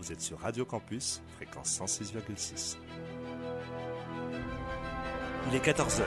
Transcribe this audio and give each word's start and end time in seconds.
Vous 0.00 0.10
êtes 0.12 0.22
sur 0.22 0.38
Radio 0.38 0.64
Campus, 0.64 1.20
fréquence 1.36 1.78
106,6. 1.78 2.78
Il 5.48 5.54
est 5.54 5.62
14h. 5.62 6.04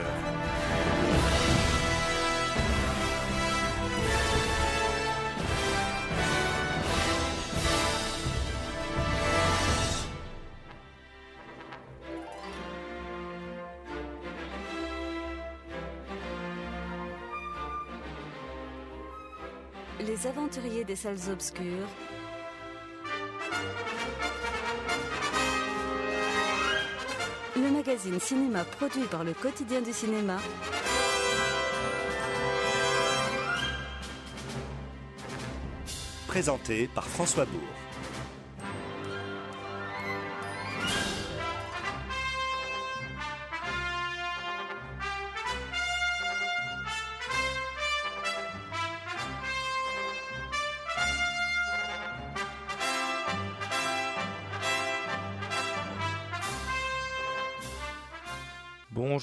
Les 20.00 20.26
aventuriers 20.26 20.82
des 20.82 20.96
salles 20.96 21.30
obscures. 21.30 21.86
Magazine 27.86 28.18
cinéma 28.18 28.64
produit 28.64 29.04
par 29.10 29.24
le 29.24 29.34
quotidien 29.34 29.82
du 29.82 29.92
cinéma. 29.92 30.38
Présenté 36.26 36.88
par 36.94 37.06
François 37.06 37.44
Bourg. 37.44 37.60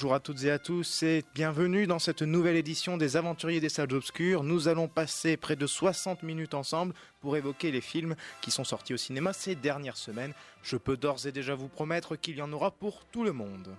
Bonjour 0.01 0.15
à 0.15 0.19
toutes 0.19 0.45
et 0.45 0.49
à 0.49 0.57
tous 0.57 1.03
et 1.03 1.23
bienvenue 1.35 1.85
dans 1.85 1.99
cette 1.99 2.23
nouvelle 2.23 2.55
édition 2.55 2.97
des 2.97 3.17
Aventuriers 3.17 3.59
des 3.59 3.69
Salles 3.69 3.93
Obscures. 3.93 4.41
Nous 4.41 4.67
allons 4.67 4.87
passer 4.87 5.37
près 5.37 5.55
de 5.55 5.67
60 5.67 6.23
minutes 6.23 6.55
ensemble 6.55 6.95
pour 7.19 7.37
évoquer 7.37 7.69
les 7.69 7.81
films 7.81 8.15
qui 8.41 8.49
sont 8.49 8.63
sortis 8.63 8.95
au 8.95 8.97
cinéma 8.97 9.31
ces 9.31 9.53
dernières 9.53 9.97
semaines. 9.97 10.33
Je 10.63 10.77
peux 10.77 10.97
d'ores 10.97 11.27
et 11.27 11.31
déjà 11.31 11.53
vous 11.53 11.67
promettre 11.67 12.15
qu'il 12.15 12.35
y 12.35 12.41
en 12.41 12.51
aura 12.51 12.71
pour 12.71 13.05
tout 13.11 13.23
le 13.23 13.31
monde. 13.31 13.75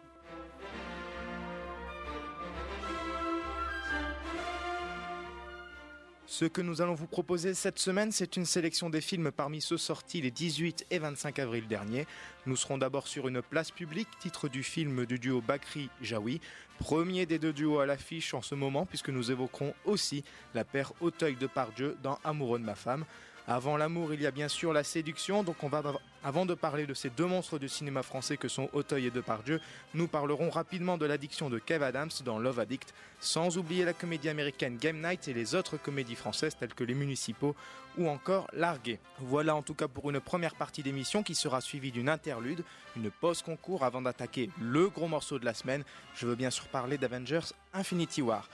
Ce 6.32 6.46
que 6.46 6.62
nous 6.62 6.80
allons 6.80 6.94
vous 6.94 7.06
proposer 7.06 7.52
cette 7.52 7.78
semaine, 7.78 8.10
c'est 8.10 8.38
une 8.38 8.46
sélection 8.46 8.88
des 8.88 9.02
films 9.02 9.30
parmi 9.30 9.60
ceux 9.60 9.76
sortis 9.76 10.22
les 10.22 10.30
18 10.30 10.86
et 10.90 10.98
25 10.98 11.38
avril 11.38 11.68
dernier. 11.68 12.06
Nous 12.46 12.56
serons 12.56 12.78
d'abord 12.78 13.06
sur 13.06 13.28
une 13.28 13.42
place 13.42 13.70
publique, 13.70 14.08
titre 14.18 14.48
du 14.48 14.62
film 14.62 15.04
du 15.04 15.18
duo 15.18 15.42
Bakri 15.42 15.90
Jaoui, 16.00 16.40
premier 16.78 17.26
des 17.26 17.38
deux 17.38 17.52
duos 17.52 17.80
à 17.80 17.86
l'affiche 17.86 18.32
en 18.32 18.40
ce 18.40 18.54
moment, 18.54 18.86
puisque 18.86 19.10
nous 19.10 19.30
évoquerons 19.30 19.74
aussi 19.84 20.24
la 20.54 20.64
paire 20.64 20.94
Auteuil 21.02 21.36
de 21.36 21.46
Pardieu 21.46 21.98
dans 22.02 22.18
Amoureux 22.24 22.58
de 22.58 22.64
ma 22.64 22.76
femme. 22.76 23.04
Avant 23.48 23.76
l'amour, 23.76 24.14
il 24.14 24.22
y 24.22 24.26
a 24.26 24.30
bien 24.30 24.46
sûr 24.46 24.72
la 24.72 24.84
séduction. 24.84 25.42
Donc, 25.42 25.64
on 25.64 25.68
va, 25.68 25.82
avant 26.22 26.46
de 26.46 26.54
parler 26.54 26.86
de 26.86 26.94
ces 26.94 27.10
deux 27.10 27.26
monstres 27.26 27.58
du 27.58 27.68
cinéma 27.68 28.04
français 28.04 28.36
que 28.36 28.46
sont 28.46 28.68
Auteuil 28.72 29.06
et 29.06 29.10
Depardieu, 29.10 29.60
nous 29.94 30.06
parlerons 30.06 30.48
rapidement 30.48 30.96
de 30.96 31.06
l'addiction 31.06 31.50
de 31.50 31.58
Kev 31.58 31.84
Adams 31.84 32.10
dans 32.24 32.38
Love 32.38 32.60
Addict, 32.60 32.94
sans 33.18 33.58
oublier 33.58 33.84
la 33.84 33.94
comédie 33.94 34.28
américaine 34.28 34.76
Game 34.76 35.02
Night 35.02 35.26
et 35.26 35.34
les 35.34 35.56
autres 35.56 35.76
comédies 35.76 36.14
françaises 36.14 36.56
telles 36.56 36.74
que 36.74 36.84
Les 36.84 36.94
Municipaux 36.94 37.56
ou 37.98 38.08
encore 38.08 38.46
Largué. 38.52 39.00
Voilà 39.18 39.56
en 39.56 39.62
tout 39.62 39.74
cas 39.74 39.88
pour 39.88 40.08
une 40.08 40.20
première 40.20 40.54
partie 40.54 40.84
d'émission 40.84 41.24
qui 41.24 41.34
sera 41.34 41.60
suivie 41.60 41.90
d'une 41.92 42.08
interlude, 42.08 42.64
une 42.96 43.10
pause 43.10 43.42
concours 43.42 43.84
avant 43.84 44.02
d'attaquer 44.02 44.50
le 44.60 44.88
gros 44.88 45.08
morceau 45.08 45.38
de 45.38 45.44
la 45.44 45.54
semaine. 45.54 45.82
Je 46.14 46.26
veux 46.26 46.36
bien 46.36 46.50
sûr 46.50 46.66
parler 46.68 46.96
d'Avengers 46.96 47.52
Infinity 47.74 48.22
War. 48.22 48.48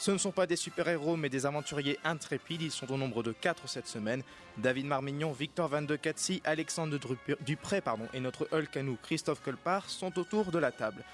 Ce 0.00 0.10
ne 0.10 0.16
sont 0.16 0.32
pas 0.32 0.46
des 0.46 0.56
super-héros, 0.56 1.18
mais 1.18 1.28
des 1.28 1.44
aventuriers 1.44 1.98
intrépides. 2.04 2.62
Ils 2.62 2.70
sont 2.70 2.90
au 2.90 2.96
nombre 2.96 3.22
de 3.22 3.32
4 3.32 3.68
cette 3.68 3.86
semaine. 3.86 4.22
David 4.56 4.86
Marmignon, 4.86 5.30
Victor 5.30 5.68
Van 5.68 5.82
de 5.82 5.94
Katsi, 5.94 6.40
Alexandre 6.44 6.98
Dupré 7.42 7.82
et 8.14 8.20
notre 8.20 8.48
Hulk 8.50 8.74
à 8.78 8.82
nous, 8.82 8.96
Christophe 9.02 9.42
Colpart, 9.42 9.90
sont 9.90 10.18
autour 10.18 10.52
de 10.52 10.58
la 10.58 10.72
table. 10.72 11.04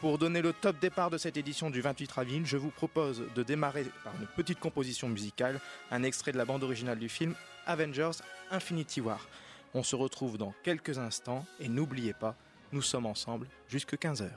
Pour 0.00 0.16
donner 0.16 0.40
le 0.40 0.54
top 0.54 0.78
départ 0.80 1.10
de 1.10 1.18
cette 1.18 1.36
édition 1.36 1.68
du 1.68 1.82
28 1.82 2.10
avril, 2.16 2.46
je 2.46 2.56
vous 2.56 2.70
propose 2.70 3.22
de 3.34 3.42
démarrer 3.42 3.84
par 4.02 4.14
une 4.18 4.26
petite 4.28 4.60
composition 4.60 5.10
musicale, 5.10 5.60
un 5.90 6.02
extrait 6.02 6.32
de 6.32 6.38
la 6.38 6.46
bande 6.46 6.64
originale 6.64 6.98
du 6.98 7.10
film 7.10 7.34
Avengers 7.66 8.22
Infinity 8.50 9.02
War. 9.02 9.28
On 9.74 9.82
se 9.82 9.94
retrouve 9.94 10.38
dans 10.38 10.54
quelques 10.62 10.96
instants 10.96 11.44
et 11.60 11.68
n'oubliez 11.68 12.14
pas, 12.14 12.34
nous 12.72 12.80
sommes 12.80 13.04
ensemble 13.04 13.46
jusque 13.68 13.92
15h. 13.92 14.30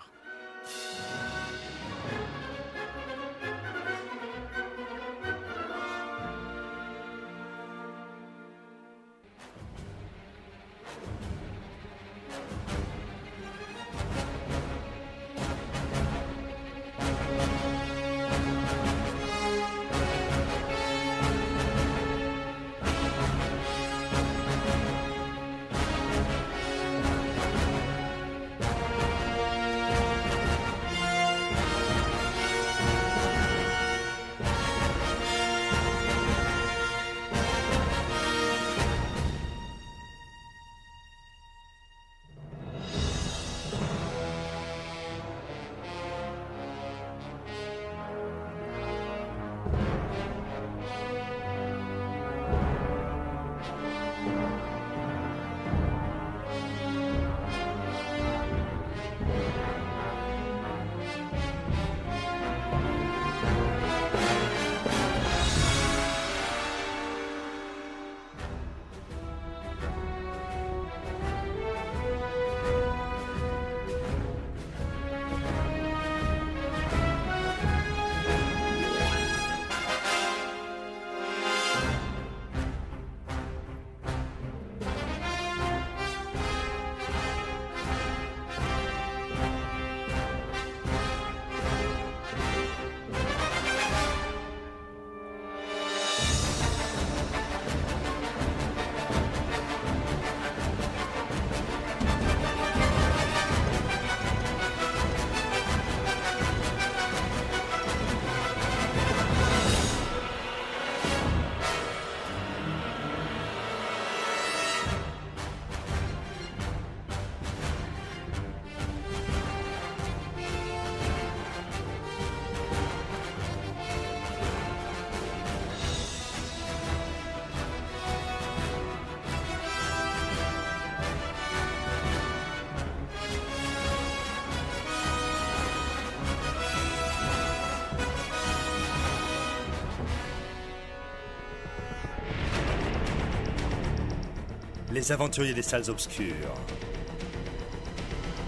Les 145.06 145.12
aventuriers 145.12 145.54
des 145.54 145.62
salles 145.62 145.88
obscures. 145.92 146.56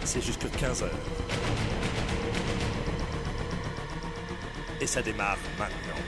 C'est 0.04 0.24
jusque 0.24 0.46
15h. 0.46 0.90
Et 4.82 4.88
ça 4.88 5.04
démarre 5.04 5.38
maintenant. 5.60 6.02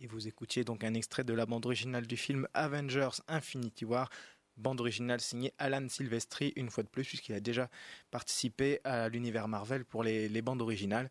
Et 0.00 0.06
vous 0.06 0.26
écoutiez 0.26 0.64
donc 0.64 0.82
un 0.82 0.94
extrait 0.94 1.24
de 1.24 1.34
la 1.34 1.44
bande 1.44 1.66
originale 1.66 2.06
du 2.06 2.16
film 2.16 2.48
Avengers 2.54 3.20
Infinity 3.28 3.84
War, 3.84 4.08
bande 4.56 4.80
originale 4.80 5.20
signée 5.20 5.52
Alan 5.58 5.90
Silvestri, 5.90 6.54
une 6.56 6.70
fois 6.70 6.84
de 6.84 6.88
plus, 6.88 7.04
puisqu'il 7.04 7.34
a 7.34 7.40
déjà 7.40 7.68
participé 8.10 8.80
à 8.84 9.10
l'univers 9.10 9.46
Marvel 9.46 9.84
pour 9.84 10.04
les, 10.04 10.30
les 10.30 10.40
bandes 10.40 10.62
originales. 10.62 11.10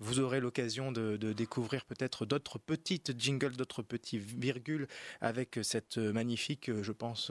Vous 0.00 0.20
aurez 0.20 0.40
l'occasion 0.40 0.92
de, 0.92 1.16
découvrir 1.32 1.84
peut-être 1.84 2.26
d'autres 2.26 2.58
petites 2.58 3.18
jingles, 3.18 3.56
d'autres 3.56 3.82
petits 3.82 4.18
virgules 4.18 4.86
avec 5.20 5.58
cette 5.62 5.98
magnifique, 5.98 6.70
je 6.82 6.92
pense, 6.92 7.30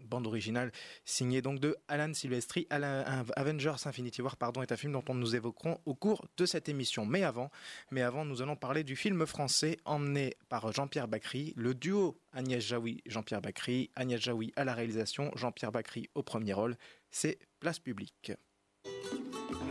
bande 0.00 0.26
originale 0.26 0.72
signée 1.04 1.42
donc 1.42 1.60
de 1.60 1.76
Alan 1.88 2.12
Silvestri. 2.12 2.66
Avengers 2.70 3.76
Infinity 3.84 4.22
War, 4.22 4.36
pardon, 4.36 4.62
est 4.62 4.72
un 4.72 4.76
film 4.76 4.92
dont 4.92 5.04
on 5.08 5.14
nous 5.14 5.36
évoquerons 5.36 5.78
au 5.86 5.94
cours 5.94 6.26
de 6.36 6.46
cette 6.46 6.68
émission. 6.68 7.06
Mais 7.06 7.22
avant, 7.22 7.50
mais 7.90 8.02
avant, 8.02 8.24
nous 8.24 8.42
allons 8.42 8.56
parler 8.56 8.84
du 8.84 8.96
film 8.96 9.26
français 9.26 9.78
emmené 9.84 10.34
par 10.48 10.72
Jean-Pierre 10.72 11.08
Bacry, 11.08 11.52
le 11.56 11.74
duo 11.74 12.18
Agnès 12.32 12.64
Jaoui, 12.64 13.02
Jean-Pierre 13.06 13.42
Bacry, 13.42 13.90
Agnès 13.96 14.20
Jaoui 14.20 14.52
à 14.56 14.64
la 14.64 14.74
réalisation, 14.74 15.30
Jean-Pierre 15.34 15.72
Bacry 15.72 16.08
au 16.14 16.22
premier 16.22 16.52
rôle. 16.52 16.76
C'est 17.10 17.38
Place 17.60 17.78
publique. 17.78 18.32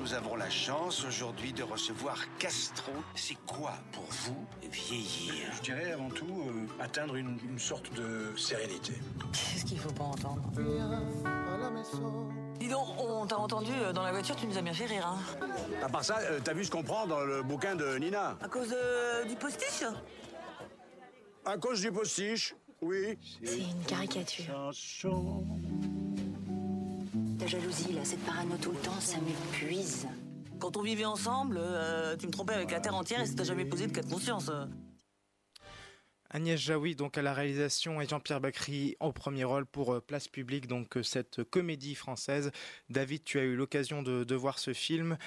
Nous 0.01 0.15
avons 0.15 0.36
la 0.36 0.50
chance 0.50 1.06
aujourd'hui 1.06 1.53
de 1.53 1.62
recevoir 1.62 2.18
Castro. 2.39 2.92
C'est 3.13 3.38
quoi 3.45 3.74
pour 3.92 4.06
vous 4.09 4.48
vieillir? 4.63 5.36
Je 5.57 5.62
dirais 5.62 5.92
avant 5.92 6.09
tout 6.09 6.25
euh, 6.25 6.83
atteindre 6.83 7.15
une, 7.15 7.38
une, 7.48 7.59
sorte 7.59 7.94
de 7.94 8.36
sérénité. 8.36 8.94
Qu'est-ce 9.31 9.63
qu'il 9.63 9.77
faut 9.77 9.92
pas 9.92 10.06
entendre? 10.06 10.42
Dis 12.59 12.68
donc, 12.68 12.88
on 13.00 13.27
t'a 13.27 13.38
entendu 13.38 13.71
euh, 13.74 13.94
dans 13.94 14.01
la 14.01 14.12
voiture, 14.12 14.36
tu 14.36 14.48
nous 14.48 14.57
as 14.57 14.63
bien 14.63 14.74
fait 14.74 14.88
rire. 14.88 15.06
Hein 15.06 15.48
à 15.83 15.88
part 15.88 16.03
ça, 16.03 16.18
euh, 16.18 16.39
t'as 16.44 16.53
vu 16.53 16.65
ce 16.65 16.71
qu'on 16.71 16.83
prend 16.83 17.06
dans 17.06 17.21
le 17.21 17.44
bouquin 17.44 17.75
de 17.75 17.98
Nina? 18.00 18.38
À 18.42 18.48
cause 18.48 18.74
euh, 18.74 19.24
du 19.25 19.36
postiche 19.36 19.83
À 21.45 21.57
cause 21.59 21.80
du 21.80 21.92
postiche, 21.92 22.56
oui. 22.81 23.19
C'est 23.44 23.59
une 23.59 23.83
caricature. 23.83 24.71
Ta 27.41 27.47
jalousie, 27.47 27.93
là, 27.93 28.05
cette 28.05 28.23
parano 28.23 28.55
tout 28.61 28.71
le 28.71 28.77
temps, 28.77 28.99
ça 28.99 29.17
m'épuise. 29.17 30.07
Quand 30.59 30.77
on 30.77 30.83
vivait 30.83 31.05
ensemble, 31.05 31.57
euh, 31.59 32.15
tu 32.15 32.27
me 32.27 32.31
trompais 32.31 32.53
avec 32.53 32.69
la 32.69 32.79
terre 32.79 32.93
entière 32.93 33.19
et 33.19 33.25
ça 33.25 33.33
t'a 33.33 33.43
jamais 33.43 33.65
posé 33.65 33.88
de 33.88 33.91
cas 33.91 34.03
de 34.03 34.11
conscience. 34.11 34.51
Agnès 36.29 36.59
Jaoui 36.59 36.95
donc 36.95 37.17
à 37.17 37.23
la 37.23 37.33
réalisation 37.33 37.99
et 37.99 38.07
Jean-Pierre 38.07 38.41
Bacry 38.41 38.95
au 38.99 39.11
premier 39.11 39.43
rôle 39.43 39.65
pour 39.65 40.03
Place 40.03 40.27
Publique, 40.27 40.67
donc 40.67 40.99
cette 41.01 41.43
comédie 41.43 41.95
française. 41.95 42.51
David, 42.91 43.23
tu 43.23 43.39
as 43.39 43.43
eu 43.43 43.55
l'occasion 43.55 44.03
de, 44.03 44.23
de 44.23 44.35
voir 44.35 44.59
ce 44.59 44.73
film. 44.73 45.17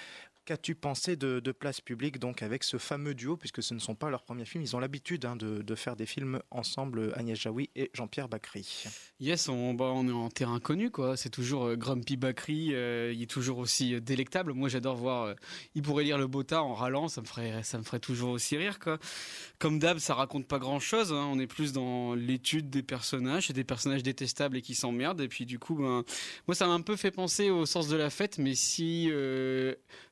Qu'as-tu 0.45 0.75
pensé 0.75 1.17
de, 1.17 1.41
Place 1.53 1.81
Publique, 1.81 2.19
donc 2.19 2.43
avec 2.43 2.65
ce 2.65 2.77
fameux 2.77 3.15
duo, 3.15 3.39
puisque 3.39 3.63
ce 3.63 3.73
ne 3.73 3.79
sont 3.79 3.95
pas 3.95 4.11
leurs 4.11 4.25
premiers 4.25 4.45
films, 4.45 4.63
ils 4.63 4.77
ont 4.77 4.79
l'habitude 4.79 5.25
hein, 5.25 5.37
de, 5.37 5.75
faire 5.75 5.97
des 5.97 6.05
films 6.05 6.41
ensemble, 6.51 7.13
Agnès 7.17 7.39
Jaoui 7.39 7.71
et 7.77 7.91
Jean-Pierre 7.95 8.29
Bacry. 8.29 8.85
Yes, 9.21 9.49
on, 9.49 9.73
bah, 9.73 9.87
on 9.95 10.07
est 10.07 10.13
en 10.13 10.29
terrain 10.29 10.61
connu, 10.61 10.91
quoi. 10.91 11.17
C'est 11.17 11.31
toujours 11.31 11.65
euh, 11.65 11.77
Grumpy 11.77 12.17
Bacry, 12.17 12.75
euh, 12.75 13.13
il 13.15 13.23
est 13.23 13.31
toujours 13.31 13.59
aussi 13.59 13.95
euh, 13.95 14.01
délectable. 14.01 14.53
Moi, 14.53 14.69
j'adore 14.69 14.97
voir, 14.97 15.35
il 15.75 15.83
pourrait 15.83 16.05
lire 16.05 16.19
le 16.19 16.27
Bota 16.27 16.63
en 16.63 16.75
râlant, 16.75 17.09
ça 17.09 17.23
me 17.23 17.27
ferait, 17.27 17.63
ça 17.63 17.79
me 17.79 17.83
ferait 17.83 18.01
toujours 18.01 18.31
aussi 18.31 18.57
rire, 18.57 18.79
quoi. 18.79 18.99
Comme 19.59 19.79
d'hab, 19.79 19.99
ça 19.99 20.15
raconte 20.15 20.47
pas 20.47 20.59
grand-chose. 20.59 21.13
Hein. 21.13 21.27
On 21.33 21.39
est 21.39 21.47
plus 21.47 21.73
dans 21.73 22.15
l'étude 22.15 22.69
des 22.69 22.83
personnages, 22.83 23.51
des 23.51 23.65
personnages 23.65 24.03
détestables 24.03 24.59
et 24.59 24.63
qui 24.63 24.75
s'emmerdent. 24.75 25.23
Et 25.23 25.29
puis, 25.29 25.47
du 25.47 25.59
coup, 25.59 25.77
ben, 25.77 26.05
moi, 26.47 26.55
ça 26.55 26.67
m'a 26.67 26.75
un 26.75 26.83
peu 26.83 26.97
fait 26.97 27.11
penser 27.11 27.49
au 27.49 27.65
sens 27.65 27.89
de 27.89 27.97
la 27.97 28.11
fête, 28.11 28.39
mais 28.39 28.55
si 28.55 29.11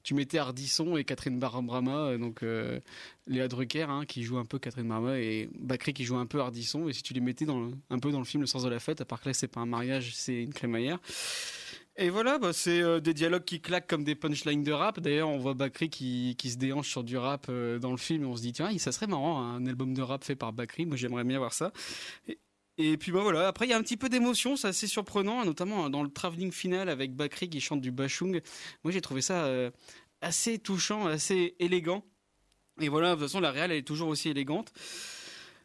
tu 0.03 0.15
mettais 0.23 0.39
Ardisson 0.39 0.97
et 0.97 1.05
Catherine 1.05 1.39
Barbrama, 1.39 2.17
donc 2.19 2.43
euh, 2.43 2.81
Léa 3.27 3.49
Drucker 3.49 3.87
hein, 3.89 4.05
qui 4.07 4.23
joue 4.23 4.39
un 4.39 4.45
peu 4.45 4.59
Catherine 4.59 4.89
Barbrama 4.89 5.19
et 5.19 5.49
Bacri 5.59 5.93
qui 5.93 6.05
joue 6.05 6.17
un 6.17 6.27
peu 6.27 6.41
Ardisson, 6.41 6.89
et 6.89 6.93
si 6.93 7.03
tu 7.03 7.13
les 7.13 7.21
mettais 7.21 7.45
dans 7.45 7.71
un 7.91 7.99
peu 7.99 8.11
dans 8.11 8.19
le 8.19 8.25
film 8.25 8.43
Le 8.43 8.47
sens 8.47 8.63
de 8.63 8.69
la 8.69 8.79
fête, 8.79 9.01
à 9.01 9.05
part 9.05 9.21
que 9.21 9.29
là 9.29 9.35
c'est 9.35 9.49
pas 9.49 9.61
un 9.61 9.67
mariage, 9.67 10.13
c'est 10.15 10.43
une 10.43 10.55
crémaillère. 10.55 10.99
Et 11.97 12.09
voilà, 12.09 12.39
bah, 12.39 12.55
c'est 12.55 12.81
euh, 12.81 13.01
des 13.01 13.13
dialogues 13.13 13.45
qui 13.45 13.61
claquent 13.61 13.87
comme 13.87 14.03
des 14.03 14.15
punchlines 14.15 14.63
de 14.63 14.73
rap. 14.73 14.99
D'ailleurs, 14.99 15.29
on 15.29 15.37
voit 15.39 15.53
Bakri 15.53 15.91
qui, 15.91 16.35
se 16.43 16.57
déhanche 16.57 16.89
sur 16.89 17.05
du 17.05 17.19
rap 17.19 17.47
euh, 17.51 17.79
dans 17.79 17.91
le 17.91 17.99
film. 17.99 18.23
Et 18.23 18.27
on 18.27 18.35
se 18.35 18.41
dit, 18.41 18.53
tiens, 18.53 18.77
ça 18.79 18.93
serait 18.93 19.07
marrant, 19.07 19.43
un 19.43 19.67
album 19.67 19.93
de 19.93 20.01
rap 20.01 20.25
fait 20.25 20.35
par 20.35 20.55
Bakri. 20.55 20.87
Moi, 20.87 20.97
j'aimerais 20.97 21.25
bien 21.25 21.39
voir 21.39 21.53
ça. 21.53 21.71
Et, 22.79 22.97
puis 22.97 23.13
bah 23.13 23.21
voilà, 23.21 23.49
après 23.49 23.67
il 23.67 23.69
y 23.69 23.75
a 23.75 23.77
un 23.77 23.83
petit 23.83 23.99
peu 23.99 24.09
d'émotion, 24.09 24.57
c'est 24.57 24.69
assez 24.69 24.87
surprenant, 24.87 25.45
notamment 25.45 25.91
dans 25.91 26.03
le 26.03 26.09
travelling 26.09 26.51
final 26.51 26.89
avec 26.89 27.15
Bakri 27.15 27.51
qui 27.51 27.61
chante 27.61 27.83
du 27.83 27.91
bashung. 27.91 28.41
Moi 28.83 28.93
j'ai 28.93 29.03
trouvé 29.03 29.21
ça 29.21 29.45
euh, 29.45 29.71
assez 30.23 30.59
touchant, 30.59 31.07
assez 31.07 31.57
élégant. 31.59 32.05
Et 32.81 32.89
voilà, 32.89 33.11
de 33.11 33.15
toute 33.15 33.25
façon 33.25 33.41
la 33.41 33.51
réelle 33.51 33.73
elle 33.73 33.79
est 33.79 33.87
toujours 33.87 34.09
aussi 34.09 34.31
élégante. 34.31 34.73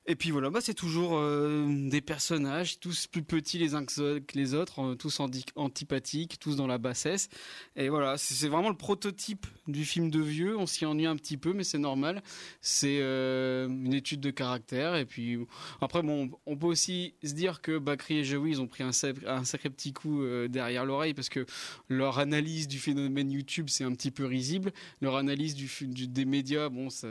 Et 0.10 0.16
puis 0.16 0.32
voilà, 0.32 0.50
bah 0.50 0.62
c'est 0.62 0.74
toujours 0.74 1.18
euh, 1.18 1.68
des 1.90 2.00
personnages, 2.00 2.80
tous 2.80 3.08
plus 3.08 3.24
petits 3.24 3.58
les 3.58 3.76
uns 3.76 3.84
que 3.86 4.22
les 4.36 4.54
autres, 4.54 4.80
euh, 4.80 4.96
tous 4.96 5.20
antipathiques, 5.58 6.40
tous 6.40 6.56
dans 6.56 6.66
la 6.66 6.78
bassesse. 6.78 7.28
Et 7.76 7.90
voilà, 7.90 8.18
c'est 8.18 8.48
vraiment 8.48 8.70
le 8.70 8.78
prototype 8.78 9.46
du 9.68 9.84
film 9.84 10.10
de 10.10 10.22
vieux. 10.22 10.58
On 10.58 10.66
s'y 10.66 10.86
ennuie 10.86 11.08
un 11.08 11.18
petit 11.18 11.36
peu, 11.36 11.52
mais 11.52 11.66
c'est 11.66 11.78
normal. 11.78 12.24
C'est 12.62 13.00
euh, 13.02 13.68
une 13.68 13.94
étude 13.94 14.22
de 14.22 14.32
caractère. 14.32 14.96
Et 14.96 15.06
puis 15.06 15.38
après, 15.82 16.02
bon, 16.02 16.32
on 16.46 16.56
peut 16.56 16.68
aussi 16.68 17.14
se 17.22 17.34
dire 17.34 17.62
que 17.62 17.78
Bakri 17.78 18.20
et 18.20 18.24
Jaoui, 18.24 18.52
ils 18.52 18.62
ont 18.62 18.68
pris 18.68 18.84
un, 18.84 18.94
sacré, 18.94 19.70
petit 19.70 19.92
coup 19.92 20.22
euh, 20.22 20.48
derrière 20.48 20.86
l'oreille 20.86 21.16
parce 21.16 21.28
que 21.28 21.46
leur 21.90 22.20
analyse 22.20 22.70
du 22.70 22.80
phénomène 22.80 23.30
YouTube, 23.30 23.68
c'est 23.68 23.84
un 23.84 23.92
petit 23.92 24.12
peu 24.12 24.26
risible. 24.26 24.72
Leur 25.02 25.18
analyse 25.18 25.56
des 25.84 26.24
médias, 26.24 26.70
bon, 26.70 26.90
ça 26.90 27.10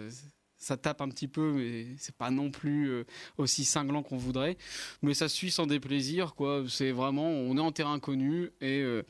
ça 0.58 0.76
tape 0.76 1.00
un 1.00 1.08
petit 1.08 1.28
peu, 1.28 1.52
mais 1.52 1.86
c'est 1.98 2.14
pas 2.14 2.30
non 2.30 2.50
plus 2.50 2.88
euh, 2.90 3.04
aussi 3.38 3.64
cinglant 3.64 4.02
qu'on 4.02 4.16
voudrait. 4.16 4.56
Mais 5.02 5.14
ça 5.14 5.28
suit 5.28 5.50
sans 5.50 5.66
déplaisir, 5.66 6.34
quoi. 6.34 6.64
C'est 6.68 6.92
vraiment, 6.92 7.28
on 7.28 7.56
est 7.56 7.60
en 7.60 7.72
terrain 7.72 7.98
connu 7.98 8.50
et 8.60 8.80
euh, 8.80 9.02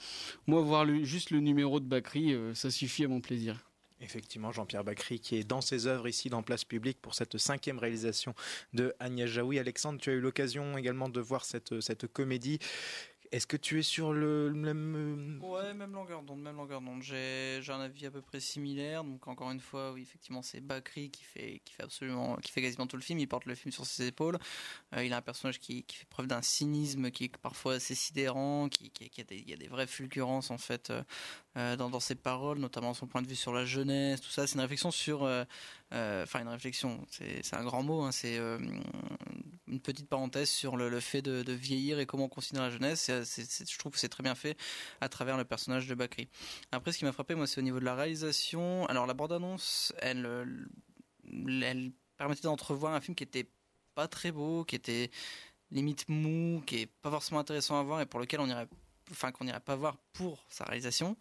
moi 0.46 0.60
voir 0.60 0.86
juste 1.04 1.30
le 1.30 1.40
numéro 1.40 1.80
de 1.80 1.86
Bakri, 1.86 2.32
euh, 2.32 2.54
ça 2.54 2.70
suffit 2.70 3.04
à 3.04 3.08
mon 3.08 3.20
plaisir. 3.20 3.70
Effectivement, 3.98 4.52
Jean-Pierre 4.52 4.84
Bacry 4.84 5.20
qui 5.20 5.36
est 5.36 5.44
dans 5.44 5.62
ses 5.62 5.86
œuvres 5.86 6.06
ici 6.06 6.28
dans 6.28 6.42
Place 6.42 6.64
Publique 6.64 7.00
pour 7.00 7.14
cette 7.14 7.38
cinquième 7.38 7.78
réalisation 7.78 8.34
de 8.74 8.94
Agnès 8.98 9.26
Jaoui. 9.26 9.58
Alexandre, 9.58 9.98
tu 9.98 10.10
as 10.10 10.12
eu 10.12 10.20
l'occasion 10.20 10.76
également 10.76 11.08
de 11.08 11.20
voir 11.20 11.46
cette, 11.46 11.80
cette 11.80 12.06
comédie. 12.06 12.58
Est-ce 13.32 13.46
que 13.46 13.56
tu 13.56 13.78
es 13.78 13.82
sur 13.82 14.12
le 14.12 14.52
même 14.52 15.40
Ouais, 15.42 15.74
même 15.74 15.92
longueur 15.92 16.22
d'onde, 16.22 16.40
même 16.42 16.56
longueur 16.56 16.80
d'onde. 16.80 17.02
J'ai 17.02 17.60
un 17.68 17.80
avis 17.80 18.06
à 18.06 18.10
peu 18.10 18.22
près 18.22 18.40
similaire. 18.40 19.04
Donc 19.04 19.26
encore 19.28 19.50
une 19.50 19.60
fois, 19.60 19.92
oui, 19.92 20.02
effectivement, 20.02 20.42
c'est 20.42 20.60
Bakri 20.60 21.10
qui 21.10 21.24
fait 21.24 21.60
qui 21.64 21.72
fait 21.72 21.82
absolument 21.82 22.36
qui 22.36 22.52
fait 22.52 22.62
quasiment 22.62 22.86
tout 22.86 22.96
le 22.96 23.02
film, 23.02 23.18
il 23.18 23.26
porte 23.26 23.46
le 23.46 23.54
film 23.54 23.72
sur 23.72 23.86
ses 23.86 24.06
épaules. 24.06 24.38
Euh, 24.94 25.04
il 25.04 25.12
a 25.12 25.18
un 25.18 25.22
personnage 25.22 25.58
qui, 25.58 25.82
qui 25.84 25.96
fait 25.96 26.08
preuve 26.08 26.26
d'un 26.26 26.42
cynisme 26.42 27.10
qui 27.10 27.24
est 27.24 27.36
parfois 27.36 27.74
assez 27.74 27.94
sidérant, 27.94 28.68
qui, 28.68 28.90
qui, 28.90 29.20
a 29.20 29.24
des 29.24 29.36
il 29.36 29.50
y 29.50 29.52
a 29.52 29.56
des 29.56 29.68
vraies 29.68 29.86
fulgurances 29.86 30.50
en 30.50 30.58
fait 30.58 30.92
euh, 31.56 31.76
dans 31.76 31.90
dans 31.90 32.00
ses 32.00 32.14
paroles, 32.14 32.58
notamment 32.58 32.94
son 32.94 33.06
point 33.06 33.22
de 33.22 33.28
vue 33.28 33.36
sur 33.36 33.52
la 33.52 33.64
jeunesse, 33.64 34.20
tout 34.20 34.30
ça, 34.30 34.46
c'est 34.46 34.54
une 34.54 34.60
réflexion 34.60 34.90
sur 34.90 35.24
euh, 35.24 35.44
enfin 35.92 36.40
une 36.40 36.48
réflexion, 36.48 37.06
c'est 37.10 37.54
un 37.54 37.64
grand 37.64 37.82
mot 37.82 38.02
hein, 38.02 38.12
c'est 38.12 38.38
une 39.68 39.80
petite 39.80 40.08
parenthèse 40.08 40.48
sur 40.48 40.76
le, 40.76 41.00
fait 41.00 41.22
de, 41.22 41.52
vieillir 41.52 41.98
et 41.98 42.06
comment 42.06 42.24
on 42.24 42.28
considère 42.28 42.62
la 42.62 42.70
jeunesse. 42.70 43.10
Je 43.10 43.78
trouve 43.78 43.92
que 43.92 43.98
c'est 43.98 44.08
très 44.08 44.22
bien 44.22 44.34
fait 44.34 44.56
à 45.00 45.08
travers 45.08 45.36
le 45.36 45.44
personnage 45.44 45.86
de 45.86 45.94
Bakri. 45.94 46.28
Après, 46.72 46.92
ce 46.92 46.98
qui 46.98 47.04
m'a 47.04 47.12
frappé, 47.12 47.34
moi, 47.34 47.46
c'est 47.46 47.60
au 47.60 47.64
niveau 47.64 47.80
de 47.80 47.84
la 47.84 47.94
réalisation. 47.94 48.86
Alors, 48.86 49.06
la 49.06 49.14
bande-annonce, 49.14 49.92
elle, 49.98 50.72
permettait 52.16 52.42
d'entrevoir 52.42 52.94
un 52.94 53.00
film 53.00 53.14
qui 53.14 53.24
était 53.24 53.48
pas 53.94 54.08
très 54.08 54.30
beau, 54.30 54.64
qui 54.64 54.76
était 54.76 55.10
limite 55.70 56.08
mou, 56.08 56.62
qui 56.64 56.82
est 56.82 56.86
pas 56.86 57.10
forcément 57.10 57.40
intéressant 57.40 57.78
à 57.80 57.82
voir 57.82 58.00
et 58.00 58.06
pour 58.06 58.20
lequel 58.20 58.40
on 58.40 58.46
irait, 58.46 58.68
n'irait 59.40 59.60
pas 59.60 59.76
voir 59.76 59.96
pour 60.12 60.44
sa 60.48 60.64
réalisation. 60.64 61.16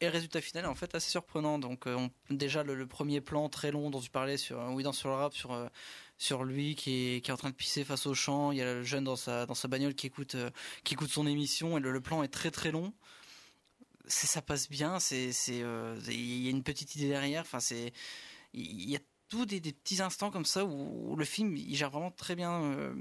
Et 0.00 0.06
le 0.06 0.10
résultat 0.10 0.40
final 0.40 0.64
est 0.64 0.68
en 0.68 0.74
fait 0.74 0.94
assez 0.94 1.10
surprenant. 1.10 1.58
Donc, 1.58 1.86
euh, 1.86 2.08
déjà, 2.30 2.62
le, 2.62 2.86
premier 2.86 3.20
plan 3.20 3.48
très 3.48 3.70
long 3.70 3.90
dont 3.90 4.00
tu 4.00 4.10
parlais 4.10 4.36
sur 4.36 4.58
Oui, 4.70 4.82
dans 4.82 4.92
sur 4.92 5.08
le 5.08 5.14
rap, 5.14 5.34
sur. 5.34 5.52
Euh, 5.52 5.68
lui 6.44 6.74
qui 6.74 7.16
est, 7.16 7.30
en 7.30 7.36
train 7.36 7.50
de 7.50 7.54
pisser 7.54 7.84
face 7.84 8.06
au 8.06 8.14
champ. 8.14 8.52
Il 8.52 8.58
y 8.58 8.62
a 8.62 8.74
le 8.74 8.82
jeune 8.82 9.04
dans 9.04 9.16
sa, 9.16 9.46
dans 9.46 9.54
sa 9.54 9.68
bagnole 9.68 9.94
qui 9.94 10.06
écoute, 10.06 10.34
euh, 10.34 10.50
qui 10.84 10.94
écoute 10.94 11.10
son 11.10 11.26
émission 11.26 11.76
et 11.76 11.80
le, 11.80 12.00
plan 12.00 12.22
est 12.22 12.28
très 12.28 12.50
très 12.50 12.70
long. 12.70 12.92
Ça 14.06 14.42
passe 14.42 14.68
bien, 14.68 15.00
c'est, 15.00 15.32
c'est, 15.32 15.62
euh, 15.62 15.98
il 16.08 16.42
y 16.42 16.48
a 16.48 16.50
une 16.50 16.62
petite 16.62 16.94
idée 16.94 17.08
derrière. 17.08 17.42
Enfin, 17.42 17.60
c'est, 17.60 17.92
il 18.52 18.88
y 18.88 18.96
a 18.96 19.00
tous 19.28 19.46
des, 19.46 19.60
petits 19.60 20.02
instants 20.02 20.30
comme 20.30 20.44
ça 20.44 20.64
où, 20.64 21.16
le 21.16 21.24
film 21.24 21.56
il 21.56 21.74
gère 21.74 21.90
vraiment 21.90 22.10
très 22.10 22.36
bien 22.36 22.62
euh, 22.62 22.94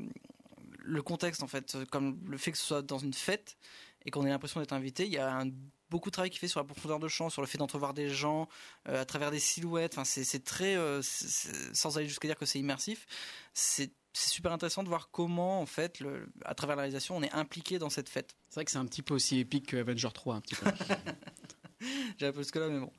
le 0.80 1.02
contexte 1.02 1.44
en 1.44 1.48
fait, 1.48 1.78
comme 1.92 2.20
le 2.28 2.38
fait 2.38 2.52
que 2.52 2.58
ce 2.58 2.66
soit 2.66 2.82
dans 2.82 3.00
une 3.00 3.14
fête 3.14 3.58
et 4.06 4.12
qu'on 4.12 4.26
ait 4.26 4.30
l'impression 4.30 4.60
d'être 4.60 4.74
invité. 4.74 5.06
Il 5.06 5.12
y 5.12 5.18
a 5.18 5.34
un 5.40 5.50
beaucoup 5.94 6.10
de 6.10 6.14
travail 6.14 6.32
qui 6.32 6.40
fait 6.40 6.48
sur 6.48 6.60
la 6.60 6.66
profondeur 6.66 7.00
de 7.00 7.08
champ, 7.08 7.30
sur 7.30 7.42
le 7.42 7.48
fait 7.48 7.60
d'entrevoir 7.60 7.94
des 7.94 8.10
gens 8.10 8.50
euh, 8.90 9.02
à 9.02 9.06
travers 9.06 9.30
des 9.30 9.40
silhouettes. 9.40 9.94
Enfin, 9.94 10.04
c'est 10.04 10.44
très, 10.44 10.76
euh, 10.76 11.02
sans 11.04 11.98
aller 11.98 12.08
jusqu'à 12.08 12.28
dire 12.28 12.38
que 12.38 12.46
c'est 12.46 12.60
immersif, 12.60 13.06
c'est 13.54 13.94
super 14.12 14.52
intéressant 14.52 14.84
de 14.84 14.90
voir 14.90 15.10
comment, 15.12 15.62
en 15.62 15.66
fait, 15.66 16.00
le, 16.00 16.28
à 16.46 16.56
travers 16.56 16.76
la 16.76 16.82
réalisation, 16.82 17.16
on 17.16 17.22
est 17.22 17.32
impliqué 17.32 17.78
dans 17.80 17.90
cette 17.90 18.10
fête. 18.10 18.36
C'est 18.50 18.56
vrai 18.56 18.66
que 18.66 18.72
c'est 18.72 18.78
un 18.80 18.86
petit 18.86 19.04
peu 19.04 19.14
aussi 19.14 19.40
épique 19.40 19.68
que 19.68 19.78
Avenger 19.78 20.10
3, 20.14 20.36
un 20.36 20.42
petit 20.42 20.56
peu. 20.56 20.66
J'ai 22.18 22.32
peu 22.32 22.44
que 22.44 22.60
là, 22.60 22.70
mais 22.70 22.80
bon. 22.80 22.92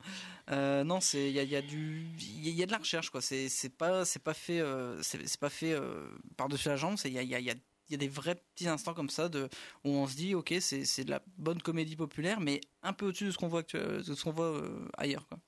Euh, 0.51 0.85
non, 0.85 1.01
c'est 1.01 1.31
il 1.31 1.35
y 1.35 1.41
a, 1.41 1.43
y 1.43 1.57
a, 1.57 1.63
du 1.63 2.07
il 2.19 2.51
y, 2.51 2.63
a 2.63 2.67
de 2.67 2.73
la 2.73 2.79
recherche 2.79 3.09
quoi. 3.09 3.23
C'est 3.23 3.49
c'est 3.49 3.71
pas 3.71 4.05
c'est 4.05 4.23
pas 4.23 4.35
fait 4.35 4.61
euh, 4.61 5.01
c'est 5.03 5.41
pas 5.41 5.49
fait 5.49 5.73
euh, 5.73 6.07
par 6.37 6.49
dessus 6.49 6.69
la 6.69 6.77
jambe. 6.77 6.97
C'est 6.99 7.09
il 7.09 7.15
y 7.15 7.19
a, 7.19 7.23
y 7.23 7.35
a, 7.35 7.41
y 7.41 7.51
a 7.51 7.55
il 7.88 7.93
y 7.93 7.95
a 7.95 7.99
des 7.99 8.09
vrais 8.09 8.35
petits 8.35 8.69
instants 8.69 8.95
comme 8.95 9.11
ça 9.11 9.29
de, 9.29 9.49
où 9.85 9.91
on 9.91 10.07
se 10.07 10.17
dit 10.17 10.35
ok 10.35 10.55
c'est 10.61 11.05
de 11.05 11.11
la 11.11 11.23
bonne 11.37 11.61
comédie 11.61 11.97
populaire 11.97 12.41
mais 12.41 12.61
un 12.83 12.93
peu 12.93 13.07
au-dessus 13.07 13.26
de 13.26 13.31
ce 13.31 13.38
qu'on 13.38 13.49
voit 13.49 13.62
de 13.62 14.03
ce 14.03 14.23
qu'on 14.23 14.33
voit 14.33 14.62
ailleurs 14.97 15.26
quoi. 15.26 15.38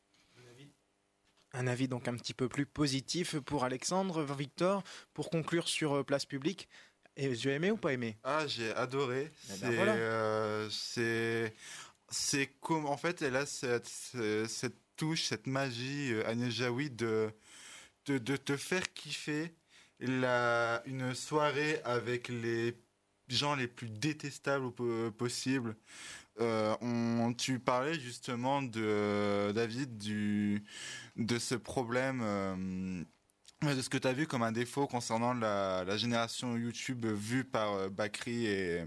Un 1.53 1.67
avis 1.69 1.89
donc 1.89 2.07
un 2.07 2.15
petit 2.17 2.35
peu 2.35 2.49
plus 2.51 2.67
positif 2.67 3.39
pour 3.39 3.65
Alexandre 3.65 4.23
Victor 4.25 4.83
pour 5.15 5.31
conclure 5.31 5.69
sur 5.69 6.05
place 6.05 6.27
publique. 6.27 6.69
Et 7.17 7.35
tu 7.35 7.49
as 7.49 7.55
aimé 7.55 7.71
ou 7.71 7.79
pas 7.79 7.95
aimé? 7.95 8.19
Ah 8.25 8.47
j'ai 8.47 8.75
adoré. 8.75 9.33
Eh 9.49 9.61
ben 9.61 10.69
c'est 10.71 11.55
c'est 12.11 12.49
comme 12.61 12.85
en 12.85 12.99
fait 12.99 13.23
elle 13.23 13.37
a 13.37 13.47
cette, 13.47 13.89
cette 13.89 14.77
touche, 14.97 15.23
cette 15.25 15.47
magie 15.47 16.13
Agnès 16.27 16.53
Jaoui 16.53 16.91
de, 16.91 17.31
de, 18.05 18.19
de 18.19 18.37
te 18.37 18.57
faire 18.59 18.93
kiffer 18.93 19.55
la, 20.01 20.83
une 20.87 21.15
soirée 21.15 21.81
avec 21.85 22.29
les 22.29 22.77
gens 23.29 23.55
les 23.55 23.69
plus 23.69 23.89
détestables 23.89 24.73
possibles. 25.17 25.77
Euh, 26.41 26.77
on, 26.83 27.33
tu 27.33 27.59
parlais 27.59 27.99
justement 27.99 28.61
de 28.63 29.53
David 29.55 29.97
du 29.97 30.63
de 31.17 31.39
ce 31.39 31.55
problème 31.55 32.21
euh, 32.23 33.03
de 33.63 33.81
ce 33.81 33.89
que 33.89 33.97
tu 33.97 34.07
as 34.07 34.13
vu 34.13 34.27
comme 34.27 34.43
un 34.43 34.53
défaut 34.53 34.87
concernant 34.87 35.33
la, 35.33 35.85
la 35.85 35.97
génération 35.97 36.57
YouTube 36.59 37.07
vue 37.07 37.45
par 37.45 37.73
euh, 37.73 37.89
Bakri 37.89 38.47
et 38.47 38.85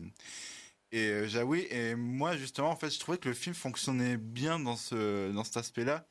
et 0.92 1.28
Jaoui 1.28 1.66
et 1.72 1.96
moi 1.96 2.38
justement 2.38 2.70
en 2.70 2.75
fait 2.75 2.92
je 2.92 3.00
trouvais 3.00 3.18
que 3.18 3.30
le 3.30 3.36
film 3.36 3.56
fonctionnait 3.56 4.18
bien 4.18 4.60
dans 4.60 4.75
ce 4.75 5.32
dans 5.32 5.44
cet 5.44 5.58
aspect-là. 5.58 6.06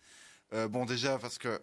bon 0.69 0.87
déjà 0.87 1.19
parce 1.19 1.39
que 1.39 1.61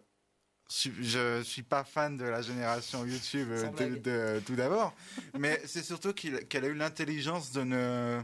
je 0.69 1.41
suis 1.43 1.63
pas 1.63 1.83
fan 1.83 2.17
de 2.17 2.25
la 2.25 2.41
génération 2.41 3.05
YouTube 3.05 3.49
euh, 3.51 3.99
de, 3.99 4.39
tout 4.45 4.55
d'abord, 4.55 4.95
mais 5.37 5.61
c'est 5.65 5.83
surtout 5.83 6.13
qu'elle 6.13 6.65
a 6.65 6.67
eu 6.67 6.73
l'intelligence 6.73 7.51
de 7.51 7.63
ne 7.63 8.21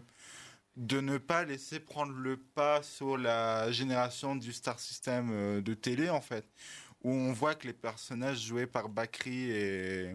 de 0.77 1.01
ne 1.01 1.17
pas 1.17 1.43
laisser 1.43 1.79
prendre 1.79 2.13
le 2.13 2.37
pas 2.37 2.81
sur 2.81 3.17
la 3.17 3.71
génération 3.71 4.35
du 4.35 4.53
Star 4.53 4.79
System 4.79 5.29
euh, 5.31 5.61
de 5.61 5.73
télé 5.73 6.09
en 6.09 6.21
fait, 6.21 6.45
où 7.03 7.11
on 7.11 7.33
voit 7.33 7.55
que 7.55 7.67
les 7.67 7.73
personnages 7.73 8.41
joués 8.41 8.67
par 8.67 8.89
Bakri 8.89 9.51
et 9.51 10.13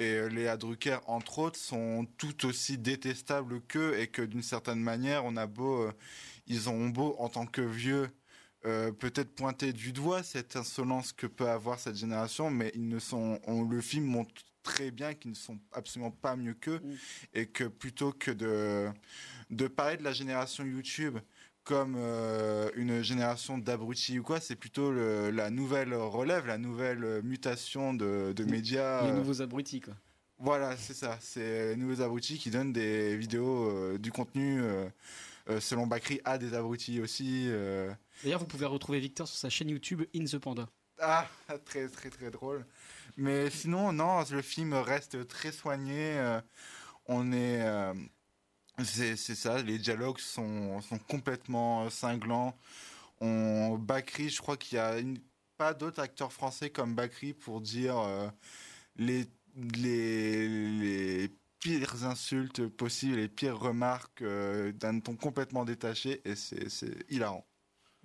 et 0.00 0.28
Léa 0.30 0.56
Drucker 0.56 0.98
entre 1.06 1.38
autres 1.40 1.58
sont 1.58 2.06
tout 2.16 2.46
aussi 2.46 2.78
détestables 2.78 3.60
qu'eux 3.60 3.98
et 3.98 4.08
que 4.08 4.22
d'une 4.22 4.42
certaine 4.42 4.80
manière 4.80 5.24
on 5.26 5.36
a 5.36 5.46
beau 5.46 5.82
euh, 5.82 5.92
ils 6.46 6.68
ont 6.70 6.88
beau 6.88 7.14
en 7.18 7.28
tant 7.28 7.46
que 7.46 7.60
vieux 7.60 8.10
euh, 8.66 8.92
peut-être 8.92 9.34
pointer 9.34 9.72
du 9.72 9.92
doigt 9.92 10.22
cette 10.22 10.54
insolence 10.54 11.12
que 11.12 11.26
peut 11.26 11.48
avoir 11.48 11.78
cette 11.78 11.96
génération, 11.96 12.50
mais 12.50 12.70
ils 12.74 12.88
ne 12.88 12.98
sont, 12.98 13.40
on, 13.46 13.64
le 13.64 13.80
film 13.80 14.04
montre 14.04 14.30
très 14.62 14.90
bien 14.90 15.14
qu'ils 15.14 15.30
ne 15.30 15.36
sont 15.36 15.58
absolument 15.72 16.10
pas 16.10 16.36
mieux 16.36 16.52
qu'eux 16.52 16.80
mm. 16.80 16.94
et 17.32 17.46
que 17.46 17.64
plutôt 17.64 18.12
que 18.12 18.30
de 18.30 18.90
de 19.48 19.66
parler 19.66 19.96
de 19.96 20.04
la 20.04 20.12
génération 20.12 20.64
YouTube 20.64 21.18
comme 21.64 21.94
euh, 21.96 22.70
une 22.74 23.02
génération 23.02 23.56
d'abrutis 23.56 24.18
ou 24.18 24.22
quoi, 24.22 24.40
c'est 24.40 24.56
plutôt 24.56 24.92
la 24.92 25.50
nouvelle 25.50 25.94
relève, 25.94 26.46
la 26.46 26.58
nouvelle 26.58 27.22
mutation 27.22 27.94
de, 27.94 28.32
de 28.34 28.44
médias. 28.44 29.06
Les 29.06 29.12
nouveaux 29.12 29.40
abrutis, 29.40 29.80
quoi. 29.80 29.94
Voilà, 30.38 30.76
c'est 30.76 30.94
ça. 30.94 31.18
C'est 31.20 31.70
les 31.70 31.76
nouveaux 31.76 32.02
abrutis 32.02 32.38
qui 32.38 32.50
donnent 32.50 32.72
des 32.72 33.16
vidéos, 33.16 33.70
euh, 33.70 33.98
du 33.98 34.10
contenu, 34.10 34.62
selon 35.60 35.86
Bakri, 35.86 36.20
à 36.24 36.38
des 36.38 36.54
abrutis 36.54 37.00
aussi. 37.00 37.50
D'ailleurs, 38.22 38.40
vous 38.40 38.46
pouvez 38.46 38.66
retrouver 38.66 39.00
Victor 39.00 39.26
sur 39.26 39.36
sa 39.36 39.48
chaîne 39.48 39.70
YouTube 39.70 40.02
In 40.14 40.24
the 40.24 40.38
Panda. 40.38 40.68
Ah, 40.98 41.26
très 41.64 41.88
très 41.88 42.10
très 42.10 42.30
drôle. 42.30 42.66
Mais 43.16 43.50
sinon, 43.50 43.92
non, 43.92 44.22
le 44.30 44.42
film 44.42 44.74
reste 44.74 45.26
très 45.26 45.52
soigné. 45.52 46.18
Euh, 46.18 46.40
on 47.06 47.32
est, 47.32 47.62
euh, 47.62 47.94
c'est 48.84 49.16
ça. 49.16 49.62
Les 49.62 49.78
dialogues 49.78 50.18
sont 50.18 50.80
sont 50.82 50.98
complètement 50.98 51.84
euh, 51.84 51.90
cinglants. 51.90 52.54
On 53.20 53.78
Bakri, 53.78 54.28
je 54.28 54.40
crois 54.42 54.56
qu'il 54.56 54.76
y 54.76 54.78
a 54.78 54.96
pas 55.56 55.74
d'autres 55.74 56.00
acteurs 56.00 56.32
français 56.32 56.70
comme 56.70 56.94
Bakri 56.94 57.34
pour 57.34 57.60
dire 57.60 57.96
les 58.96 59.26
les 59.56 60.48
les 60.80 61.30
pires 61.60 62.04
insultes 62.04 62.66
possibles, 62.68 63.16
les 63.16 63.28
pires 63.28 63.58
remarques 63.58 64.24
d'un 64.24 65.00
ton 65.00 65.16
complètement 65.16 65.64
détaché 65.64 66.22
et 66.24 66.34
c'est 66.36 67.10
hilarant. 67.10 67.46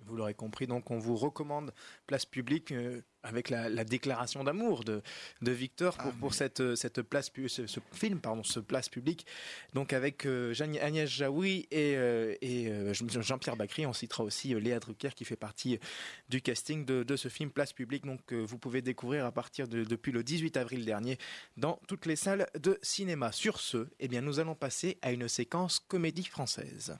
Vous 0.06 0.16
l'aurez 0.16 0.34
compris, 0.34 0.66
donc 0.66 0.90
on 0.90 0.98
vous 0.98 1.16
recommande 1.16 1.72
Place 2.06 2.24
Publique 2.24 2.70
euh, 2.70 3.02
avec 3.24 3.50
la, 3.50 3.84
déclaration 3.84 4.44
d'amour 4.44 4.84
de, 4.84 5.02
de 5.42 5.50
Victor 5.50 5.96
pour, 5.96 6.12
ah, 6.14 6.16
pour 6.20 6.34
cette, 6.34 6.60
euh, 6.60 6.76
cette 6.76 7.02
place, 7.02 7.32
ce, 7.48 7.66
ce, 7.66 7.80
film, 7.92 8.20
pardon, 8.20 8.44
ce 8.44 8.60
Place 8.60 8.88
Publique. 8.88 9.26
Donc 9.74 9.92
avec 9.92 10.24
euh, 10.24 10.54
Agnès 10.60 11.10
Jaoui 11.10 11.66
et, 11.72 11.94
et 12.40 12.92
Jean-Pierre 12.92 13.56
Bacry, 13.56 13.84
on 13.84 13.92
citera 13.92 14.22
aussi 14.22 14.54
Léa 14.54 14.78
Drucker 14.78 15.10
qui 15.14 15.24
fait 15.24 15.36
partie 15.36 15.78
du 16.28 16.40
casting 16.40 16.84
de, 16.84 17.02
de 17.02 17.16
ce 17.16 17.28
film 17.28 17.50
Place 17.50 17.72
Publique. 17.72 18.06
Donc 18.06 18.32
vous 18.32 18.58
pouvez 18.58 18.82
découvrir 18.82 19.24
à 19.24 19.32
partir 19.32 19.66
de 19.66 19.82
depuis 19.82 20.12
le 20.12 20.22
18 20.22 20.56
avril 20.56 20.84
dernier 20.84 21.18
dans 21.56 21.80
toutes 21.88 22.06
les 22.06 22.16
salles 22.16 22.46
de 22.58 22.78
cinéma. 22.82 23.32
Sur 23.32 23.58
ce, 23.58 23.88
eh 23.98 24.06
bien 24.06 24.20
nous 24.20 24.38
allons 24.38 24.54
passer 24.54 24.98
à 25.02 25.10
une 25.10 25.26
séquence 25.26 25.80
comédie 25.80 26.24
française. 26.24 26.96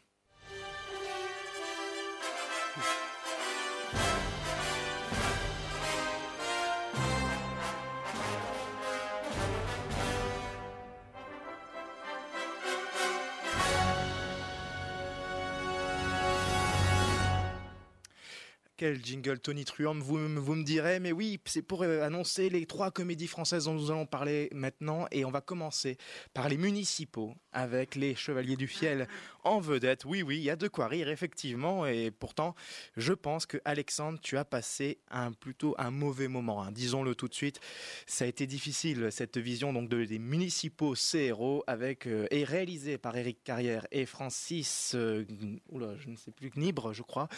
Jingle 18.94 19.38
Tony 19.38 19.64
Truant, 19.64 19.94
vous, 19.98 20.18
vous 20.18 20.54
me 20.54 20.64
direz, 20.64 21.00
mais 21.00 21.12
oui, 21.12 21.40
c'est 21.44 21.62
pour 21.62 21.82
euh, 21.82 22.02
annoncer 22.02 22.48
les 22.48 22.66
trois 22.66 22.90
comédies 22.90 23.26
françaises 23.26 23.64
dont 23.64 23.74
nous 23.74 23.90
allons 23.90 24.06
parler 24.06 24.48
maintenant, 24.52 25.06
et 25.10 25.24
on 25.24 25.30
va 25.30 25.40
commencer 25.40 25.98
par 26.34 26.48
les 26.48 26.56
municipaux, 26.56 27.34
avec 27.52 27.94
les 27.94 28.14
Chevaliers 28.14 28.56
du 28.56 28.66
Fiel 28.66 29.08
en 29.46 29.60
vedette. 29.60 30.04
Oui, 30.04 30.22
oui, 30.22 30.36
il 30.36 30.42
y 30.42 30.50
a 30.50 30.56
de 30.56 30.68
quoi 30.68 30.88
rire, 30.88 31.08
effectivement, 31.08 31.86
et 31.86 32.10
pourtant, 32.10 32.54
je 32.96 33.12
pense 33.12 33.46
que 33.46 33.58
Alexandre, 33.64 34.18
tu 34.20 34.36
as 34.36 34.44
passé 34.44 34.98
un 35.10 35.32
plutôt 35.32 35.74
un 35.78 35.90
mauvais 35.90 36.28
moment, 36.28 36.62
hein. 36.62 36.72
disons-le 36.72 37.14
tout 37.14 37.28
de 37.28 37.34
suite. 37.34 37.60
Ça 38.06 38.24
a 38.24 38.28
été 38.28 38.46
difficile, 38.46 39.08
cette 39.10 39.38
vision 39.38 39.72
donc 39.72 39.88
de, 39.88 40.04
des 40.04 40.18
municipaux 40.18 40.94
CRO, 40.94 41.64
avec, 41.66 42.06
euh, 42.06 42.26
et 42.30 42.44
réalisé 42.44 42.98
par 42.98 43.16
Eric 43.16 43.42
Carrière 43.44 43.86
et 43.90 44.06
Francis, 44.06 44.92
euh, 44.94 45.24
je 45.72 46.08
ne 46.08 46.16
sais 46.16 46.30
plus, 46.30 46.50
Nibre, 46.56 46.92
je 46.92 47.02
crois. 47.02 47.28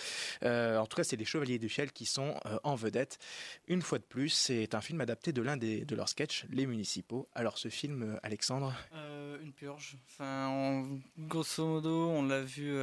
en 0.43 0.87
tout 0.87 0.97
cas, 0.97 1.05
c'est 1.05 1.17
des 1.17 1.25
Chevaliers 1.25 1.59
du 1.59 1.69
Fiel 1.69 1.93
qui 1.93 2.07
sont 2.07 2.35
euh, 2.47 2.59
en 2.65 2.75
vedette. 2.75 3.19
Une 3.67 3.83
fois 3.83 3.99
de 3.99 4.05
plus, 4.05 4.31
c'est 4.31 4.75
un 4.75 4.81
film 4.81 5.01
adapté 5.01 5.33
de 5.33 5.43
l'un 5.43 5.57
des 5.57 5.85
de 5.85 5.95
leurs 5.97 6.09
sketchs, 6.09 6.47
Les 6.51 6.67
Municipaux. 6.67 7.29
Alors 7.35 7.59
ce 7.59 7.69
film, 7.69 8.03
euh, 8.03 8.17
Alexandre? 8.23 8.75
Euh, 8.95 9.39
Une 9.43 9.53
purge. 9.53 9.97
Enfin, 10.09 10.89
grosso 11.19 11.67
modo, 11.67 11.98
on 11.99 12.23
l'a 12.23 12.43
vu, 12.43 12.79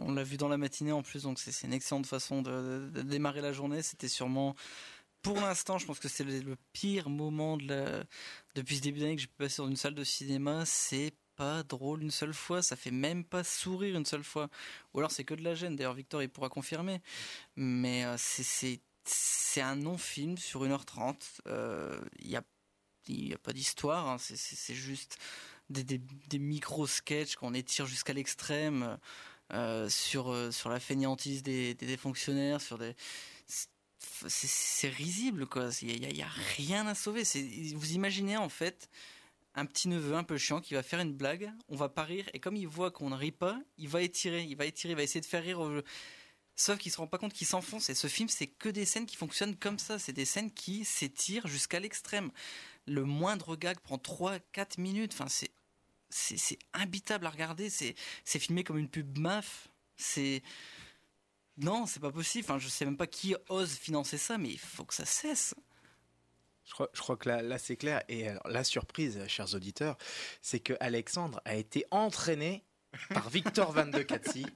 on 0.00 0.12
l'a 0.12 0.22
vu 0.22 0.36
dans 0.36 0.48
la 0.48 0.56
matinée 0.56 0.92
en 0.92 1.02
plus, 1.02 1.22
donc 1.22 1.38
c'est 1.38 1.66
une 1.66 1.72
excellente 1.72 2.06
façon 2.06 2.42
de, 2.42 2.90
démarrer 3.02 3.40
la 3.40 3.52
journée. 3.52 3.82
C'était 3.82 4.08
sûrement 4.08 4.54
pour 5.24 5.40
l'instant, 5.40 5.78
je 5.78 5.86
pense 5.86 5.98
que 5.98 6.08
c'est 6.08 6.22
le, 6.22 6.56
pire 6.74 7.08
moment 7.08 7.56
de 7.56 8.04
depuis 8.54 8.76
ce 8.76 8.82
début 8.82 9.00
d'année 9.00 9.16
que 9.16 9.22
j'ai 9.22 9.26
pu 9.26 9.34
passer 9.38 9.62
dans 9.62 9.68
une 9.68 9.76
salle 9.76 9.94
de 9.94 10.04
cinéma. 10.04 10.66
C'est 10.66 11.14
pas 11.34 11.62
drôle 11.62 12.02
une 12.02 12.10
seule 12.10 12.34
fois, 12.34 12.62
ça 12.62 12.76
fait 12.76 12.90
même 12.90 13.24
pas 13.24 13.42
sourire 13.42 13.96
une 13.96 14.04
seule 14.04 14.22
fois. 14.22 14.48
Ou 14.92 14.98
alors 14.98 15.10
c'est 15.10 15.24
que 15.24 15.34
de 15.34 15.42
la 15.42 15.54
gêne, 15.54 15.76
d'ailleurs 15.76 15.94
Victor 15.94 16.22
il 16.22 16.28
pourra 16.28 16.50
confirmer. 16.50 17.00
Mais 17.56 18.04
euh, 18.04 18.16
c'est 18.18 19.60
un 19.60 19.76
non-film 19.76 20.36
sur 20.36 20.64
1h30. 20.64 21.14
Il 21.14 21.42
euh, 21.48 22.00
n'y 22.22 22.36
a, 22.36 22.42
y 23.08 23.32
a 23.32 23.38
pas 23.38 23.54
d'histoire, 23.54 24.08
hein. 24.08 24.18
c'est 24.18 24.74
juste 24.74 25.18
des, 25.70 26.38
micro-sketchs 26.38 27.36
qu'on 27.36 27.54
étire 27.54 27.86
jusqu'à 27.86 28.12
l'extrême 28.12 28.98
euh, 29.52 29.88
sur, 29.88 30.34
sur 30.52 30.70
la 30.70 30.80
fainéantise 30.80 31.42
des, 31.42 31.96
fonctionnaires, 31.96 32.60
sur 32.60 32.78
des 32.78 32.94
c'est 34.26 34.88
risible 34.88 35.46
quoi 35.46 35.70
il 35.80 36.02
y, 36.02 36.06
a, 36.06 36.10
y 36.10 36.22
a, 36.22 36.28
rien 36.56 36.86
à 36.86 36.94
sauver 36.94 37.22
vous 37.74 37.92
imaginez 37.92 38.36
en 38.36 38.50
fait 38.50 38.90
un 39.54 39.66
petit 39.66 39.88
neveu 39.88 40.14
un 40.14 40.24
peu 40.24 40.36
chiant 40.36 40.60
qui 40.60 40.74
va 40.74 40.82
faire 40.82 41.00
une 41.00 41.12
blague, 41.12 41.52
on 41.68 41.76
va 41.76 41.88
pas 41.88 42.02
rire, 42.02 42.28
et 42.34 42.40
comme 42.40 42.56
il 42.56 42.66
voit 42.66 42.90
qu'on 42.90 43.10
ne 43.10 43.16
rit 43.16 43.32
pas, 43.32 43.60
il 43.78 43.88
va 43.88 44.02
étirer, 44.02 44.42
il 44.42 44.56
va 44.56 44.66
étirer, 44.66 44.92
il 44.92 44.96
va 44.96 45.02
essayer 45.02 45.20
de 45.20 45.26
faire 45.26 45.42
rire. 45.42 45.60
Au... 45.60 45.80
Sauf 46.56 46.78
qu'il 46.78 46.92
se 46.92 46.98
rend 46.98 47.06
pas 47.06 47.18
compte 47.18 47.32
qu'il 47.32 47.46
s'enfonce. 47.46 47.88
Et 47.90 47.94
ce 47.94 48.06
film, 48.06 48.28
c'est 48.28 48.46
que 48.46 48.68
des 48.68 48.84
scènes 48.84 49.06
qui 49.06 49.16
fonctionnent 49.16 49.56
comme 49.56 49.78
ça. 49.78 49.98
C'est 49.98 50.12
des 50.12 50.24
scènes 50.24 50.52
qui 50.52 50.84
s'étirent 50.84 51.46
jusqu'à 51.46 51.80
l'extrême. 51.80 52.30
Le 52.86 53.04
moindre 53.04 53.56
gag 53.56 53.78
prend 53.80 53.96
3-4 53.96 54.80
minutes. 54.80 55.12
Enfin, 55.14 55.28
c'est 55.28 55.50
c'est 56.10 56.58
imbitable 56.74 57.26
à 57.26 57.30
regarder. 57.30 57.70
C'est 57.70 57.94
filmé 58.38 58.62
comme 58.62 58.78
une 58.78 58.88
pub 58.88 59.18
MAF. 59.18 59.68
C'est 59.96 60.42
non, 61.56 61.86
c'est 61.86 62.00
pas 62.00 62.10
possible. 62.10 62.44
Enfin, 62.44 62.58
je 62.58 62.68
sais 62.68 62.84
même 62.84 62.96
pas 62.96 63.06
qui 63.06 63.34
ose 63.48 63.72
financer 63.72 64.18
ça, 64.18 64.38
mais 64.38 64.50
il 64.50 64.58
faut 64.58 64.84
que 64.84 64.94
ça 64.94 65.04
cesse. 65.04 65.54
Je 66.64 66.72
crois, 66.72 66.88
je 66.94 67.00
crois 67.00 67.16
que 67.16 67.28
là, 67.28 67.42
là 67.42 67.58
c'est 67.58 67.76
clair. 67.76 68.02
Et 68.08 68.28
la 68.46 68.64
surprise, 68.64 69.26
chers 69.28 69.54
auditeurs, 69.54 69.96
c'est 70.40 70.60
que 70.60 70.74
Alexandre 70.80 71.40
a 71.44 71.54
été 71.54 71.84
entraîné 71.90 72.64
par 73.10 73.28
Victor 73.28 73.72
Van 73.72 73.86
de 73.86 74.02
Katsi 74.02 74.46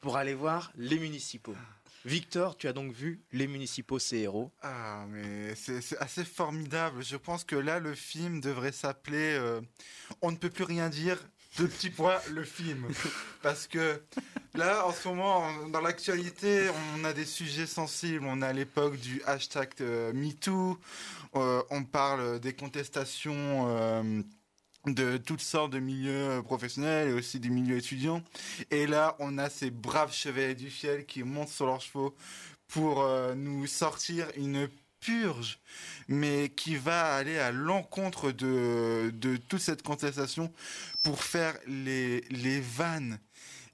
pour 0.00 0.16
aller 0.16 0.34
voir 0.34 0.72
les 0.76 0.98
municipaux. 0.98 1.56
Victor, 2.04 2.56
tu 2.56 2.68
as 2.68 2.72
donc 2.72 2.92
vu 2.92 3.22
les 3.32 3.46
municipaux, 3.46 3.98
ces 3.98 4.18
héros 4.18 4.52
Ah, 4.62 5.04
mais 5.08 5.54
c'est 5.54 5.98
assez 5.98 6.24
formidable. 6.24 7.02
Je 7.02 7.16
pense 7.16 7.44
que 7.44 7.56
là, 7.56 7.80
le 7.80 7.94
film 7.94 8.40
devrait 8.40 8.72
s'appeler 8.72 9.36
euh, 9.38 9.60
On 10.22 10.30
ne 10.30 10.36
peut 10.36 10.50
plus 10.50 10.64
rien 10.64 10.88
dire, 10.88 11.18
de 11.58 11.66
petits 11.66 11.90
points, 11.90 12.20
le 12.30 12.44
film. 12.44 12.86
Parce 13.42 13.66
que 13.66 14.00
là, 14.54 14.86
en 14.86 14.92
ce 14.92 15.08
moment, 15.08 15.66
dans 15.68 15.80
l'actualité, 15.80 16.68
on 16.96 17.04
a 17.04 17.12
des 17.12 17.24
sujets 17.24 17.66
sensibles. 17.66 18.24
On 18.26 18.42
a 18.42 18.52
l'époque 18.52 18.96
du 18.98 19.20
hashtag 19.26 19.70
euh, 19.80 20.12
MeToo. 20.12 20.78
Euh, 21.34 21.62
on 21.70 21.84
parle 21.84 22.40
des 22.40 22.54
contestations 22.54 24.24
de 24.90 25.16
toutes 25.16 25.40
sortes 25.40 25.72
de 25.72 25.78
milieux 25.78 26.42
professionnels 26.44 27.08
et 27.08 27.12
aussi 27.12 27.40
des 27.40 27.50
milieux 27.50 27.76
étudiants. 27.76 28.22
Et 28.70 28.86
là, 28.86 29.16
on 29.18 29.38
a 29.38 29.50
ces 29.50 29.70
braves 29.70 30.12
chevaliers 30.12 30.54
du 30.54 30.70
ciel 30.70 31.06
qui 31.06 31.22
montent 31.22 31.48
sur 31.48 31.66
leurs 31.66 31.80
chevaux 31.80 32.14
pour 32.68 33.02
euh, 33.02 33.34
nous 33.34 33.66
sortir 33.66 34.26
une 34.36 34.68
purge, 35.00 35.60
mais 36.08 36.48
qui 36.48 36.76
va 36.76 37.14
aller 37.14 37.38
à 37.38 37.52
l'encontre 37.52 38.32
de, 38.32 39.10
de 39.14 39.36
toute 39.36 39.60
cette 39.60 39.82
contestation 39.82 40.52
pour 41.02 41.22
faire 41.22 41.56
les, 41.66 42.22
les 42.30 42.60
vannes 42.60 43.18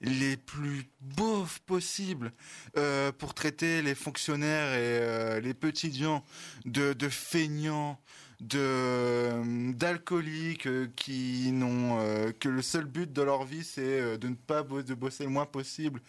les 0.01 0.37
plus 0.37 0.85
beaufs 1.01 1.59
possibles 1.59 2.31
euh, 2.77 3.11
pour 3.11 3.33
traiter 3.33 3.81
les 3.81 3.95
fonctionnaires 3.95 4.73
et 4.73 4.99
euh, 5.01 5.39
les 5.39 5.53
petits 5.53 5.93
gens 5.93 6.23
de, 6.65 6.93
de 6.93 7.09
feignants, 7.09 7.99
de 8.41 8.59
euh, 8.59 9.73
d'alcooliques 9.73 10.67
euh, 10.67 10.87
qui 10.95 11.51
n'ont 11.51 11.99
euh, 11.99 12.31
que 12.39 12.49
le 12.49 12.61
seul 12.61 12.85
but 12.85 13.11
de 13.11 13.21
leur 13.21 13.45
vie 13.45 13.63
c'est 13.63 14.17
de 14.17 14.27
ne 14.27 14.35
pas 14.35 14.63
de 14.63 14.93
bosser 14.93 15.23
le 15.23 15.29
moins 15.29 15.45
possible 15.45 16.01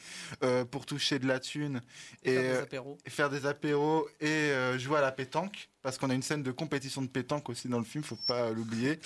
pour 0.70 0.86
toucher 0.86 1.18
de 1.18 1.26
la 1.26 1.40
thune 1.40 1.80
et, 2.22 2.34
faire 2.34 2.50
des 2.52 2.58
apéros, 2.58 2.98
et, 3.04 3.10
faire 3.10 3.30
des 3.30 3.46
apéros 3.46 4.08
et 4.20 4.52
jouer 4.78 4.98
à 4.98 5.00
la 5.00 5.12
pétanque 5.12 5.68
parce 5.82 5.98
qu'on 5.98 6.10
a 6.10 6.14
une 6.14 6.22
scène 6.22 6.42
de 6.42 6.50
compétition 6.50 7.02
de 7.02 7.08
pétanque 7.08 7.48
aussi 7.48 7.68
dans 7.68 7.78
le 7.78 7.84
film 7.84 8.02
faut 8.02 8.18
pas 8.26 8.50
l'oublier. 8.50 8.98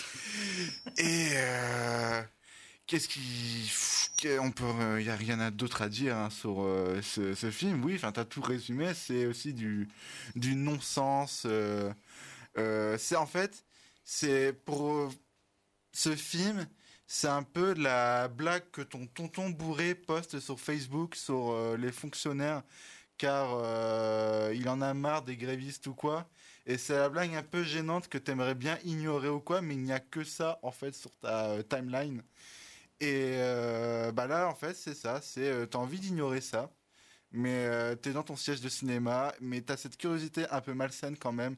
Et 0.97 1.29
qu'est-ce 2.87 3.09
qui 3.09 3.71
on 4.41 4.51
peut 4.51 5.01
il 5.01 5.07
y 5.07 5.11
a 5.11 5.17
rien 5.17 5.51
d'autre 5.51 5.83
à 5.83 5.89
dire 5.89 6.17
hein, 6.17 6.31
sur 6.31 6.67
ce, 7.03 7.51
film. 7.51 7.85
Oui 7.85 7.95
enfin 7.97 8.13
t'as 8.13 8.25
tout 8.25 8.43
résumé 8.43 8.93
c'est 8.95 9.27
aussi 9.27 9.53
du 9.55 9.89
du 10.37 10.57
non-sens 10.57 11.47
euh, 11.47 11.93
c'est 12.57 13.17
en 13.17 13.27
fait, 13.27 13.65
c'est 14.05 14.53
pour 14.53 15.11
ce 15.93 16.15
film, 16.17 16.67
c'est 17.07 17.29
un 17.29 17.43
peu 17.43 17.75
la 17.75 18.29
blague 18.29 18.71
que 18.71 18.83
ton 18.83 19.07
tonton 19.07 19.51
bourré 19.51 19.95
poste 19.95 20.39
sur 20.41 20.61
Facebook 20.61 21.17
sur 21.17 21.51
euh, 21.51 21.77
les 21.77 21.93
fonctionnaires, 21.93 22.63
car 23.19 23.51
euh, 23.53 24.53
il 24.55 24.69
en 24.69 24.81
a 24.81 24.95
marre 24.95 25.23
des 25.23 25.37
grévistes 25.37 25.87
ou 25.89 25.95
quoi. 25.95 26.29
Et 26.67 26.79
c'est 26.79 26.97
la 26.97 27.09
blague 27.09 27.35
un 27.35 27.43
peu 27.43 27.65
gênante 27.65 28.09
que 28.09 28.19
tu 28.19 28.31
aimerais 28.31 28.55
bien 28.55 28.79
ignorer 28.85 29.29
ou 29.29 29.41
quoi, 29.41 29.61
mais 29.61 29.75
il 29.75 29.83
n'y 29.83 29.93
a 29.93 30.01
que 30.01 30.25
ça 30.25 30.59
en 30.63 30.71
fait 30.71 30.95
sur 30.95 31.11
ta 31.19 31.63
timeline. 31.65 32.23
Et 33.01 33.37
bah 34.15 34.27
là, 34.27 34.49
en 34.49 34.55
fait, 34.55 34.75
c'est 34.75 34.95
ça. 34.95 35.21
C'est 35.23 35.69
t'as 35.71 35.79
envie 35.79 35.99
d'ignorer 35.99 36.41
ça 36.41 36.71
mais 37.33 37.97
tu 38.03 38.11
es 38.11 38.13
dans 38.13 38.25
ton 38.25 38.37
siège 38.37 38.61
de 38.61 38.69
cinéma, 38.69 39.33
mais 39.41 39.63
tu 39.63 39.73
as 39.73 39.77
cette 39.77 39.97
curiosité 39.97 40.47
un 40.51 40.61
peu 40.61 40.75
malsaine 40.75 41.17
quand 41.17 41.33
même 41.33 41.57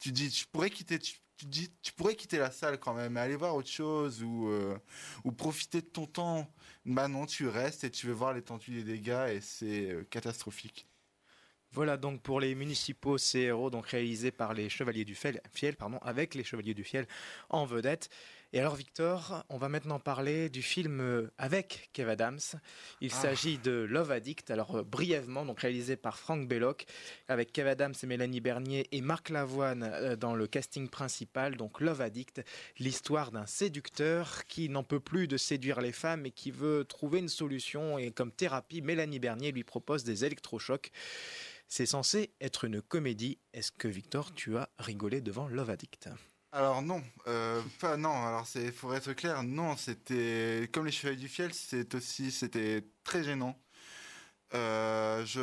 tu 0.00 0.12
dis, 0.12 0.30
tu 0.30 0.46
pourrais 0.46 0.70
quitter, 0.70 0.98
tu, 0.98 1.14
dis, 1.44 1.70
tu 1.82 1.92
pourrais 1.92 2.16
quitter 2.16 2.38
la 2.38 2.50
salle 2.50 2.80
quand 2.80 2.94
même, 2.94 3.16
aller 3.16 3.36
voir 3.36 3.54
autre 3.54 3.68
chose 3.68 4.22
ou, 4.22 4.48
euh, 4.48 4.76
ou 5.24 5.32
profiter 5.32 5.82
de 5.82 5.86
ton 5.86 6.06
temps. 6.06 6.52
Bah 6.84 7.06
non, 7.08 7.26
tu 7.26 7.46
restes 7.46 7.84
et 7.84 7.90
tu 7.90 8.06
veux 8.06 8.12
voir 8.12 8.32
l'étendue 8.32 8.72
des 8.72 8.84
dégâts 8.84 9.28
et 9.30 9.40
c'est 9.40 9.90
euh, 9.90 10.04
catastrophique. 10.10 10.86
Voilà 11.72 11.96
donc 11.96 12.20
pour 12.22 12.40
les 12.40 12.54
municipaux 12.56 13.16
CRO, 13.16 13.70
donc 13.70 13.86
réalisés 13.86 14.32
par 14.32 14.54
les 14.54 14.68
Chevaliers 14.68 15.04
du 15.04 15.14
Fiel, 15.14 15.40
pardon, 15.78 15.98
avec 15.98 16.34
les 16.34 16.42
Chevaliers 16.42 16.74
du 16.74 16.82
Fiel 16.82 17.06
en 17.48 17.64
vedette. 17.64 18.10
Et 18.52 18.58
alors 18.58 18.74
Victor, 18.74 19.44
on 19.48 19.58
va 19.58 19.68
maintenant 19.68 20.00
parler 20.00 20.48
du 20.48 20.60
film 20.60 21.00
euh, 21.00 21.30
avec 21.38 21.88
Kev 21.92 22.10
Adams. 22.10 22.40
Il 23.00 23.12
ah. 23.12 23.22
s'agit 23.22 23.58
de 23.58 23.70
Love 23.70 24.10
Addict, 24.10 24.50
alors 24.50 24.78
euh, 24.78 24.82
brièvement, 24.82 25.44
donc 25.44 25.60
réalisé 25.60 25.94
par 25.94 26.18
Frank 26.18 26.48
Belloc, 26.48 26.86
avec 27.28 27.52
Kev 27.52 27.68
Adams 27.68 27.94
et 28.02 28.06
Mélanie 28.06 28.40
Bernier 28.40 28.88
et 28.90 29.02
Marc 29.02 29.28
Lavoine 29.28 29.84
euh, 29.84 30.16
dans 30.16 30.34
le 30.34 30.48
casting 30.48 30.88
principal. 30.88 31.56
Donc 31.56 31.80
Love 31.80 32.00
Addict, 32.00 32.42
l'histoire 32.80 33.30
d'un 33.30 33.46
séducteur 33.46 34.44
qui 34.46 34.68
n'en 34.68 34.82
peut 34.82 34.98
plus 34.98 35.28
de 35.28 35.36
séduire 35.36 35.80
les 35.80 35.92
femmes 35.92 36.26
et 36.26 36.32
qui 36.32 36.50
veut 36.50 36.84
trouver 36.84 37.20
une 37.20 37.28
solution. 37.28 37.98
Et 37.98 38.10
comme 38.10 38.32
thérapie, 38.32 38.82
Mélanie 38.82 39.20
Bernier 39.20 39.52
lui 39.52 39.62
propose 39.62 40.02
des 40.02 40.24
électrochocs. 40.24 40.90
C'est 41.68 41.86
censé 41.86 42.32
être 42.40 42.64
une 42.64 42.82
comédie. 42.82 43.38
Est-ce 43.54 43.70
que 43.70 43.86
Victor, 43.86 44.34
tu 44.34 44.56
as 44.56 44.68
rigolé 44.80 45.20
devant 45.20 45.46
Love 45.46 45.70
Addict? 45.70 46.08
Alors 46.52 46.82
non, 46.82 47.02
euh, 47.28 47.62
pas 47.80 47.96
non. 47.96 48.10
Alors 48.26 48.46
c'est, 48.46 48.72
faut 48.72 48.92
être 48.92 49.12
clair, 49.12 49.42
non. 49.42 49.76
C'était 49.76 50.68
comme 50.72 50.86
les 50.86 50.92
Chevaliers 50.92 51.16
du 51.20 51.28
Fiel, 51.28 51.54
c'est 51.54 51.94
aussi, 51.94 52.30
c'était 52.32 52.84
très 53.04 53.22
gênant. 53.24 53.56
Euh, 54.54 55.24
je 55.26 55.40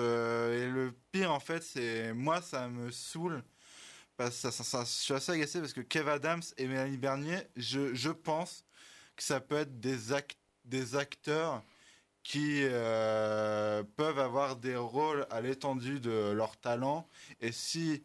et 0.54 0.70
le 0.70 0.94
pire 1.12 1.32
en 1.32 1.40
fait, 1.40 1.64
c'est 1.64 2.14
moi, 2.14 2.42
ça 2.42 2.68
me 2.70 2.92
saoule. 2.92 3.44
Parce 4.18 4.36
ça, 4.36 4.52
ça, 4.52 4.84
je 4.84 4.90
suis 4.90 5.14
assez 5.14 5.32
agacé 5.34 5.60
parce 5.62 5.74
que 5.74 5.82
Kev 5.82 6.10
Adams 6.10 6.42
et 6.58 6.68
Mélanie 6.68 6.98
Bernier, 6.98 7.40
je, 7.56 7.94
je 7.96 8.10
pense 8.10 8.66
que 9.16 9.24
ça 9.24 9.40
peut 9.42 9.58
être 9.58 9.80
des 9.80 10.14
act, 10.14 10.38
des 10.66 10.96
acteurs 10.96 11.64
qui 12.24 12.62
euh, 12.64 13.84
peuvent 13.96 14.20
avoir 14.20 14.58
des 14.58 14.76
rôles 14.76 15.28
à 15.32 15.42
l'étendue 15.42 16.00
de 16.00 16.32
leur 16.32 16.58
talent 16.58 17.08
et 17.42 17.52
si 17.54 18.04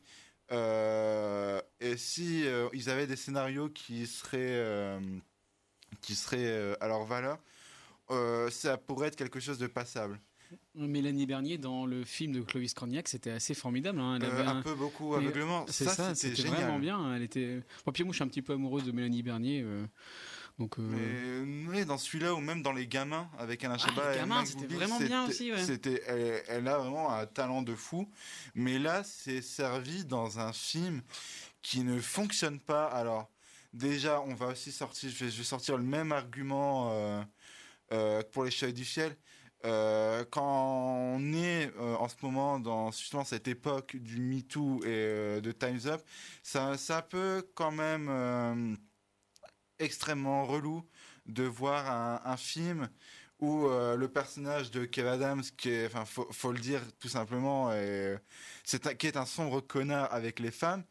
euh, 0.51 1.61
et 1.81 1.97
si 1.97 2.47
euh, 2.47 2.69
ils 2.73 2.91
avaient 2.91 3.07
des 3.07 3.17
scénarios 3.17 3.69
qui 3.69 4.07
seraient 4.07 4.39
euh, 4.41 5.01
qui 6.01 6.15
seraient 6.15 6.77
à 6.81 6.89
leur 6.89 7.05
valeur, 7.05 7.39
ça 8.51 8.77
pourrait 8.77 9.09
être 9.09 9.17
quelque 9.17 9.41
chose 9.41 9.59
de 9.59 9.67
passable. 9.67 10.21
Mélanie 10.75 11.25
Bernier 11.25 11.57
dans 11.57 11.87
le 11.87 12.05
film 12.05 12.33
de 12.33 12.43
Clovis 12.43 12.75
Cornillac, 12.75 13.09
c'était 13.09 13.31
assez 13.31 13.55
formidable. 13.55 14.01
Hein. 14.01 14.19
Elle 14.21 14.27
avait 14.27 14.43
un, 14.43 14.61
peu 14.61 14.75
beaucoup 14.75 15.15
aveuglement. 15.15 15.65
C'est 15.69 15.87
ça, 15.87 16.15
c'était 16.15 16.43
vraiment 16.43 16.79
bien. 16.79 17.15
Elle 17.15 17.23
était. 17.23 17.63
Moi, 17.87 17.93
puis 17.95 18.05
moi, 18.05 18.13
je 18.13 18.17
suis 18.17 18.25
un 18.25 18.29
petit 18.29 18.43
peu 18.43 18.53
amoureuse 18.53 18.85
de 18.85 18.93
Mélanie 18.93 19.23
Bernier. 19.23 19.65
Donc, 20.59 20.79
euh... 20.79 21.45
Mais, 21.47 21.85
dans 21.85 21.99
celui-là 21.99 22.35
ou 22.35 22.41
même 22.41 22.62
dans 22.62 22.73
les 22.73 22.87
gamins 22.87 23.29
avec 23.38 23.65
Alain 23.65 23.79
Chabat, 23.79 24.03
ah, 24.05 24.12
les 24.12 24.19
gamins, 24.19 24.45
c'était 24.45 24.67
vraiment 24.67 25.01
bien 25.01 25.27
aussi. 25.27 25.53
Ouais. 25.53 25.62
C'était, 25.62 26.03
elle, 26.49 26.69
a 26.69 26.79
vraiment 26.79 27.12
un 27.12 27.27
talent 27.27 27.62
de 27.62 27.75
fou. 27.75 28.09
Mais 28.55 28.79
là, 28.79 29.03
c'est 29.05 29.43
servi 29.43 30.05
dans 30.05 30.38
un 30.38 30.53
film 30.53 31.03
qui 31.62 31.85
ne 31.85 32.01
fonctionne 32.01 32.61
pas. 32.61 32.87
Alors 32.87 33.31
déjà, 33.73 34.21
on 34.21 34.35
va 34.35 34.49
aussi 34.49 34.73
sortir. 34.73 35.11
Je 35.11 35.25
vais, 35.25 35.31
je 35.31 35.38
vais 35.38 35.45
sortir 35.45 35.77
le 35.77 35.85
même 35.85 36.12
argument 36.12 36.91
euh, 36.93 37.23
euh, 37.93 38.23
pour 38.33 38.45
les 38.45 38.51
Chevaliers 38.51 38.75
du 38.75 38.85
ciel. 38.85 39.17
Euh, 39.65 40.25
quand 40.31 41.15
on 41.17 41.33
est 41.35 41.71
euh, 41.79 41.95
en 41.97 42.09
ce 42.09 42.17
moment 42.23 42.59
dans 42.59 42.91
justement 42.91 43.25
cette 43.25 43.47
époque 43.47 43.97
du 43.97 44.19
MeToo 44.19 44.81
et 44.83 44.88
euh, 44.88 45.41
de 45.41 45.53
Time's 45.53 45.87
Up, 45.87 46.03
ça, 46.43 46.77
ça 46.77 47.01
peut 47.03 47.47
quand 47.55 47.71
même 47.71 48.77
extrêmement 49.83 50.45
relou 50.45 50.85
de 51.27 51.45
voir 51.45 52.25
un, 52.27 52.37
film 52.37 52.88
où 53.38 53.66
euh, 53.66 53.97
le 53.97 54.09
personnage 54.09 54.71
de 54.71 54.85
Kev 54.85 55.09
Adams, 55.09 55.42
qui 55.57 55.71
est, 55.71 55.87
enfin, 55.87 56.05
faut, 56.05 56.53
le 56.53 56.59
dire 56.59 56.81
tout 56.99 57.09
simplement, 57.09 57.71
c'est 58.64 58.97
qui 58.97 59.07
est 59.07 59.16
un 59.16 59.27
sombre 59.27 59.61
connard 59.61 60.12
avec 60.12 60.40
les 60.40 60.51
femmes. 60.51 60.85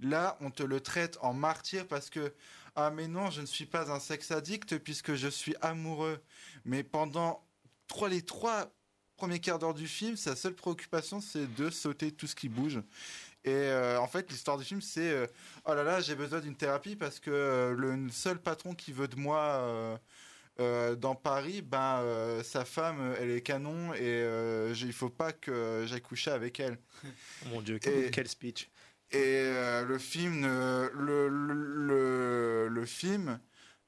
Là, 0.00 0.36
on 0.40 0.50
te 0.50 0.62
le 0.62 0.80
traite 0.80 1.18
en 1.22 1.32
martyr 1.32 1.86
parce 1.86 2.10
que 2.10 2.34
ah 2.78 2.90
mais 2.90 3.08
non, 3.08 3.30
je 3.30 3.40
ne 3.40 3.46
suis 3.46 3.64
pas 3.64 3.90
un 3.90 3.98
sexe 3.98 4.30
addict 4.30 4.76
puisque 4.78 5.14
je 5.14 5.28
suis 5.28 5.54
amoureux. 5.62 6.22
Mais 6.66 6.82
pendant 6.82 7.42
trois 7.88 8.10
les 8.10 8.20
trois 8.20 8.70
premiers 9.16 9.40
quarts 9.40 9.58
d'heure 9.58 9.72
du 9.72 9.88
film, 9.88 10.16
sa 10.16 10.36
seule 10.36 10.54
préoccupation 10.54 11.22
c'est 11.22 11.46
de 11.54 11.70
sauter 11.70 12.12
tout 12.12 12.26
ce 12.26 12.36
qui 12.36 12.50
bouge. 12.50 12.82
Et 13.46 13.70
en 13.98 14.08
fait, 14.08 14.28
l'histoire 14.30 14.58
du 14.58 14.64
film, 14.64 14.80
c'est 14.80 15.30
oh 15.64 15.74
là 15.74 15.84
là, 15.84 16.00
j'ai 16.00 16.16
besoin 16.16 16.40
d'une 16.40 16.56
thérapie 16.56 16.96
parce 16.96 17.20
que 17.20 17.74
le 17.78 18.10
seul 18.10 18.40
patron 18.40 18.74
qui 18.74 18.92
veut 18.92 19.06
de 19.06 19.16
moi 19.16 20.00
dans 20.58 21.14
Paris, 21.14 21.62
ben 21.62 22.02
sa 22.42 22.64
femme, 22.64 23.14
elle 23.20 23.30
est 23.30 23.42
canon 23.42 23.94
et 23.94 24.72
il 24.74 24.92
faut 24.92 25.10
pas 25.10 25.32
que 25.32 25.84
j'aille 25.86 26.02
coucher 26.02 26.32
avec 26.32 26.58
elle. 26.58 26.76
Mon 27.50 27.62
Dieu, 27.62 27.78
quel, 27.78 28.10
quel 28.10 28.26
speech 28.26 28.68
Et 29.12 29.44
le 29.86 29.98
film, 29.98 30.42
le, 30.42 31.28
le, 31.28 32.66
le, 32.68 32.84
film, 32.84 33.38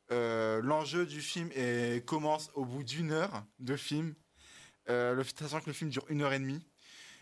l'enjeu 0.09 1.05
du 1.05 1.21
film 1.21 1.51
est, 1.57 2.07
commence 2.07 2.53
au 2.55 2.65
bout 2.65 2.85
d'une 2.85 3.11
heure 3.11 3.45
de 3.59 3.75
film. 3.75 4.15
Euh, 4.91 5.15
le, 5.15 5.25
sachant 5.25 5.61
que 5.61 5.67
le 5.67 5.73
film 5.73 5.91
dure 5.91 6.05
une 6.09 6.23
heure 6.23 6.33
et 6.33 6.39
demie. 6.39 6.65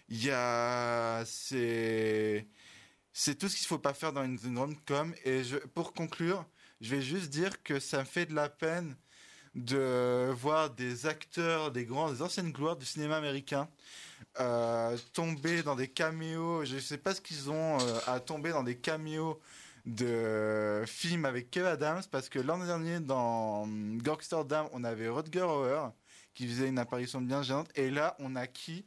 Il 0.09 0.25
y 0.25 0.31
a, 0.31 1.25
c'est, 1.27 2.47
c'est 3.13 3.37
tout 3.37 3.49
ce 3.49 3.57
qu'il 3.57 3.67
faut 3.67 3.79
pas 3.79 3.95
faire 3.95 4.13
dans 4.13 4.25
une, 4.25 4.39
une 4.45 4.59
rom-com. 4.59 5.15
Et 5.25 5.43
pour 5.75 5.93
conclure, 5.95 6.47
je 6.81 6.95
vais 6.95 7.03
juste 7.03 7.31
dire 7.31 7.63
que 7.63 7.81
ça 7.81 8.01
me 8.01 8.05
fait 8.05 8.27
de 8.27 8.35
la 8.35 8.49
peine 8.49 8.97
de 9.55 10.31
voir 10.33 10.71
des 10.71 11.07
acteurs, 11.07 11.73
des 11.73 11.87
grands, 11.87 12.13
des 12.13 12.23
anciennes 12.23 12.53
gloires 12.53 12.77
du 12.77 12.85
cinéma 12.87 13.17
américain 13.17 13.69
euh, 14.41 14.97
tomber 15.13 15.63
dans 15.63 15.77
des 15.77 15.89
caméos. 15.89 16.65
Je 16.65 16.77
ne 16.77 16.81
sais 16.81 16.99
pas 16.99 17.15
ce 17.15 17.21
qu'ils 17.21 17.51
ont 17.51 17.79
euh, 17.81 17.99
à 18.07 18.21
tomber 18.21 18.51
dans 18.51 18.63
des 18.63 18.77
caméos 18.79 19.41
de 19.87 20.85
films 20.87 21.25
avec 21.25 21.51
Kev 21.51 21.67
Adams 21.67 22.03
parce 22.11 22.29
que 22.29 22.39
l'an 22.41 22.59
dernier 22.59 23.01
dans 23.01 23.67
Gangsterdam 23.99 24.69
on 24.73 24.83
avait 24.85 25.09
Rutger 25.09 25.43
Hauer 25.43 25.91
qui 26.35 26.49
faisait 26.49 26.69
une 26.69 26.79
apparition 26.79 27.21
bien 27.21 27.43
géante 27.43 27.71
et 27.77 27.91
là 27.91 28.17
on 28.19 28.35
a 28.37 28.47
qui? 28.49 28.85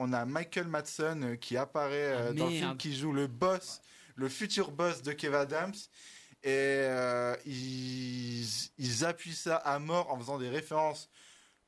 On 0.00 0.14
a 0.14 0.24
Michael 0.24 0.66
Madsen 0.66 1.24
euh, 1.24 1.36
qui 1.36 1.56
apparaît 1.56 2.12
ah, 2.12 2.32
dans 2.32 2.46
le 2.46 2.52
film 2.52 2.76
qui 2.76 2.96
joue 2.96 3.12
le 3.12 3.26
boss 3.26 3.82
le 4.16 4.28
futur 4.28 4.70
boss 4.70 5.02
de 5.02 5.12
Kev 5.12 5.34
Adams. 5.34 5.74
Et 6.42 6.48
euh, 6.48 7.36
ils, 7.44 8.46
ils, 8.78 9.04
appuient 9.04 9.34
ça 9.34 9.56
à 9.56 9.78
mort 9.78 10.10
en 10.10 10.18
faisant 10.18 10.38
des 10.38 10.48
références 10.48 11.10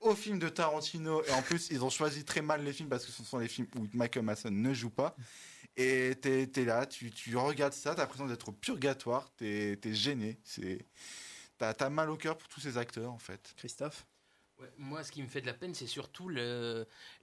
au 0.00 0.14
film 0.14 0.38
de 0.38 0.48
Tarantino. 0.48 1.22
Et 1.24 1.32
en 1.32 1.42
plus 1.42 1.68
ils 1.70 1.84
ont 1.84 1.90
choisi 1.90 2.24
très 2.24 2.40
mal 2.40 2.64
les 2.64 2.72
films 2.72 2.88
parce 2.88 3.04
que 3.04 3.12
ce 3.12 3.22
sont 3.22 3.38
les 3.38 3.48
films 3.48 3.68
où 3.76 3.86
Michael 3.92 4.24
Madsen 4.24 4.54
ne 4.54 4.72
joue 4.72 4.90
pas. 4.90 5.14
Et 5.76 6.14
t'es 6.20 6.50
es 6.54 6.64
là 6.64 6.86
tu, 6.86 7.10
tu 7.10 7.36
regardes 7.36 7.72
ça 7.72 7.94
t'as 7.94 8.02
l'impression 8.02 8.26
d'être 8.26 8.48
au 8.48 8.52
purgatoire. 8.52 9.30
T'es 9.36 9.78
es 9.82 9.94
gêné. 9.94 10.38
C'est 10.42 10.86
t'as 11.58 11.72
as 11.72 11.90
mal 11.90 12.08
au 12.10 12.16
cœur 12.16 12.38
pour 12.38 12.48
tous 12.48 12.60
ces 12.60 12.78
acteurs 12.78 13.12
en 13.12 13.18
fait. 13.18 13.52
Christophe? 13.56 14.06
Moi, 14.78 15.02
ce 15.04 15.12
qui 15.12 15.22
me 15.22 15.28
fait 15.28 15.40
de 15.40 15.46
la 15.46 15.54
peine, 15.54 15.74
c'est 15.74 15.86
surtout 15.86 16.28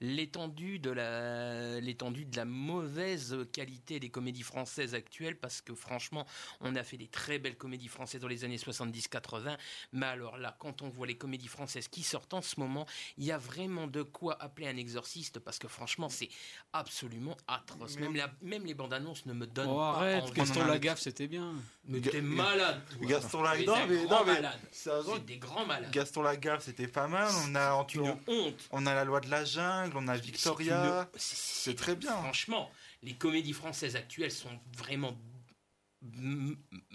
l'étendue 0.01 0.79
de 0.79 0.91
la 0.91 1.79
l'étendue 1.79 2.25
de 2.25 2.35
la 2.35 2.45
mauvaise 2.45 3.37
qualité 3.51 3.99
des 3.99 4.09
comédies 4.09 4.43
françaises 4.43 4.95
actuelles, 4.95 5.37
parce 5.37 5.61
que 5.61 5.73
franchement, 5.73 6.25
on 6.61 6.75
a 6.75 6.83
fait 6.83 6.97
des 6.97 7.07
très 7.07 7.39
belles 7.39 7.57
comédies 7.57 7.87
françaises 7.87 8.21
dans 8.21 8.27
les 8.27 8.43
années 8.43 8.57
70-80, 8.57 9.57
mais 9.93 10.05
alors 10.05 10.37
là, 10.37 10.55
quand 10.59 10.81
on 10.81 10.89
voit 10.89 11.07
les 11.07 11.17
comédies 11.17 11.47
françaises 11.47 11.87
qui 11.87 12.03
sortent 12.03 12.33
en 12.33 12.41
ce 12.41 12.59
moment, 12.59 12.85
il 13.17 13.25
y 13.25 13.31
a 13.31 13.37
vraiment 13.37 13.87
de 13.87 14.03
quoi 14.03 14.41
appeler 14.41 14.67
un 14.67 14.77
exorciste, 14.77 15.39
parce 15.39 15.59
que 15.59 15.67
franchement, 15.67 16.09
c'est 16.09 16.29
absolument 16.73 17.37
atroce. 17.47 17.97
Même, 17.97 18.21
même 18.41 18.65
les 18.65 18.73
bandes 18.73 18.93
annonces 18.93 19.25
ne 19.25 19.33
me 19.33 19.47
donnent 19.47 19.69
oh, 19.69 19.77
pas 19.77 19.89
arrête, 19.97 20.23
envie. 20.23 20.33
Gaston 20.33 20.65
Lagaffe, 20.65 20.99
c'était 20.99 21.27
bien. 21.27 21.53
Mais 21.85 22.01
t'es 22.01 22.21
malade. 22.21 22.81
Gaston 23.01 23.41
Lagaffe, 23.41 23.65
non 23.65 23.87
mais, 23.87 24.05
non 24.05 24.25
mais, 24.25 24.41
c'est 24.71 25.25
des 25.25 25.37
grands 25.37 25.65
malades. 25.65 25.91
Gaston 25.91 26.21
Lagaffe, 26.21 26.63
c'était 26.63 26.87
pas 26.87 27.07
mal 27.07 27.28
on 27.45 27.55
a 27.55 27.85
une 27.93 28.17
honte. 28.27 28.69
On 28.71 28.85
a 28.85 28.93
la 28.93 29.03
loi 29.03 29.19
de 29.19 29.29
la 29.29 29.45
jungle, 29.45 29.95
on 29.95 30.07
a 30.07 30.17
Victoria. 30.17 31.09
C'est 31.15 31.75
très 31.75 31.95
bien. 31.95 32.15
Franchement, 32.17 32.69
les 33.03 33.15
comédies 33.15 33.53
françaises 33.53 33.95
actuelles 33.95 34.31
sont 34.31 34.59
vraiment 34.77 35.15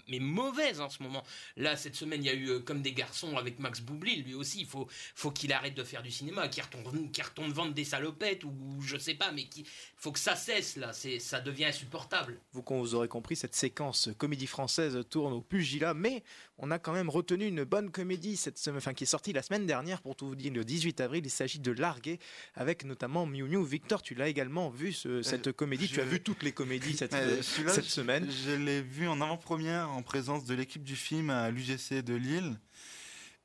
mais 0.08 0.18
mauvaise 0.18 0.80
en 0.80 0.88
ce 0.88 1.02
moment. 1.02 1.22
Là, 1.56 1.76
cette 1.76 1.94
semaine, 1.94 2.22
il 2.22 2.26
y 2.26 2.30
a 2.30 2.34
eu 2.34 2.48
euh, 2.48 2.58
comme 2.60 2.80
des 2.80 2.92
garçons 2.92 3.36
avec 3.36 3.58
Max 3.58 3.80
Boublil, 3.80 4.22
lui 4.22 4.34
aussi. 4.34 4.60
Il 4.60 4.66
faut, 4.66 4.86
faut 5.14 5.30
qu'il 5.30 5.52
arrête 5.52 5.74
de 5.74 5.84
faire 5.84 6.02
du 6.02 6.10
cinéma, 6.10 6.48
qu'il 6.48 6.62
retourne, 6.62 7.10
qu 7.10 7.22
retourne 7.22 7.52
vendre 7.52 7.74
des 7.74 7.84
salopettes 7.84 8.44
ou 8.44 8.80
je 8.80 8.96
sais 8.96 9.14
pas, 9.14 9.30
mais 9.32 9.42
il 9.56 9.64
faut 9.96 10.12
que 10.12 10.18
ça 10.18 10.36
cesse 10.36 10.76
là. 10.76 10.92
C'est, 10.92 11.18
ça 11.18 11.40
devient 11.40 11.66
insupportable. 11.66 12.40
Vous, 12.52 12.64
vous 12.66 12.94
aurez 12.94 13.08
compris, 13.08 13.36
cette 13.36 13.54
séquence 13.54 14.08
comédie 14.16 14.46
française 14.46 14.98
tourne 15.10 15.34
au 15.34 15.42
pugilat, 15.42 15.94
mais 15.94 16.22
on 16.58 16.70
a 16.70 16.78
quand 16.78 16.92
même 16.92 17.10
retenu 17.10 17.46
une 17.46 17.64
bonne 17.64 17.90
comédie 17.90 18.36
cette 18.36 18.58
semaine, 18.58 18.78
enfin, 18.78 18.94
qui 18.94 19.04
est 19.04 19.08
sortie 19.08 19.32
la 19.32 19.42
semaine 19.42 19.66
dernière 19.66 20.00
pour 20.00 20.14
tout 20.14 20.28
vous 20.28 20.36
dire 20.36 20.52
le 20.52 20.64
18 20.64 21.00
avril. 21.00 21.24
Il 21.24 21.30
s'agit 21.30 21.58
de 21.58 21.72
Larguer 21.72 22.18
avec 22.54 22.84
notamment 22.84 23.26
Miu 23.26 23.44
Miu. 23.44 23.64
Victor, 23.64 24.02
tu 24.02 24.14
l'as 24.14 24.28
également 24.28 24.70
vu 24.70 24.92
cette 24.92 25.52
comédie. 25.52 25.88
Tu 25.88 26.00
as 26.00 26.04
vu 26.04 26.20
toutes 26.20 26.42
les 26.42 26.52
comédies 26.52 26.96
cette, 26.96 27.14
cette 27.42 27.84
semaine. 27.84 28.28
Je 28.30 28.52
l'ai 28.52 28.82
vu 28.82 29.08
en 29.08 29.20
avant-première 29.20 29.90
en 29.90 30.02
présence 30.02 30.44
de 30.44 30.54
l'équipe 30.54 30.84
du 30.84 30.96
film 30.96 31.30
à 31.30 31.50
l'UGC 31.50 32.02
de 32.02 32.14
Lille. 32.14 32.58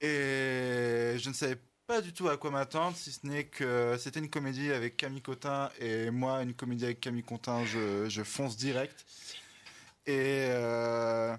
Et 0.01 1.17
je 1.17 1.29
ne 1.29 1.33
savais 1.33 1.57
pas 1.87 2.01
du 2.01 2.13
tout 2.13 2.29
à 2.29 2.37
quoi 2.37 2.51
m'attendre, 2.51 2.95
si 2.95 3.11
ce 3.11 3.25
n'est 3.25 3.45
que 3.45 3.97
c'était 3.97 4.19
une 4.19 4.29
comédie 4.29 4.71
avec 4.71 4.95
Camille 4.95 5.23
Cotin 5.23 5.71
et 5.79 6.11
moi, 6.11 6.43
une 6.43 6.53
comédie 6.53 6.85
avec 6.85 7.01
Camille 7.01 7.23
Cotin, 7.23 7.65
je, 7.65 8.23
fonce 8.23 8.55
direct. 8.55 9.05
Et, 10.05 10.45
euh, 10.51 11.35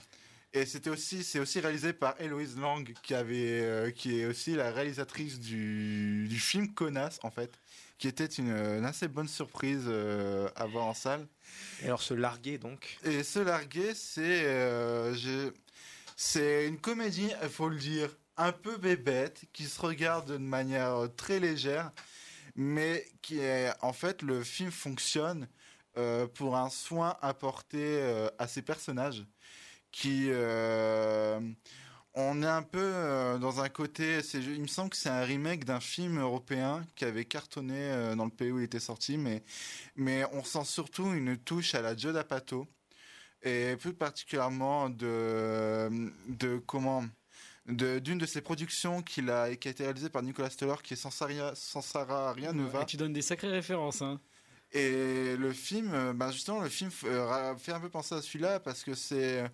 et 0.52 0.66
c'était 0.66 0.90
aussi, 0.90 1.22
c'est 1.22 1.38
aussi 1.38 1.60
réalisé 1.60 1.92
par 1.92 2.20
Héloïse 2.20 2.56
Lang, 2.56 2.92
qui 3.02 3.14
avait, 3.14 3.60
euh, 3.60 3.90
qui 3.92 4.20
est 4.20 4.26
aussi 4.26 4.56
la 4.56 4.72
réalisatrice 4.72 5.38
du, 5.38 6.26
du 6.28 6.40
film 6.40 6.74
Connasse, 6.74 7.20
en 7.22 7.30
fait, 7.30 7.52
qui 7.98 8.08
était 8.08 8.26
une, 8.26 8.50
assez 8.84 9.06
bonne 9.06 9.28
surprise 9.28 9.84
euh, 9.86 10.48
à 10.56 10.66
voir 10.66 10.86
en 10.86 10.94
salle. 10.94 11.28
Et 11.82 11.86
alors 11.86 12.02
se 12.02 12.14
larguer 12.14 12.58
donc? 12.58 12.98
Et 13.04 13.22
se 13.22 13.38
larguer, 13.38 13.94
c'est 13.94 14.44
euh, 14.44 15.14
c'est 16.16 16.66
une 16.66 16.78
comédie, 16.78 17.30
il 17.42 17.48
faut 17.48 17.68
le 17.68 17.78
dire, 17.78 18.10
un 18.36 18.50
peu 18.50 18.76
bébête, 18.76 19.44
qui 19.52 19.64
se 19.64 19.80
regarde 19.80 20.32
de 20.32 20.36
manière 20.36 21.08
très 21.16 21.38
légère, 21.38 21.92
mais 22.56 23.06
qui 23.22 23.38
est 23.38 23.70
en 23.82 23.92
fait 23.92 24.22
le 24.22 24.42
film 24.42 24.72
fonctionne 24.72 25.46
pour 26.34 26.56
un 26.56 26.70
soin 26.70 27.16
apporté 27.20 28.00
à 28.38 28.46
ses 28.46 28.62
personnages, 28.62 29.24
qui 29.90 30.30
on 32.14 32.42
est 32.42 32.46
un 32.46 32.62
peu 32.62 32.80
euh, 32.82 33.38
dans 33.38 33.60
un 33.60 33.68
côté. 33.68 34.20
Il 34.34 34.62
me 34.62 34.66
semble 34.66 34.90
que 34.90 34.96
c'est 34.96 35.08
un 35.08 35.22
remake 35.22 35.64
d'un 35.64 35.80
film 35.80 36.18
européen 36.18 36.84
qui 36.96 37.04
avait 37.04 37.24
cartonné 37.24 37.74
euh, 37.76 38.14
dans 38.16 38.24
le 38.24 38.30
pays 38.30 38.50
où 38.50 38.58
il 38.58 38.64
était 38.64 38.80
sorti, 38.80 39.16
mais, 39.16 39.42
mais 39.96 40.24
on 40.32 40.42
sent 40.42 40.64
surtout 40.64 41.12
une 41.12 41.36
touche 41.36 41.74
à 41.74 41.82
la 41.82 41.96
Joe 41.96 42.12
D'Apato 42.12 42.66
et 43.42 43.76
plus 43.78 43.94
particulièrement 43.94 44.90
de, 44.90 45.88
de 46.28 46.58
comment 46.66 47.04
d'une 47.66 48.18
de, 48.18 48.26
ses 48.26 48.40
productions 48.40 49.02
qu'il 49.02 49.30
a, 49.30 49.54
qui 49.54 49.68
a 49.68 49.70
été 49.70 49.84
réalisée 49.84 50.10
par 50.10 50.22
Nicolas 50.22 50.50
Stoller, 50.50 50.74
qui 50.82 50.94
est 50.94 50.96
Sansara, 50.96 51.54
Sansara 51.54 52.34
Nova. 52.52 52.84
tu 52.84 52.96
donnes 52.96 53.12
des 53.12 53.22
sacrées 53.22 53.50
références, 53.50 54.02
hein. 54.02 54.20
Et 54.72 55.36
le 55.36 55.52
film, 55.52 55.92
euh, 55.92 56.12
ben 56.12 56.30
justement, 56.30 56.60
le 56.60 56.68
film 56.68 56.90
fait 56.90 57.72
un 57.72 57.80
peu 57.80 57.88
penser 57.88 58.14
à 58.14 58.22
celui-là 58.22 58.60
parce 58.60 58.84
que 58.84 58.94
c'est 58.94 59.44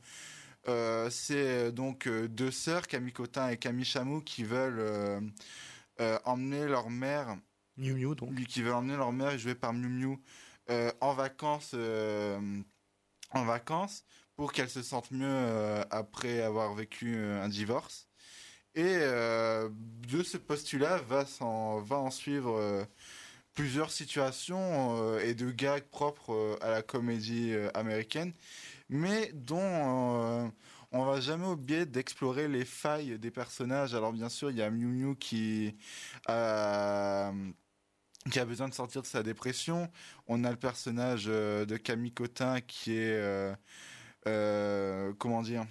euh, 0.68 1.08
c'est 1.10 1.66
euh, 1.68 1.70
donc 1.70 2.06
euh, 2.08 2.28
deux 2.28 2.50
sœurs, 2.50 2.86
Camille 2.86 3.12
Cotin 3.12 3.50
et 3.50 3.56
Camille 3.56 3.84
Chamou, 3.84 4.20
qui 4.20 4.44
veulent 4.44 5.32
emmener 6.24 6.66
leur 6.66 6.90
mère. 6.90 7.36
Miu 7.76 7.94
Miu, 7.94 8.14
donc. 8.14 8.34
Qui 8.46 8.62
veulent 8.62 8.74
emmener 8.74 8.96
leur 8.96 9.12
mère, 9.12 9.38
jouée 9.38 9.54
par 9.54 9.72
Miu 9.72 9.88
Miu, 9.88 10.18
en 11.00 11.14
vacances. 11.14 11.74
en 11.74 13.44
vacances 13.44 14.04
pour 14.34 14.52
qu'elle 14.52 14.68
se 14.68 14.82
sente 14.82 15.10
mieux 15.10 15.84
après 15.90 16.42
avoir 16.42 16.74
vécu 16.74 17.16
un 17.16 17.48
divorce. 17.48 18.08
Et 18.74 18.98
de 18.98 20.22
ce 20.22 20.36
postulat 20.36 20.98
va, 20.98 21.24
va 21.80 21.96
en 21.96 22.10
suivre 22.10 22.86
plusieurs 23.56 23.90
situations 23.90 25.18
et 25.18 25.34
de 25.34 25.50
gags 25.50 25.82
propres 25.90 26.58
à 26.60 26.70
la 26.70 26.82
comédie 26.82 27.54
américaine 27.74 28.32
mais 28.88 29.30
dont 29.34 29.58
euh, 29.60 30.48
on 30.92 31.04
va 31.04 31.20
jamais 31.20 31.46
oublier 31.46 31.86
d'explorer 31.86 32.48
les 32.48 32.64
failles 32.64 33.18
des 33.18 33.30
personnages. 33.30 33.94
Alors 33.94 34.12
bien 34.12 34.28
sûr, 34.28 34.50
il 34.50 34.56
y 34.56 34.62
a 34.62 34.70
Miu 34.70 34.86
Miu 34.86 35.16
qui 35.16 35.76
euh, 36.28 37.32
a 38.34 38.44
besoin 38.44 38.68
de 38.68 38.74
sortir 38.74 39.02
de 39.02 39.06
sa 39.06 39.22
dépression. 39.22 39.90
On 40.26 40.44
a 40.44 40.50
le 40.50 40.56
personnage 40.56 41.26
euh, 41.28 41.64
de 41.66 41.76
Camille 41.76 42.12
Cotin 42.12 42.60
qui 42.60 42.96
est 42.96 43.56
comment 45.18 45.42
dire 45.42 45.64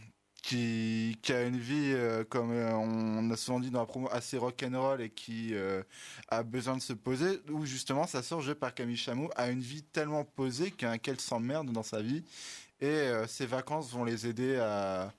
qui, 0.48 1.18
a 1.30 1.44
une 1.44 1.58
vie 1.58 1.96
comme 2.30 2.52
on 2.52 3.32
a 3.32 3.38
souvent 3.38 3.60
dit 3.60 3.72
dans 3.72 3.80
la 3.80 3.86
promo 3.86 4.08
assez 4.12 4.38
rock'n'roll 4.38 5.02
et 5.02 5.10
qui 5.10 5.54
a 6.28 6.44
besoin 6.44 6.78
de 6.78 6.82
se 6.82 6.94
poser 6.94 7.42
ou 7.50 7.66
justement 7.66 8.06
sa 8.06 8.22
sœur 8.22 8.42
jouée 8.42 8.56
par 8.56 8.74
Camille 8.74 8.98
Chamou 8.98 9.30
a 9.36 9.50
une 9.50 9.62
vie 9.62 9.84
tellement 9.84 10.24
posée 10.24 10.72
qu'elle 10.72 11.20
s'emmerde 11.20 11.72
dans 11.72 11.84
sa 11.84 12.02
vie 12.02 12.24
et 12.82 12.86
euh, 12.86 13.28
ces 13.28 13.46
vacances 13.46 13.92
vont 13.92 14.04
les 14.04 14.28
aider 14.28 14.58
à, 14.58 15.14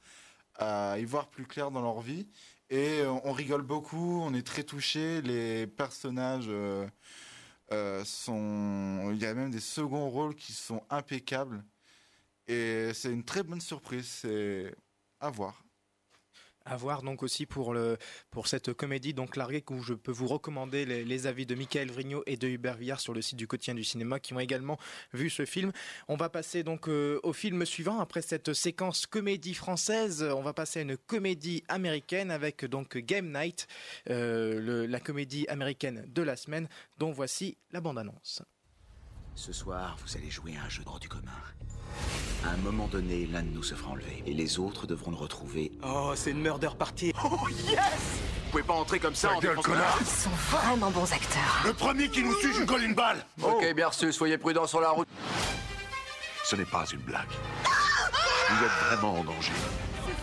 à 0.57 0.99
y 0.99 1.05
voir 1.05 1.29
plus 1.29 1.47
clair 1.47 1.71
dans 1.71 1.83
leur 1.83 2.01
vie. 2.01 2.29
Et 2.69 3.01
euh, 3.01 3.11
on 3.25 3.33
rigole 3.33 3.63
beaucoup, 3.63 4.21
on 4.23 4.35
est 4.35 4.47
très 4.47 4.65
touchés, 4.65 5.23
les 5.23 5.67
personnages 5.67 6.49
euh, 6.49 8.05
sont... 8.05 9.11
Il 9.13 9.19
y 9.19 9.27
a 9.27 9.35
même 9.35 9.51
des 9.51 9.61
seconds 9.61 10.11
rôles 10.11 10.35
qui 10.35 10.53
sont 10.53 10.83
impeccables. 10.91 11.65
Et 12.49 12.93
c'est 12.95 13.13
une 13.13 13.25
très 13.25 13.43
bonne 13.43 13.61
surprise, 13.61 14.07
c'est 14.07 14.75
à 15.21 15.31
voir 15.31 15.67
à 16.67 16.77
voir 16.77 17.03
donc 17.03 17.23
aussi 17.23 17.47
pour, 17.47 17.73
le, 17.73 17.97
pour 18.31 18.49
cette 18.49 18.73
comédie 18.75 19.15
donc 19.15 19.37
larguée 19.37 19.65
où 19.71 19.83
je 19.83 19.95
peux 19.95 20.13
vous 20.13 20.27
recommander 20.27 20.85
les, 20.85 21.27
avis 21.27 21.47
de 21.47 21.55
Michael 21.55 21.91
Vrignot 21.91 22.23
et 22.27 22.37
de 22.37 22.49
Hubert 22.49 22.77
Villard 22.77 23.01
sur 23.01 23.15
le 23.15 23.23
site 23.23 23.39
du 23.39 23.47
quotidien 23.47 23.75
du 23.75 23.85
cinéma 23.85 24.21
qui 24.21 24.35
ont 24.35 24.41
également 24.41 24.79
vu 25.15 25.31
ce 25.31 25.45
film. 25.47 25.73
On 26.09 26.17
va 26.17 26.29
passer 26.29 26.63
donc 26.63 26.89
euh, 26.89 27.21
au 27.23 27.33
film 27.33 27.65
suivant 27.65 28.01
après 28.01 28.21
cette 28.21 28.53
séquence 28.53 29.07
comédie 29.07 29.55
française. 29.55 30.23
On 30.23 30.43
va 30.43 30.53
passer 30.53 30.81
à 30.81 30.83
une 30.83 30.97
comédie 30.97 31.63
américaine 31.69 32.31
avec 32.31 32.65
donc 32.65 32.99
Game 32.99 33.33
Night, 33.33 33.67
euh, 34.11 34.87
la 34.87 35.01
comédie 35.01 35.47
américaine 35.49 36.05
de 36.09 36.23
la 36.23 36.37
semaine 36.37 36.69
dont 36.99 37.13
voici 37.13 37.57
la 37.71 37.81
bande-annonce. 37.81 38.43
Ce 39.37 39.53
soir, 39.53 39.97
vous 40.05 40.17
allez 40.17 40.31
jouer 40.31 40.57
à 40.57 40.65
un 40.65 40.69
jeu 40.71 40.83
de 40.83 40.99
du 40.99 41.09
commun. 41.11 41.31
À 42.45 42.53
un 42.53 42.57
moment 42.57 42.87
donné, 42.89 43.27
l'un 43.27 43.43
de 43.43 43.51
nous 43.51 43.63
se 43.63 43.75
fera 43.75 43.91
enlever 43.91 44.23
et 44.25 44.33
les 44.33 44.59
autres 44.59 44.87
devront 44.87 45.11
le 45.11 45.19
retrouver. 45.19 45.73
Oh, 45.85 46.13
c'est 46.17 46.31
une 46.31 46.41
murder 46.41 46.71
party. 46.79 47.13
Oh 47.23 47.47
yes 47.51 47.79
Vous 48.47 48.51
pouvez 48.51 48.63
pas 48.63 48.73
entrer 48.73 48.99
comme 48.99 49.15
ça 49.15 49.33
en 49.35 49.39
gueule, 49.39 49.57
connard 49.57 49.99
Ils 50.01 50.07
sont 50.07 50.31
vraiment 50.51 50.91
bons 50.91 51.13
acteurs. 51.13 51.63
Le 51.67 51.75
premier 51.75 52.09
qui 52.09 52.23
nous 52.23 52.35
tue, 52.41 52.55
je 52.55 52.61
lui 52.61 52.67
colle 52.67 52.83
une 52.83 52.95
balle. 52.95 53.27
Ok, 53.43 53.75
bien 53.75 53.89
reçu, 53.89 54.11
soyez 54.11 54.39
prudents 54.39 54.67
sur 54.67 54.81
la 54.81 54.89
route. 54.91 55.09
Ce 56.45 56.57
n'est 56.57 56.65
pas 56.65 56.87
une 56.91 57.01
blague. 57.01 57.29
Vous 58.49 58.65
êtes 58.65 58.71
vraiment 58.89 59.21
en 59.21 59.25
danger. 59.25 59.53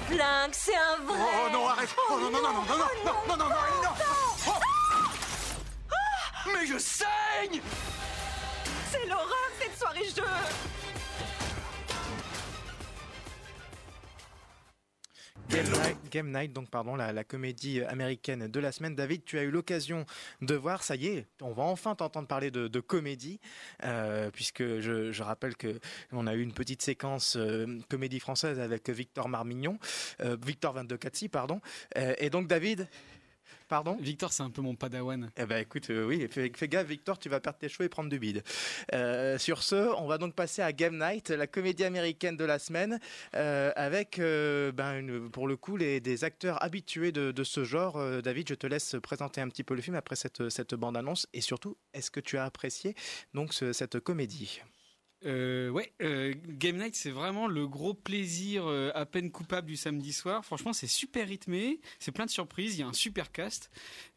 Flingue, 0.08 0.54
c'est 0.54 0.76
un 0.76 1.04
vrai. 1.06 1.20
Oh 1.20 1.50
non, 1.54 1.68
arrête 1.68 1.96
Oh 2.10 2.20
non, 2.20 2.32
non, 2.32 2.42
non, 2.42 2.54
non, 2.54 2.64
non, 2.64 2.78
non, 2.78 2.88
non, 3.06 3.14
non, 3.28 3.38
non, 3.38 3.50
non, 3.50 3.54
non 3.84 4.54
Mais 6.52 6.66
je 6.66 6.80
saigne 6.80 7.62
C'est 8.94 9.08
l'horreur 9.08 9.50
cette 9.60 9.76
soirée 9.76 10.06
jeu 10.06 10.22
Game 16.12 16.32
Night, 16.32 16.54
donc 16.54 16.70
pardon, 16.70 16.96
la, 16.96 17.24
comédie 17.24 17.82
américaine 17.82 18.48
de 18.48 18.60
la 18.60 18.72
semaine. 18.72 18.94
David, 18.94 19.26
tu 19.26 19.40
as 19.40 19.44
eu 19.44 19.50
l'occasion 19.50 20.06
de 20.44 20.54
voir, 20.54 20.84
ça 20.84 20.96
y 20.96 21.08
est, 21.08 21.26
on 21.42 21.54
va 21.54 21.64
enfin 21.64 21.96
t'entendre 21.96 22.28
parler 22.28 22.52
de, 22.52 22.80
comédie, 22.80 23.40
euh, 23.84 24.30
puisque 24.30 24.62
je, 24.62 25.24
rappelle 25.24 25.56
que 25.56 25.80
on 26.12 26.28
a 26.28 26.36
eu 26.36 26.42
une 26.42 26.54
petite 26.54 26.84
séquence 26.84 27.36
euh, 27.36 27.80
comédie 27.90 28.20
française 28.20 28.60
avec 28.60 28.92
Victor 28.92 29.28
Marmignon, 29.28 29.80
euh, 30.22 30.38
Victor 30.46 30.74
22 30.74 31.00
pardon. 31.32 31.62
et 31.96 32.30
donc 32.30 32.48
David, 32.48 32.88
Pardon 33.74 33.98
Victor, 34.00 34.32
c'est 34.32 34.44
un 34.44 34.52
peu 34.52 34.62
mon 34.62 34.76
padawan. 34.76 35.32
Eh 35.36 35.48
ben 35.48 35.58
écoute, 35.58 35.90
euh, 35.90 36.06
oui, 36.06 36.28
fais, 36.30 36.52
gaffe, 36.68 36.86
Victor, 36.86 37.18
tu 37.18 37.28
vas 37.28 37.40
perdre 37.40 37.58
tes 37.58 37.70
cheveux 37.70 37.86
et 37.86 37.90
prendre 37.90 38.08
du 38.08 38.20
bide. 38.20 38.44
Euh, 38.94 39.40
sur 39.40 39.64
ce, 39.64 39.92
on 39.98 40.06
va 40.06 40.20
donc 40.20 40.36
passer 40.36 40.62
à 40.62 40.72
Game 40.72 41.00
Night, 41.00 41.32
la 41.32 41.48
comédie 41.48 41.84
américaine 41.84 42.38
de 42.38 42.46
la 42.46 42.60
semaine, 42.60 43.00
euh, 43.34 43.72
avec, 43.76 44.20
ben, 44.20 45.28
pour 45.32 45.48
le 45.48 45.58
coup, 45.58 45.76
les, 45.76 46.00
des 46.00 46.24
acteurs 46.24 46.62
habitués 46.62 47.12
de, 47.12 47.44
ce 47.44 47.64
genre. 47.64 48.00
David, 48.22 48.50
je 48.50 48.54
te 48.54 48.68
laisse 48.68 48.96
présenter 49.02 49.42
un 49.42 49.50
petit 49.50 49.64
peu 49.64 49.74
le 49.74 49.82
film 49.82 49.96
après 49.96 50.18
cette, 50.18 50.50
cette 50.50 50.76
bande-annonce. 50.76 51.26
Et 51.34 51.42
surtout, 51.42 51.76
est-ce 51.96 52.12
que 52.12 52.20
tu 52.20 52.38
as 52.38 52.44
apprécié 52.44 52.94
donc 53.34 53.54
cette 53.54 54.00
comédie? 54.00 54.62
Euh, 55.26 55.70
ouais, 55.70 55.94
euh, 56.02 56.34
Game 56.48 56.78
Night, 56.78 56.96
c'est 56.96 57.12
vraiment 57.12 57.48
le 57.48 57.68
gros 57.68 57.94
plaisir 57.94 58.66
euh, 58.68 58.92
à 58.94 59.06
peine 59.06 59.32
coupable 59.32 59.68
du 59.68 59.78
samedi 59.78 60.12
soir. 60.12 60.44
Franchement, 60.44 60.74
c'est 60.74 60.88
super 60.88 61.28
rythmé, 61.28 61.80
c'est 62.00 62.12
plein 62.12 62.26
de 62.26 62.30
surprises, 62.30 62.76
il 62.76 62.82
y 62.82 62.84
a 62.84 62.88
un 62.88 62.94
super 62.94 63.32
cast 63.32 63.70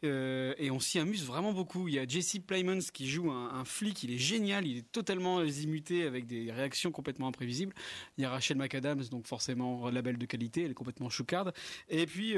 et 0.03 0.69
on 0.71 0.79
s'y 0.79 0.99
amuse 0.99 1.25
vraiment 1.25 1.53
beaucoup. 1.53 1.87
Il 1.87 1.95
y 1.95 1.99
a 1.99 2.07
Jesse 2.07 2.39
Plemons 2.45 2.79
qui 2.93 3.07
joue 3.07 3.31
un, 3.31 3.53
un, 3.53 3.65
flic, 3.65 4.03
il 4.03 4.11
est 4.11 4.17
génial, 4.17 4.65
il 4.65 4.77
est 4.77 4.91
totalement 4.91 5.45
zimuté 5.45 6.03
avec 6.03 6.27
des 6.27 6.51
réactions 6.51 6.91
complètement 6.91 7.27
imprévisibles. 7.27 7.73
Il 8.17 8.21
y 8.21 8.25
a 8.25 8.29
Rachel 8.29 8.57
McAdams, 8.57 9.03
donc 9.05 9.27
forcément 9.27 9.89
label 9.89 10.17
de 10.17 10.25
qualité, 10.25 10.63
elle 10.63 10.71
est 10.71 10.75
complètement 10.75 11.09
choucarde. 11.09 11.53
Et 11.89 12.05
puis 12.05 12.35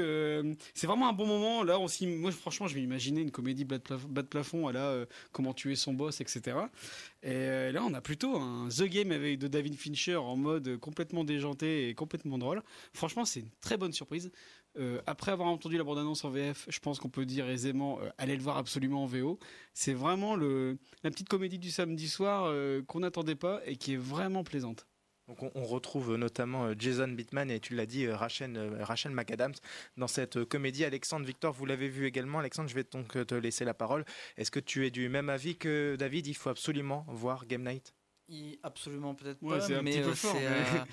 c'est 0.74 0.86
vraiment 0.86 1.08
un 1.08 1.12
bon 1.12 1.26
moment. 1.26 1.62
Là, 1.62 1.78
on 1.78 1.86
moi 2.06 2.32
franchement, 2.32 2.66
je 2.66 2.74
vais 2.74 2.82
imaginer 2.82 3.20
une 3.20 3.30
comédie 3.30 3.64
bas 3.64 3.78
de 3.78 4.22
plafond, 4.22 4.68
à 4.68 4.72
la 4.72 5.04
comment 5.32 5.52
tuer 5.52 5.76
son 5.76 5.92
boss, 5.92 6.20
etc. 6.20 6.56
Et 7.22 7.72
là, 7.72 7.82
on 7.84 7.92
a 7.94 8.00
plutôt 8.00 8.36
un 8.36 8.59
The 8.68 8.84
Game 8.84 9.12
avec 9.12 9.38
de 9.38 9.48
David 9.48 9.76
Fincher 9.76 10.16
en 10.16 10.36
mode 10.36 10.76
complètement 10.78 11.24
déjanté 11.24 11.88
et 11.88 11.94
complètement 11.94 12.38
drôle. 12.38 12.62
Franchement, 12.92 13.24
c'est 13.24 13.40
une 13.40 13.50
très 13.60 13.76
bonne 13.76 13.92
surprise. 13.92 14.30
Euh, 14.78 15.00
après 15.06 15.32
avoir 15.32 15.48
entendu 15.48 15.76
la 15.76 15.84
bande-annonce 15.84 16.24
en 16.24 16.30
VF, 16.30 16.66
je 16.68 16.78
pense 16.78 17.00
qu'on 17.00 17.08
peut 17.08 17.26
dire 17.26 17.48
aisément 17.48 17.98
euh, 18.00 18.08
allez 18.18 18.36
le 18.36 18.42
voir 18.42 18.56
absolument 18.56 19.04
en 19.04 19.06
VO. 19.06 19.38
C'est 19.74 19.94
vraiment 19.94 20.36
la 20.36 21.10
petite 21.10 21.28
comédie 21.28 21.58
du 21.58 21.70
samedi 21.70 22.08
soir 22.08 22.44
euh, 22.46 22.82
qu'on 22.82 23.00
n'attendait 23.00 23.34
pas 23.34 23.60
et 23.66 23.76
qui 23.76 23.94
est 23.94 24.00
vraiment 24.00 24.44
plaisante. 24.44 24.86
Donc 25.26 25.48
on, 25.54 25.64
retrouve 25.64 26.16
notamment 26.16 26.72
Jason 26.76 27.06
Bittman 27.06 27.52
et 27.52 27.60
tu 27.60 27.76
l'as 27.76 27.86
dit 27.86 28.08
Rachel, 28.08 28.58
Rachel 28.80 29.12
McAdams 29.12 29.54
dans 29.96 30.08
cette 30.08 30.44
comédie. 30.44 30.84
Alexandre 30.84 31.24
Victor, 31.24 31.52
vous 31.52 31.66
l'avez 31.66 31.88
vu 31.88 32.06
également. 32.06 32.40
Alexandre, 32.40 32.68
je 32.68 32.74
vais 32.74 32.82
donc 32.82 33.12
te 33.26 33.34
laisser 33.36 33.64
la 33.64 33.74
parole. 33.74 34.04
Est-ce 34.36 34.50
que 34.50 34.58
tu 34.58 34.84
es 34.86 34.90
du 34.90 35.08
même 35.08 35.28
avis 35.28 35.56
que 35.56 35.94
David? 35.96 36.26
Il 36.26 36.34
faut 36.34 36.50
absolument 36.50 37.06
voir 37.06 37.46
Game 37.46 37.62
Night? 37.62 37.94
Absolument 38.62 39.14
peut-être 39.14 39.40
pas, 39.40 39.82
mais, 39.82 39.92
petit 39.92 40.00
peu 40.00 40.08
euh, 40.08 40.14
fort, 40.14 40.36
euh, 40.36 40.84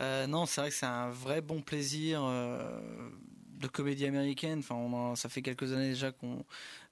euh, 0.00 0.26
non, 0.26 0.46
c'est 0.46 0.60
vrai 0.60 0.70
que 0.70 0.76
c'est 0.76 0.86
un 0.86 1.10
vrai 1.10 1.40
bon 1.40 1.60
plaisir 1.60 2.22
de 2.22 3.66
comédie 3.68 4.06
américaine. 4.06 4.60
Enfin, 4.60 5.14
ça 5.16 5.28
fait 5.28 5.42
quelques 5.42 5.72
années 5.72 5.90
déjà 5.90 6.12
qu'on 6.12 6.44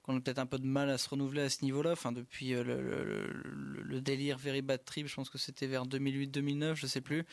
a 0.07 0.19
peut-être 0.19 0.39
un 0.39 0.45
peu 0.45 0.57
de 0.57 0.65
mal 0.65 0.89
à 0.89 0.97
se 0.97 1.09
renouveler 1.09 1.41
à 1.41 1.49
ce 1.49 1.63
niveau-là. 1.63 1.91
Enfin, 1.91 2.11
depuis 2.11 2.49
le, 2.49 2.63
le, 3.83 4.01
délire 4.01 4.37
Very 4.37 4.61
Bad 4.61 4.83
Trip, 4.83 5.07
je 5.07 5.15
pense 5.15 5.29
que 5.29 5.37
c'était 5.37 5.67
vers 5.67 5.85
2008-2009, 5.85 6.75
je 6.75 6.87
sais 6.87 7.01
plus. 7.01 7.25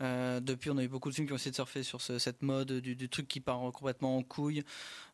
depuis, 0.00 0.70
on 0.70 0.78
a 0.78 0.84
eu 0.84 0.88
beaucoup 0.88 1.10
de 1.10 1.14
films 1.14 1.26
qui 1.26 1.32
ont 1.32 1.36
essayé 1.36 1.50
de 1.50 1.56
surfer 1.56 1.82
sur 1.82 2.00
cette 2.00 2.42
mode 2.42 2.72
du, 2.72 2.96
du, 2.96 3.08
truc 3.08 3.28
qui 3.28 3.40
part 3.40 3.60
complètement 3.72 4.16
en 4.16 4.22
couille, 4.22 4.64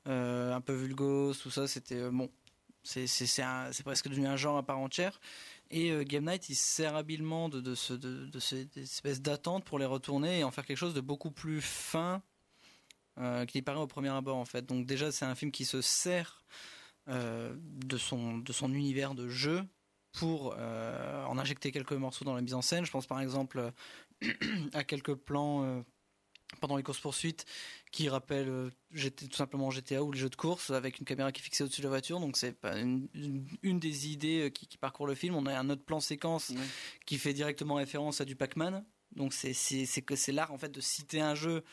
un 0.07 0.61
peu 0.61 0.75
vulgos, 0.75 1.35
tout 1.35 1.51
ça. 1.51 1.67
C'était 1.67 2.09
bon, 2.11 2.31
c'est 2.87 3.83
presque 3.85 4.09
devenu 4.09 4.27
un 4.27 4.37
genre 4.37 4.57
à 4.57 4.63
part 4.63 4.79
entière. 4.79 5.21
Et 5.71 5.91
euh, 5.91 6.05
Game 6.05 6.27
Night, 6.27 6.49
il 6.49 6.55
sert 6.55 6.95
habilement 6.95 7.49
de, 7.49 7.61
de, 7.61 7.75
ce, 7.75 7.95
cette 8.39 8.77
espèce 8.77 9.21
d'attente 9.21 9.65
pour 9.65 9.79
les 9.79 9.87
retourner 9.87 10.41
et 10.41 10.45
en 10.45 10.51
faire 10.51 10.65
quelque 10.65 10.77
chose 10.77 10.95
de 10.95 11.01
beaucoup 11.01 11.31
plus 11.31 11.61
fin 11.61 12.23
euh, 13.19 13.45
qu'il 13.47 13.65
paraît 13.65 13.81
au 13.81 13.87
premier 13.87 14.11
abord 14.11 14.37
en 14.37 14.45
fait. 14.45 14.67
Donc 14.67 14.87
déjà, 14.87 15.11
c'est 15.11 15.25
un 15.25 15.35
film 15.35 15.51
qui 15.51 15.65
se 15.65 15.81
sert 15.81 16.45
euh, 17.09 17.55
de, 17.59 17.97
son, 17.97 18.43
univers 18.73 19.15
de 19.15 19.29
jeu 19.29 19.65
pour 20.13 20.57
en 20.57 21.37
injecter 21.37 21.73
quelques 21.73 21.93
morceaux 21.93 22.25
dans 22.25 22.35
la 22.35 22.41
mise 22.41 22.55
en 22.55 22.63
scène. 22.63 22.87
Je 22.87 22.91
pense 22.91 23.07
par 23.07 23.21
exemple 23.21 23.71
à 24.73 24.83
quelques 24.83 25.15
plans 25.15 25.85
pendant 26.61 26.77
les 26.77 26.83
courses 26.83 27.01
poursuites 27.01 27.45
qui 27.93 28.09
rappellent 28.09 28.49
euh, 28.49 29.11
tout 29.11 29.37
simplement 29.37 29.71
GTA 29.71 30.03
ou 30.03 30.13
les 30.13 30.19
jeux 30.19 30.29
de 30.29 30.37
course 30.37 30.71
avec 30.71 30.99
une 30.99 31.05
caméra 31.05 31.33
qui 31.33 31.41
est 31.41 31.45
fixée 31.45 31.65
au-dessus 31.65 31.81
de 31.81 31.87
la 31.87 31.91
voiture 31.91 32.21
donc 32.21 32.37
c'est 32.37 32.57
une, 32.65 33.81
des 33.81 34.09
idées 34.09 34.47
euh, 34.47 34.51
qui, 34.51 34.79
parcourt 34.79 35.07
le 35.07 35.15
film 35.15 35.35
on 35.35 35.47
a 35.47 35.59
un 35.59 35.71
autre 35.71 35.85
plan 35.85 36.01
séquence 36.01 36.53
qui 37.05 37.19
fait 37.19 37.33
directement 37.33 37.75
référence 37.75 38.21
à 38.21 38.25
du 38.25 38.37
Pac-Man 38.37 38.85
donc 39.15 39.33
c'est 39.33 39.53
c'est 39.53 40.03
que 40.03 40.17
c'est 40.17 40.33
l'art 40.33 40.53
en 40.53 40.59
fait 40.59 40.71
de 40.71 40.81
citer 40.81 41.21
un 41.21 41.35
jeu 41.35 41.65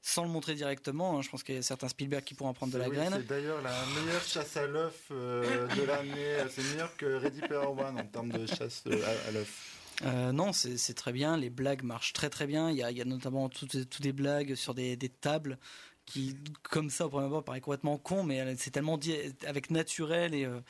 sans 0.00 0.22
le 0.22 0.28
montrer 0.28 0.54
directement. 0.54 1.18
Hein. 1.18 1.22
Je 1.22 1.28
pense 1.28 1.42
qu'il 1.42 1.56
y 1.56 1.58
a 1.58 1.62
certains 1.62 1.88
Spielberg 1.88 2.22
qui 2.22 2.34
pourront 2.34 2.50
en 2.50 2.54
prendre 2.54 2.72
de 2.72 2.78
la 2.78 2.88
graine. 2.88 3.12
C'est 3.14 3.26
d'ailleurs 3.26 3.60
la 3.62 3.84
meilleure 3.86 4.22
chasse 4.22 4.56
à 4.56 4.66
l'œuf 4.66 5.08
euh, 5.10 5.66
de 5.74 5.82
l'année. 5.82 6.36
C'est 6.50 6.62
meilleur 6.62 6.96
que 6.96 7.06
Ready 7.06 7.40
Player 7.40 7.66
One 7.66 7.98
en 7.98 8.06
termes 8.06 8.30
de 8.30 8.46
chasse 8.46 8.84
à 8.86 9.30
l'œuf. 9.32 9.77
Euh, 10.04 10.32
non, 10.32 10.52
c'est 10.52 10.94
très 10.94 11.12
bien. 11.12 11.36
Les 11.36 11.50
blagues 11.50 11.82
marchent 11.82 12.12
très 12.12 12.30
très 12.30 12.46
bien. 12.46 12.70
Il 12.70 12.76
y 12.76 12.82
a, 12.82 13.04
notamment 13.04 13.48
toutes 13.48 14.00
des 14.00 14.12
blagues 14.12 14.54
sur 14.54 14.74
des, 14.74 14.96
tables 15.20 15.58
qui, 16.06 16.36
comme 16.62 16.88
ça, 16.88 17.06
au 17.06 17.08
premier 17.10 17.26
abord, 17.26 17.44
paraît 17.44 17.60
complètement 17.60 17.98
con, 17.98 18.22
mais 18.22 18.56
c'est 18.56 18.70
tellement 18.70 18.96
dit 18.96 19.14
avec 19.46 19.70
naturel 19.70 20.34
et 20.34 20.44
euh, 20.44 20.60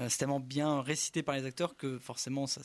euh, 0.00 0.08
c'est 0.08 0.18
tellement 0.18 0.40
bien 0.40 0.82
récité 0.82 1.22
par 1.22 1.36
les 1.36 1.44
acteurs 1.44 1.76
que 1.76 1.98
forcément 1.98 2.46
ça, 2.48 2.62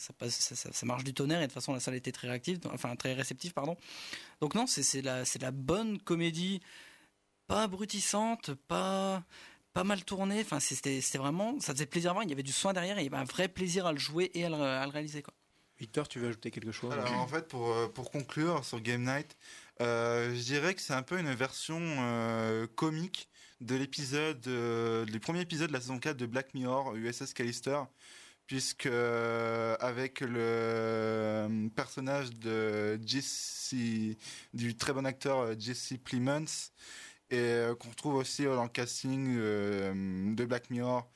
marche 0.82 1.04
du 1.04 1.14
tonnerre 1.14 1.40
et 1.40 1.42
de 1.42 1.46
toute 1.46 1.54
façon 1.54 1.72
la 1.72 1.78
salle 1.80 1.94
était 1.94 2.10
très 2.10 2.28
enfin 2.72 2.96
très 2.96 3.14
réceptive, 3.14 3.52
pardon. 3.52 3.76
Donc 4.40 4.54
non, 4.54 4.66
c'est 4.66 5.02
la, 5.02 5.50
bonne 5.52 5.98
comédie, 6.00 6.60
pas 7.46 7.62
abrutissante, 7.62 8.52
pas 8.64 9.22
mal 9.84 10.04
tournée. 10.04 10.40
Enfin, 10.40 10.60
c'était 10.60 11.00
vraiment, 11.18 11.60
ça 11.60 11.72
faisait 11.72 11.86
plaisir 11.86 12.10
à 12.10 12.14
voir. 12.14 12.24
Il 12.24 12.30
y 12.30 12.32
avait 12.32 12.42
du 12.42 12.52
soin 12.52 12.72
derrière 12.72 12.98
et 12.98 13.02
il 13.02 13.04
y 13.04 13.08
avait 13.08 13.22
un 13.22 13.24
vrai 13.24 13.48
plaisir 13.48 13.86
à 13.86 13.92
le 13.92 13.98
jouer 13.98 14.30
et 14.34 14.44
à 14.44 14.48
le, 14.48 14.90
réaliser. 14.90 15.22
Victor, 15.78 16.06
tu 16.06 16.20
veux 16.20 16.28
ajouter 16.28 16.50
quelque 16.50 16.72
chose 16.72 16.92
Alors, 16.92 17.12
en 17.14 17.26
fait, 17.26 17.48
pour, 17.48 17.72
euh, 17.72 17.88
pour 17.88 18.10
conclure 18.10 18.64
sur 18.64 18.80
Game 18.80 19.02
Night, 19.02 19.36
euh, 19.80 20.32
je 20.34 20.40
dirais 20.40 20.74
que 20.74 20.80
c'est 20.80 20.92
un 20.92 21.02
peu 21.02 21.18
une 21.18 21.34
version 21.34 21.80
euh, 21.80 22.66
comique 22.76 23.28
de 23.60 23.74
l'épisode, 23.74 24.40
du 24.40 25.20
premier 25.20 25.40
épisode 25.40 25.68
de 25.68 25.72
la 25.72 25.80
saison 25.80 25.98
4 25.98 26.16
de 26.16 26.26
Black 26.26 26.54
Mirror, 26.54 26.94
USS 26.96 27.32
Callister, 27.32 27.80
puisque 28.46 28.86
avec 28.86 30.20
le 30.20 31.68
personnage 31.74 32.34
de 32.34 33.00
Jesse, 33.06 33.74
du 34.52 34.76
très 34.76 34.92
bon 34.92 35.06
acteur 35.06 35.58
Jesse 35.58 35.94
Plemons, 36.04 36.44
et 37.30 37.68
qu'on 37.80 37.88
retrouve 37.88 38.16
aussi 38.16 38.44
dans 38.44 38.64
le 38.64 38.68
casting 38.68 39.34
de 39.34 40.44
Black 40.44 40.68
Mirror, 40.68 41.10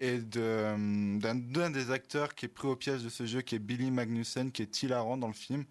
et 0.00 0.18
d'un 0.18 1.70
des 1.70 1.90
acteurs 1.90 2.34
qui 2.34 2.46
est 2.46 2.48
pris 2.48 2.68
au 2.68 2.76
piège 2.76 3.02
de 3.02 3.08
ce 3.08 3.26
jeu, 3.26 3.40
qui 3.40 3.54
est 3.54 3.58
Billy 3.58 3.90
Magnussen, 3.90 4.52
qui 4.52 4.62
est 4.62 4.82
hilarant 4.82 5.16
dans 5.16 5.28
le 5.28 5.34
film. 5.34 5.64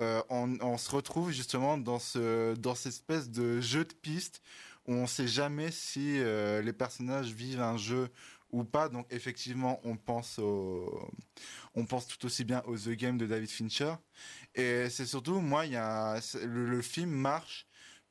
euh, 0.00 0.22
on, 0.30 0.78
se 0.78 0.90
retrouve 0.90 1.30
justement 1.30 1.76
dans 1.76 1.98
ce 1.98 2.54
dans 2.54 2.74
cette 2.74 2.92
espèce 2.94 3.30
de 3.30 3.60
jeu 3.60 3.84
de 3.84 3.92
piste 3.92 4.42
où 4.86 4.94
on 4.94 5.06
sait 5.06 5.28
jamais 5.28 5.70
si 5.70 6.18
euh, 6.18 6.62
les 6.62 6.72
personnages 6.72 7.32
vivent 7.32 7.60
un 7.60 7.76
jeu 7.76 8.08
ou 8.50 8.64
pas. 8.64 8.88
Donc 8.88 9.06
effectivement, 9.10 9.80
on 9.84 9.96
pense 9.96 10.40
on 11.74 11.86
pense 11.86 12.06
tout 12.06 12.24
aussi 12.26 12.44
bien 12.44 12.62
au 12.66 12.76
The 12.76 12.90
Game 12.90 13.18
de 13.18 13.26
David 13.26 13.50
Fincher. 13.50 13.94
Et 14.54 14.88
c'est 14.90 15.06
surtout, 15.06 15.40
moi, 15.40 15.66
y 15.66 15.76
a 15.76 16.20
le, 16.44 16.82
film 16.82 17.10
marche 17.10 17.66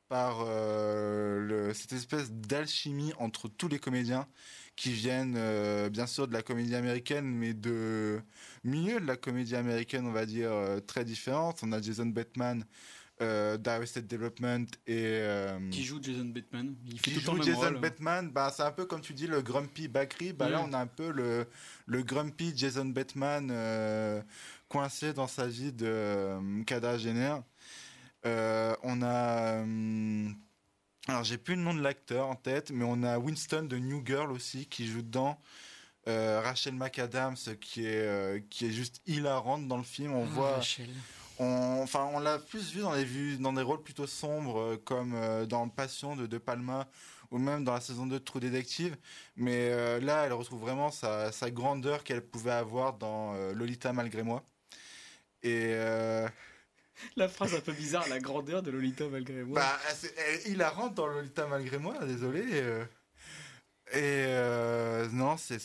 par 0.07 0.39
euh, 0.41 1.73
cette 1.73 1.93
espèce 1.93 2.31
d'alchimie 2.31 3.13
entre 3.19 3.47
tous 3.47 3.67
les 3.67 3.79
comédiens 3.79 4.27
qui 4.79 4.93
viennent 4.93 5.35
euh, 5.37 5.89
bien 5.89 6.07
sûr 6.07 6.25
de 6.25 6.31
la 6.31 6.41
comédie 6.41 6.73
américaine, 6.73 7.25
mais 7.25 7.53
de 7.53 8.21
milieu 8.63 9.01
de 9.01 9.05
la 9.05 9.17
comédie 9.17 9.57
américaine, 9.57 10.05
on 10.07 10.13
va 10.13 10.25
dire, 10.25 10.51
euh, 10.53 10.79
très 10.79 11.03
différente. 11.03 11.59
On 11.63 11.73
a 11.73 11.81
Jason 11.81 12.05
Bateman 12.05 12.63
euh, 13.21 13.57
d'Arrested 13.57 14.07
Development 14.07 14.67
et... 14.87 15.03
euh, 15.19 15.59
Qui 15.69 15.83
joue 15.83 15.99
Jason 16.01 16.23
Bateman 16.33 16.75
Il 16.85 16.97
fait 16.97 17.11
qui 17.11 17.19
tout 17.19 17.31
joue 17.31 17.35
le 17.39 17.43
Jason 17.43 17.59
rôle. 17.59 17.79
Bateman, 17.81 18.29
bah, 18.31 18.53
c'est 18.55 18.63
un 18.63 18.71
peu 18.71 18.85
comme 18.85 19.01
tu 19.01 19.13
dis 19.13 19.27
le 19.27 19.41
grumpy 19.41 19.89
Bakri. 19.89 20.31
Bah, 20.31 20.47
Là, 20.47 20.59
Mm. 20.61 20.69
on 20.69 20.73
a 20.73 20.77
un 20.79 20.87
peu 20.87 21.11
le, 21.11 21.45
le 21.85 22.01
grumpy 22.01 22.53
Jason 22.55 22.85
Bateman 22.85 23.51
coincé 24.69 25.11
dans 25.11 25.27
sa 25.27 25.45
vie 25.45 25.73
de 25.73 26.63
quadragénaire. 26.65 27.43
Euh, 28.25 28.73
on 28.83 29.01
a. 29.01 29.59
hum, 29.61 30.33
alors, 31.09 31.23
j'ai 31.23 31.37
plus 31.37 31.55
le 31.55 31.61
nom 31.61 31.73
de 31.73 31.81
l'acteur 31.81 32.27
en 32.27 32.35
tête, 32.35 32.71
mais 32.71 32.85
on 32.87 33.03
a 33.03 33.17
Winston 33.17 33.63
de 33.63 33.77
New 33.77 34.03
Girl 34.05 34.31
aussi 34.31 34.65
qui 34.67 34.87
joue 34.87 35.01
dedans. 35.01 35.39
Euh, 36.07 36.41
Rachel 36.43 36.73
McAdams 36.73 37.35
qui 37.61 37.85
est, 37.85 38.01
euh, 38.01 38.39
qui 38.49 38.65
est 38.67 38.71
juste 38.71 39.01
hilarante 39.05 39.67
dans 39.67 39.77
le 39.77 39.83
film. 39.83 40.13
On 40.13 40.23
Ah, 40.23 40.27
voit. 40.33 40.51
Rachel. 40.55 40.89
On, 41.39 41.79
enfin, 41.83 42.09
on 42.13 42.19
l'a 42.19 42.37
plus 42.39 42.71
vu 42.73 42.81
dans 42.81 42.93
des, 42.95 43.05
vues, 43.05 43.37
dans 43.37 43.53
des 43.53 43.61
rôles 43.61 43.81
plutôt 43.81 44.07
sombres, 44.07 44.59
euh, 44.59 44.77
comme 44.77 45.13
euh, 45.15 45.45
dans 45.45 45.69
Passion 45.69 46.15
de 46.15 46.25
De 46.25 46.37
Palma, 46.37 46.87
ou 47.31 47.37
même 47.37 47.63
dans 47.63 47.73
la 47.73 47.81
saison 47.81 48.05
2 48.07 48.19
de 48.19 48.23
True 48.23 48.39
Detective. 48.39 48.97
Mais 49.35 49.69
là, 50.01 50.25
elle 50.25 50.33
retrouve 50.33 50.61
vraiment 50.61 50.89
sa, 50.89 51.31
sa 51.31 51.51
grandeur 51.51 52.03
qu'elle 52.03 52.21
pouvait 52.25 52.51
avoir 52.51 52.93
dans 52.93 53.33
Lolita 53.53 53.93
malgré 53.93 54.23
moi. 54.23 54.43
Et 55.43 55.75
La 57.15 57.27
phrase 57.29 57.53
un 57.55 57.59
peu 57.59 57.71
bizarre, 57.73 58.07
la 58.09 58.19
grandeur 58.19 58.61
de 58.61 58.71
Lolita 58.71 59.07
malgré 59.09 59.43
moi. 59.43 59.61
elle 60.17 60.35
est 60.35 60.47
hilarante 60.49 60.95
dans 60.95 61.07
Lolita 61.07 61.47
malgré 61.47 61.77
moi, 61.77 61.97
désolé. 62.05 62.43
euh. 62.53 62.83
Et 63.91 64.25
euh, 64.27 65.07
non, 65.11 65.37
c'est 65.37 65.59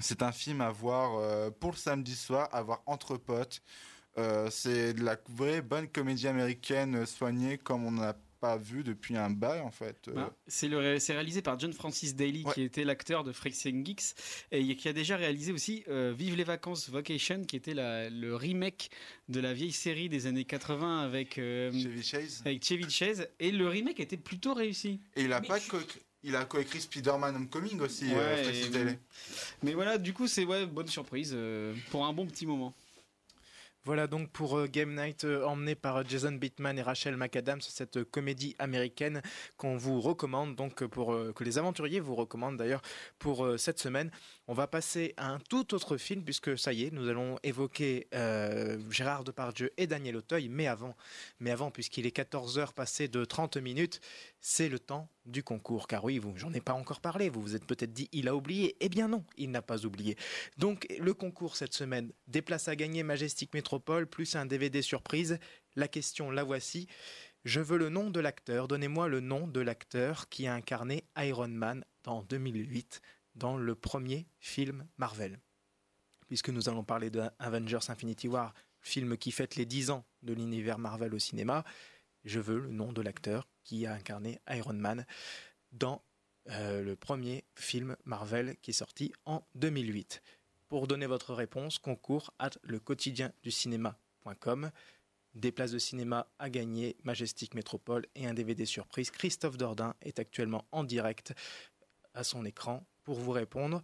c'est 0.00 0.22
un 0.22 0.32
film 0.32 0.60
à 0.60 0.70
voir 0.70 1.16
euh, 1.18 1.50
pour 1.50 1.72
le 1.72 1.76
samedi 1.76 2.14
soir, 2.14 2.48
à 2.52 2.62
voir 2.62 2.82
entre 2.86 3.16
potes. 3.16 3.62
C'est 4.50 4.92
de 4.92 5.02
la 5.02 5.16
vraie 5.30 5.62
bonne 5.62 5.88
comédie 5.88 6.28
américaine 6.28 7.06
soignée 7.06 7.56
comme 7.56 7.86
on 7.86 7.92
n'a 7.92 8.14
pas 8.42 8.56
vu 8.56 8.82
depuis 8.82 9.16
un 9.16 9.30
bail 9.30 9.60
en 9.60 9.70
fait. 9.70 10.10
Bah, 10.12 10.34
c'est 10.48 10.66
le 10.66 10.76
ré- 10.78 10.98
c'est 11.00 11.12
réalisé 11.12 11.42
par 11.42 11.56
John 11.60 11.72
Francis 11.72 12.16
Daly, 12.16 12.44
qui 12.52 12.62
était 12.62 12.82
l'acteur 12.84 13.22
de 13.22 13.30
Freaks 13.30 13.66
and 13.66 13.84
Geeks, 13.84 14.14
et 14.50 14.74
qui 14.74 14.88
a 14.88 14.92
déjà 14.92 15.16
réalisé 15.16 15.52
aussi 15.52 15.84
euh, 15.86 16.12
Vive 16.16 16.34
les 16.36 16.42
vacances 16.42 16.90
Vacation, 16.90 17.44
qui 17.44 17.54
était 17.54 17.72
la- 17.72 18.10
le 18.10 18.34
remake 18.34 18.90
de 19.28 19.38
la 19.38 19.54
vieille 19.54 19.70
série 19.70 20.08
des 20.08 20.26
années 20.26 20.44
80 20.44 21.02
avec 21.02 21.38
euh, 21.38 21.70
Chevy 21.72 22.02
Chase. 22.02 22.42
Avec 22.44 22.64
Chevy 22.64 22.90
Chase, 22.90 23.28
et 23.38 23.52
le 23.52 23.68
remake 23.68 24.00
était 24.00 24.16
plutôt 24.16 24.54
réussi. 24.54 24.98
Et 25.14 25.22
il 25.22 25.32
a 25.32 25.40
pas 25.40 25.58
il 26.24 26.36
a 26.36 26.44
coécrit 26.44 26.80
Spider-Man 26.80 27.34
Homecoming 27.36 27.80
aussi, 27.80 28.06
euh, 28.12 28.44
Ouais. 28.84 28.98
Mais 29.62 29.74
voilà, 29.74 29.98
du 29.98 30.12
coup, 30.12 30.26
c'est 30.26 30.44
ouais, 30.44 30.66
bonne 30.66 30.86
surprise 30.88 31.32
euh, 31.34 31.74
pour 31.90 32.06
un 32.06 32.12
bon 32.12 32.26
petit 32.26 32.46
moment. 32.46 32.74
Voilà 33.84 34.06
donc 34.06 34.30
pour 34.30 34.58
euh, 34.58 34.68
Game 34.68 34.94
Night 34.94 35.24
euh, 35.24 35.44
emmené 35.44 35.74
par 35.74 35.96
euh, 35.96 36.02
Jason 36.06 36.30
Bateman 36.30 36.78
et 36.78 36.82
Rachel 36.82 37.16
McAdams, 37.16 37.60
cette 37.62 38.04
comédie 38.04 38.54
américaine 38.60 39.22
qu'on 39.56 39.76
vous 39.76 40.00
recommande 40.00 40.54
donc 40.54 40.84
pour 40.86 41.16
que 41.34 41.42
les 41.42 41.58
aventuriers 41.58 41.98
vous 41.98 42.14
recommandent 42.14 42.56
d'ailleurs 42.56 42.82
pour 43.18 43.46
cette 43.58 43.80
semaine. 43.80 44.10
On 44.52 44.54
va 44.54 44.66
passer 44.66 45.14
à 45.16 45.30
un 45.30 45.38
tout 45.38 45.72
autre 45.72 45.96
film 45.96 46.24
puisque 46.24 46.58
ça 46.58 46.74
y 46.74 46.84
est, 46.84 46.90
nous 46.90 47.08
allons 47.08 47.38
évoquer 47.42 48.06
euh, 48.14 48.78
Gérard 48.90 49.24
Depardieu 49.24 49.72
et 49.78 49.86
Daniel 49.86 50.14
Auteuil, 50.14 50.50
mais 50.50 50.66
avant, 50.66 50.94
mais 51.40 51.50
avant 51.50 51.70
puisqu'il 51.70 52.04
est 52.04 52.14
14h 52.14 52.74
passé 52.74 53.08
de 53.08 53.24
30 53.24 53.56
minutes, 53.56 54.02
c'est 54.42 54.68
le 54.68 54.78
temps 54.78 55.08
du 55.24 55.42
concours. 55.42 55.88
Car 55.88 56.04
oui, 56.04 56.20
j'en 56.36 56.52
ai 56.52 56.60
pas 56.60 56.74
encore 56.74 57.00
parlé. 57.00 57.30
Vous 57.30 57.40
vous 57.40 57.56
êtes 57.56 57.64
peut-être 57.64 57.94
dit, 57.94 58.10
il 58.12 58.28
a 58.28 58.36
oublié. 58.36 58.76
Eh 58.80 58.90
bien 58.90 59.08
non, 59.08 59.24
il 59.38 59.50
n'a 59.50 59.62
pas 59.62 59.86
oublié. 59.86 60.18
Donc 60.58 60.86
le 60.98 61.14
concours 61.14 61.56
cette 61.56 61.72
semaine, 61.72 62.12
des 62.26 62.42
places 62.42 62.68
à 62.68 62.76
gagner 62.76 63.02
Majestic 63.04 63.54
Métropole 63.54 64.06
plus 64.06 64.36
un 64.36 64.44
DVD 64.44 64.82
surprise. 64.82 65.38
La 65.76 65.88
question, 65.88 66.30
la 66.30 66.44
voici. 66.44 66.88
Je 67.46 67.60
veux 67.60 67.78
le 67.78 67.88
nom 67.88 68.10
de 68.10 68.20
l'acteur. 68.20 68.68
Donnez-moi 68.68 69.08
le 69.08 69.20
nom 69.20 69.46
de 69.46 69.60
l'acteur 69.60 70.28
qui 70.28 70.46
a 70.46 70.52
incarné 70.52 71.04
Iron 71.16 71.48
Man 71.48 71.86
dans 72.04 72.22
2008 72.22 73.00
dans 73.34 73.56
le 73.56 73.74
premier 73.74 74.26
film 74.38 74.86
Marvel. 74.98 75.38
Puisque 76.28 76.50
nous 76.50 76.68
allons 76.68 76.84
parler 76.84 77.10
de 77.10 77.22
Avengers 77.38 77.88
Infinity 77.88 78.28
War, 78.28 78.54
film 78.80 79.16
qui 79.16 79.32
fête 79.32 79.56
les 79.56 79.66
10 79.66 79.90
ans 79.90 80.04
de 80.22 80.32
l'univers 80.32 80.78
Marvel 80.78 81.14
au 81.14 81.18
cinéma. 81.18 81.64
Je 82.24 82.40
veux 82.40 82.58
le 82.58 82.70
nom 82.70 82.92
de 82.92 83.02
l'acteur 83.02 83.48
qui 83.64 83.86
a 83.86 83.94
incarné 83.94 84.40
Iron 84.50 84.74
Man 84.74 85.06
dans 85.72 86.02
euh, 86.50 86.82
le 86.82 86.96
premier 86.96 87.44
film 87.54 87.96
Marvel 88.04 88.56
qui 88.62 88.70
est 88.70 88.74
sorti 88.74 89.12
en 89.24 89.46
2008. 89.54 90.22
Pour 90.68 90.86
donner 90.86 91.06
votre 91.06 91.34
réponse, 91.34 91.78
concours 91.78 92.32
at 92.38 92.50
le 92.62 92.80
quotidien 92.80 93.32
du 93.42 93.50
cinéma.com. 93.50 94.70
Des 95.34 95.52
places 95.52 95.72
de 95.72 95.78
cinéma 95.78 96.28
à 96.38 96.50
gagner, 96.50 96.96
Majestic 97.04 97.54
Métropole 97.54 98.06
et 98.14 98.26
un 98.26 98.34
DVD 98.34 98.66
surprise. 98.66 99.10
Christophe 99.10 99.56
Dordain 99.56 99.94
est 100.02 100.18
actuellement 100.18 100.66
en 100.72 100.84
direct 100.84 101.32
à 102.14 102.24
son 102.24 102.44
écran 102.44 102.86
pour 103.04 103.18
vous 103.18 103.32
répondre 103.32 103.82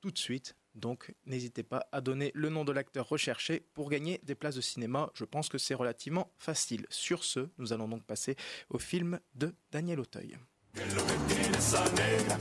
tout 0.00 0.10
de 0.10 0.18
suite. 0.18 0.56
Donc 0.74 1.14
n'hésitez 1.26 1.62
pas 1.62 1.88
à 1.92 2.00
donner 2.00 2.30
le 2.34 2.48
nom 2.48 2.64
de 2.64 2.72
l'acteur 2.72 3.08
recherché 3.08 3.66
pour 3.74 3.90
gagner 3.90 4.20
des 4.22 4.34
places 4.34 4.54
de 4.54 4.60
cinéma. 4.60 5.10
Je 5.14 5.24
pense 5.24 5.48
que 5.48 5.58
c'est 5.58 5.74
relativement 5.74 6.32
facile. 6.38 6.86
Sur 6.90 7.24
ce, 7.24 7.48
nous 7.58 7.72
allons 7.72 7.88
donc 7.88 8.04
passer 8.04 8.36
au 8.68 8.78
film 8.78 9.20
de 9.34 9.54
Daniel 9.72 10.00
Auteuil. 10.00 10.38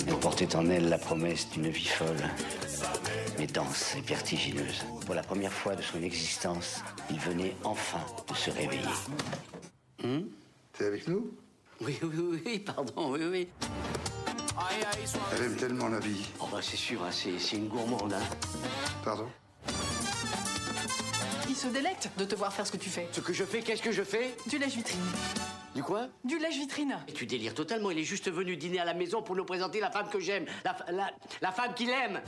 Elle 0.08 0.20
portait 0.22 0.56
en 0.56 0.70
elle 0.70 0.90
la 0.90 1.00
promesse 1.00 1.50
d'une 1.50 1.70
vie 1.70 1.88
folle, 1.88 2.30
mais 3.40 3.48
dense 3.48 3.96
et 3.96 4.02
vertigineuse. 4.02 4.84
Pour 5.06 5.16
la 5.16 5.24
première 5.24 5.52
fois 5.52 5.76
de 5.76 5.82
son 5.82 6.02
existence, 6.04 6.84
il 7.10 7.20
venait 7.20 7.56
enfin 7.64 8.06
de 8.30 8.36
se 8.36 8.52
réveiller. 8.52 8.84
T'es 10.74 10.86
avec 10.86 11.08
nous? 11.08 11.36
Oui, 11.82 11.98
oui, 12.04 12.42
oui, 12.46 12.60
pardon, 12.60 13.12
oui, 13.14 13.24
oui. 13.24 13.48
Elle 15.34 15.44
aime 15.44 15.56
tellement 15.56 15.88
la 15.88 16.00
vie. 16.00 16.26
Oh 16.40 16.46
bah 16.52 16.60
c'est 16.62 16.78
sûr, 16.78 17.04
hein, 17.04 17.10
c'est 17.12 17.40
c'est 17.40 17.58
une 17.58 17.68
gourmande. 17.68 18.14
Hein. 18.14 18.22
Pardon 19.04 19.28
Il 21.48 21.56
se 21.56 21.68
délecte 21.68 22.10
de 22.18 22.26
te 22.26 22.36
voir 22.36 22.54
faire 22.54 22.66
ce 22.68 22.72
que 22.72 22.78
tu 22.78 22.90
fais. 22.90 23.08
Ce 23.12 23.22
que 23.22 23.34
je 23.34 23.44
fais, 23.44 23.62
qu'est-ce 23.62 23.82
que 23.82 23.92
je 23.92 24.04
fais? 24.04 24.36
Du 24.48 24.58
lèche-vitrine. 24.58 25.00
Du 25.76 25.84
quoi? 25.84 26.08
Du 26.24 26.38
lèche-vitrine. 26.40 26.98
Et 27.08 27.14
tu 27.14 27.26
délires 27.26 27.54
totalement, 27.54 27.92
il 27.92 28.00
est 28.00 28.04
juste 28.04 28.30
venu 28.32 28.58
dîner 28.58 28.80
à 28.80 28.86
la 28.86 28.94
maison 28.94 29.22
pour 29.22 29.36
nous 29.36 29.46
présenter 29.46 29.80
la 29.80 29.92
femme 29.92 30.10
que 30.10 30.20
j'aime, 30.20 30.46
la, 30.66 30.76
la, 30.92 31.12
la 31.42 31.52
femme 31.52 31.74
qu'il 31.74 31.90
aime. 31.90 32.22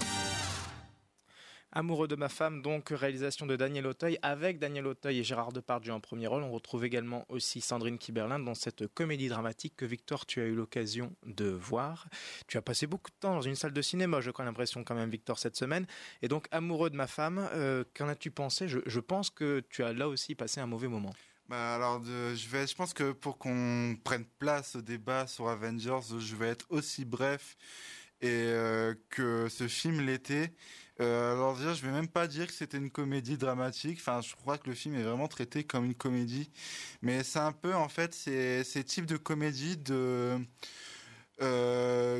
Amoureux 1.73 2.09
de 2.09 2.17
ma 2.17 2.27
femme, 2.27 2.61
donc 2.61 2.89
réalisation 2.89 3.45
de 3.45 3.55
Daniel 3.55 3.87
Auteuil 3.87 4.19
avec 4.21 4.59
Daniel 4.59 4.87
Auteuil 4.87 5.19
et 5.19 5.23
Gérard 5.23 5.53
Depardieu 5.53 5.93
en 5.93 6.01
premier 6.01 6.27
rôle. 6.27 6.43
On 6.43 6.51
retrouve 6.51 6.83
également 6.83 7.25
aussi 7.29 7.61
Sandrine 7.61 7.97
Kiberlin 7.97 8.39
dans 8.39 8.55
cette 8.55 8.87
comédie 8.87 9.29
dramatique 9.29 9.75
que 9.77 9.85
Victor, 9.85 10.25
tu 10.25 10.41
as 10.41 10.45
eu 10.47 10.53
l'occasion 10.53 11.15
de 11.25 11.45
voir. 11.45 12.09
Tu 12.47 12.57
as 12.57 12.61
passé 12.61 12.87
beaucoup 12.87 13.09
de 13.09 13.15
temps 13.21 13.35
dans 13.35 13.41
une 13.41 13.55
salle 13.55 13.71
de 13.71 13.81
cinéma, 13.81 14.19
je 14.19 14.31
crois 14.31 14.43
l'impression 14.43 14.83
quand 14.83 14.95
même, 14.95 15.09
Victor, 15.09 15.39
cette 15.39 15.55
semaine. 15.55 15.85
Et 16.21 16.27
donc, 16.27 16.47
amoureux 16.51 16.89
de 16.89 16.97
ma 16.97 17.07
femme, 17.07 17.47
euh, 17.53 17.85
qu'en 17.95 18.09
as-tu 18.09 18.31
pensé? 18.31 18.67
Je, 18.67 18.99
pense 18.99 19.29
que 19.29 19.63
tu 19.69 19.81
as 19.81 19.93
là 19.93 20.09
aussi 20.09 20.35
passé 20.35 20.59
un 20.59 20.67
mauvais 20.67 20.89
moment. 20.89 21.13
Bah 21.47 21.75
alors, 21.75 22.03
je 22.03 22.49
vais, 22.49 22.67
je 22.67 22.75
pense 22.75 22.93
que 22.93 23.13
pour 23.13 23.37
qu'on 23.37 23.95
prenne 24.03 24.25
place 24.39 24.75
au 24.75 24.81
débat 24.81 25.25
sur 25.25 25.47
Avengers, 25.47 26.19
je 26.19 26.35
vais 26.35 26.49
être 26.49 26.65
aussi 26.69 27.05
bref 27.05 27.55
et 28.21 28.27
euh, 28.29 28.93
que 29.09 29.47
ce 29.49 29.67
film 29.67 30.01
l'était. 30.01 30.53
Euh, 30.99 31.33
alors 31.33 31.57
déjà, 31.57 31.73
je 31.73 31.85
vais 31.85 31.91
même 31.91 32.07
pas 32.07 32.27
dire 32.27 32.47
que 32.47 32.53
c'était 32.53 32.77
une 32.77 32.91
comédie 32.91 33.37
dramatique. 33.37 33.99
Enfin, 33.99 34.21
je 34.21 34.35
crois 34.35 34.57
que 34.57 34.69
le 34.69 34.75
film 34.75 34.95
est 34.95 35.03
vraiment 35.03 35.27
traité 35.27 35.63
comme 35.63 35.85
une 35.85 35.95
comédie, 35.95 36.51
mais 37.01 37.23
c'est 37.23 37.39
un 37.39 37.53
peu 37.53 37.73
en 37.73 37.89
fait 37.89 38.13
ces, 38.13 38.83
types 38.85 39.05
de 39.05 39.17
comédies 39.17 39.79
euh, 39.89 40.37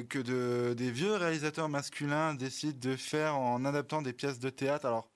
que 0.10 0.20
de, 0.20 0.74
des 0.74 0.92
vieux 0.92 1.14
réalisateurs 1.14 1.70
masculins 1.70 2.34
décident 2.34 2.80
de 2.80 2.96
faire 2.96 3.36
en 3.36 3.66
adaptant 3.66 4.02
des 4.02 4.14
pièces 4.14 4.40
de 4.40 4.50
théâtre. 4.50 4.86
Alors 4.86 5.10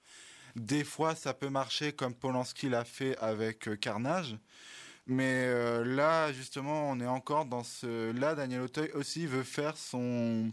des 0.56 0.84
fois, 0.84 1.16
ça 1.16 1.34
peut 1.34 1.50
marcher 1.50 1.94
comme 1.94 2.14
Polanski 2.14 2.70
l'a 2.70 2.86
fait 2.86 3.18
avec 3.18 3.68
euh, 3.68 3.76
Carnage. 3.76 4.38
Mais 5.08 5.48
là, 5.84 6.34
justement, 6.34 6.90
on 6.90 7.00
est 7.00 7.06
encore 7.06 7.46
dans 7.46 7.64
ce. 7.64 8.12
Là, 8.14 8.34
Daniel 8.34 8.62
Auteuil 8.62 8.90
aussi 8.94 9.28
veut 9.28 9.44
faire 9.44 9.78
son 9.78 10.52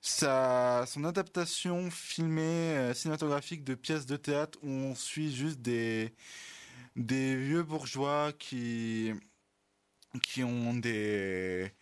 sa 0.00 0.84
son 0.86 1.04
adaptation 1.04 1.90
filmée 1.90 2.42
euh, 2.42 2.94
cinématographique 2.94 3.64
de 3.64 3.74
pièces 3.74 4.06
de 4.06 4.16
théâtre 4.16 4.58
où 4.62 4.68
on 4.70 4.94
suit 4.94 5.34
juste 5.34 5.60
des 5.60 6.14
des 6.96 7.36
vieux 7.36 7.62
bourgeois 7.62 8.32
qui 8.38 9.12
qui 10.22 10.42
ont 10.44 10.74
des 10.74 11.72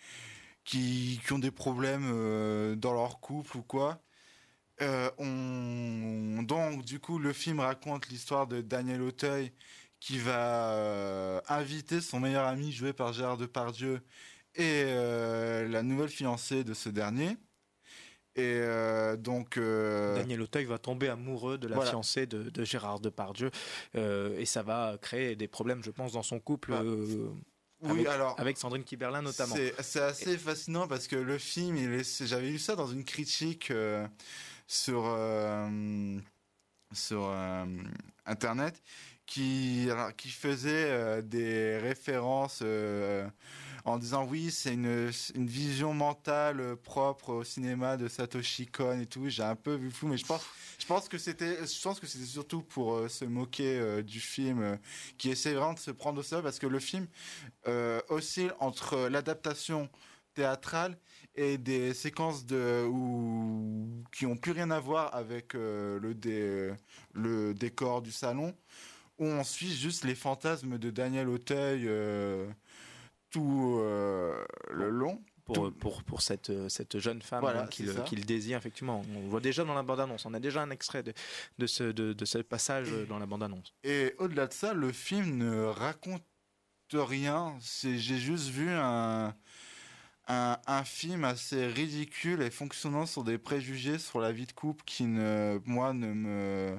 qui, 0.65 1.21
qui 1.25 1.33
ont 1.33 1.39
des 1.39 1.51
problèmes 1.51 2.11
euh, 2.13 2.77
dans 2.77 2.93
leur 2.93 3.21
couple 3.21 3.57
ou 3.59 3.63
quoi. 3.63 4.03
Euh, 4.83 5.11
on, 5.19 6.43
donc 6.45 6.85
du 6.85 7.01
coup 7.01 7.19
le 7.19 7.33
film 7.33 7.61
raconte 7.61 8.09
l'histoire 8.09 8.47
de 8.47 8.61
Daniel 8.61 9.03
Auteuil 9.03 9.53
qui 10.01 10.19
va 10.19 11.43
inviter 11.49 12.01
son 12.01 12.21
meilleur 12.21 12.47
ami 12.47 12.73
joué 12.73 12.93
par 12.93 13.13
Gérard 13.13 13.37
Depardieu 13.39 14.03
et 14.55 14.85
la 14.85 15.83
nouvelle 15.83 16.09
fiancée 16.09 16.65
de 16.65 16.75
ce 16.75 16.89
dernier. 16.89 17.37
Et 18.39 18.61
euh, 18.61 19.17
donc 19.17 19.57
euh, 19.57 20.15
Daniel 20.15 20.41
Auteuil 20.43 20.65
va 20.65 20.79
tomber 20.79 21.09
amoureux 21.09 21.59
de 21.59 21.67
la 21.67 21.75
Voilà. 21.75 21.91
fiancée 21.91 22.27
de, 22.27 22.45
de 22.51 22.65
Gérard 22.65 23.01
Depardieu 23.01 23.51
euh, 23.97 24.39
et 24.39 24.45
ça 24.47 24.63
va 24.63 24.97
créer 25.03 25.35
des 25.35 25.49
problèmes, 25.49 25.83
je 25.83 25.91
pense, 25.91 26.13
dans 26.13 26.23
son 26.23 26.39
couple. 26.39 26.73
euh, 26.73 27.29
Oui, 27.83 27.91
avec, 27.91 28.07
alors- 28.07 28.39
avec 28.39 28.57
Sandrine 28.57 28.85
Kiberlin 28.85 29.23
notamment. 29.23 29.57
C'est 29.81 30.01
assez 30.01 30.39
fascinant 30.39 30.87
parce 30.87 31.09
que 31.09 31.17
le 31.17 31.37
film, 31.37 31.77
j'avais 32.21 32.49
lu 32.51 32.59
ça 32.61 32.77
dans 32.77 32.87
une 32.87 33.03
critique 33.05 33.73
sur 34.69 35.03
sur 36.93 37.35
internet 38.25 38.83
qui 39.27 39.89
alors, 39.91 40.15
qui 40.15 40.29
faisait 40.31 41.23
des 41.23 41.77
références 41.79 42.63
en 43.89 43.99
disant 43.99 44.25
oui 44.27 44.51
c'est 44.51 44.75
une 44.75 45.11
vision 45.47 45.95
mentale 45.95 46.61
euh, 46.61 46.77
propre 46.77 47.31
au 47.31 47.45
cinéma 47.45 47.97
de 47.97 48.09
Satoshi 48.09 48.67
Kon 48.67 49.01
et 49.01 49.07
tout. 49.07 49.29
J'ai 49.29 49.43
un 49.43 49.57
peu 49.57 49.75
vu 49.75 49.91
flou, 49.91 50.09
mais 50.09 50.17
je 50.17 50.27
pense 50.27 50.43
je 50.79 50.87
pense 50.87 51.09
que 51.09 51.19
c'était 51.19 51.67
je 51.67 51.83
pense 51.83 51.99
que 51.99 52.07
c'était 52.07 52.25
surtout 52.27 52.63
pour 52.63 52.95
euh, 52.95 53.09
se 53.09 53.25
moquer 53.25 53.79
euh, 53.79 54.03
du 54.03 54.21
film 54.21 54.79
qui 55.17 55.31
essaie 55.31 55.55
vraiment 55.55 55.75
de 55.75 55.79
se 55.79 55.91
prendre 55.91 56.21
au 56.21 56.23
sérieux 56.23 56.43
parce 56.43 56.59
que 56.59 56.67
le 56.67 56.79
film 56.79 57.07
oscille 58.09 58.53
entre 58.61 59.09
l'adaptation 59.09 59.89
théâtrale 60.35 60.97
et 61.35 61.59
des 61.59 61.93
séquences 61.95 62.47
de 62.47 62.85
où, 62.89 64.03
qui 64.13 64.25
ont 64.27 64.37
plus 64.37 64.53
rien 64.53 64.71
à 64.71 64.81
voir 64.81 65.15
avec 65.15 65.53
le 65.55 66.13
dé- 66.15 66.73
le 67.13 67.55
décor 67.55 68.03
du 68.03 68.13
salon 68.13 68.55
où 69.19 69.27
on 69.27 69.45
suit 69.45 69.75
juste 69.75 70.05
les 70.05 70.15
fantasmes 70.15 70.79
de 70.79 70.91
Daniel 70.91 71.29
Auteuil 71.29 71.89
tout 73.31 73.79
euh, 73.81 74.45
le 74.71 74.91
long 74.91 75.23
pour, 75.45 75.73
pour, 75.73 76.03
pour 76.03 76.21
cette, 76.21 76.51
euh, 76.51 76.69
cette 76.69 76.99
jeune 76.99 77.23
femme 77.23 77.41
Voilà, 77.41 77.63
hein, 77.63 77.67
qu'il 77.69 77.95
qu'il 78.05 78.27
désire, 78.27 78.59
effectivement. 78.59 79.03
On 79.17 79.29
voit 79.29 79.41
déjà 79.41 79.65
dans 79.65 79.75
la 79.75 79.83
bande-annonce. 79.83 80.27
On 80.27 80.35
a 80.35 80.41
déjà 80.41 80.61
un 80.61 80.71
extrait 80.71 81.03
de, 81.03 81.15
de, 81.59 81.67
ce, 81.67 81.85
de, 81.85 82.13
de 82.13 82.25
ce 82.27 82.39
passage 82.39 82.93
euh, 82.93 83.07
dans 83.07 83.19
la 83.19 83.25
bande-annonce. 83.25 83.73
Et 83.83 84.15
au-delà 84.19 84.47
de 84.47 84.53
ça, 84.53 84.75
le 84.75 84.93
film 84.93 85.39
ne 85.39 85.65
raconte 85.65 86.23
rien. 86.93 87.57
J'ai 87.83 88.19
juste 88.19 88.49
vu 88.49 88.69
un, 88.71 89.35
un, 90.27 90.59
un 90.67 90.85
film 90.85 91.25
assez 91.25 91.67
ridicule 91.67 92.43
et 92.43 92.51
fonctionnant 92.51 93.07
sur 93.07 93.25
des 93.25 93.39
préjugés 93.39 93.99
sur 93.99 94.21
la 94.21 94.33
vie 94.33 94.47
de 94.47 94.53
couple 94.53 94.85
qui, 94.85 95.05
ne, 95.05 95.59
moi, 95.65 95.95
ne 95.95 96.13
me, 96.13 96.79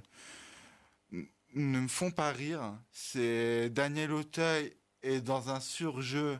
ne 1.12 1.80
me 1.80 1.88
font 1.88 2.12
pas 2.12 2.32
rire. 2.32 2.78
C'est 2.92 3.72
Daniel 3.72 4.12
Auteuil 4.12 4.74
est 5.04 5.22
dans 5.22 5.50
un 5.50 5.60
surjeu 5.60 6.40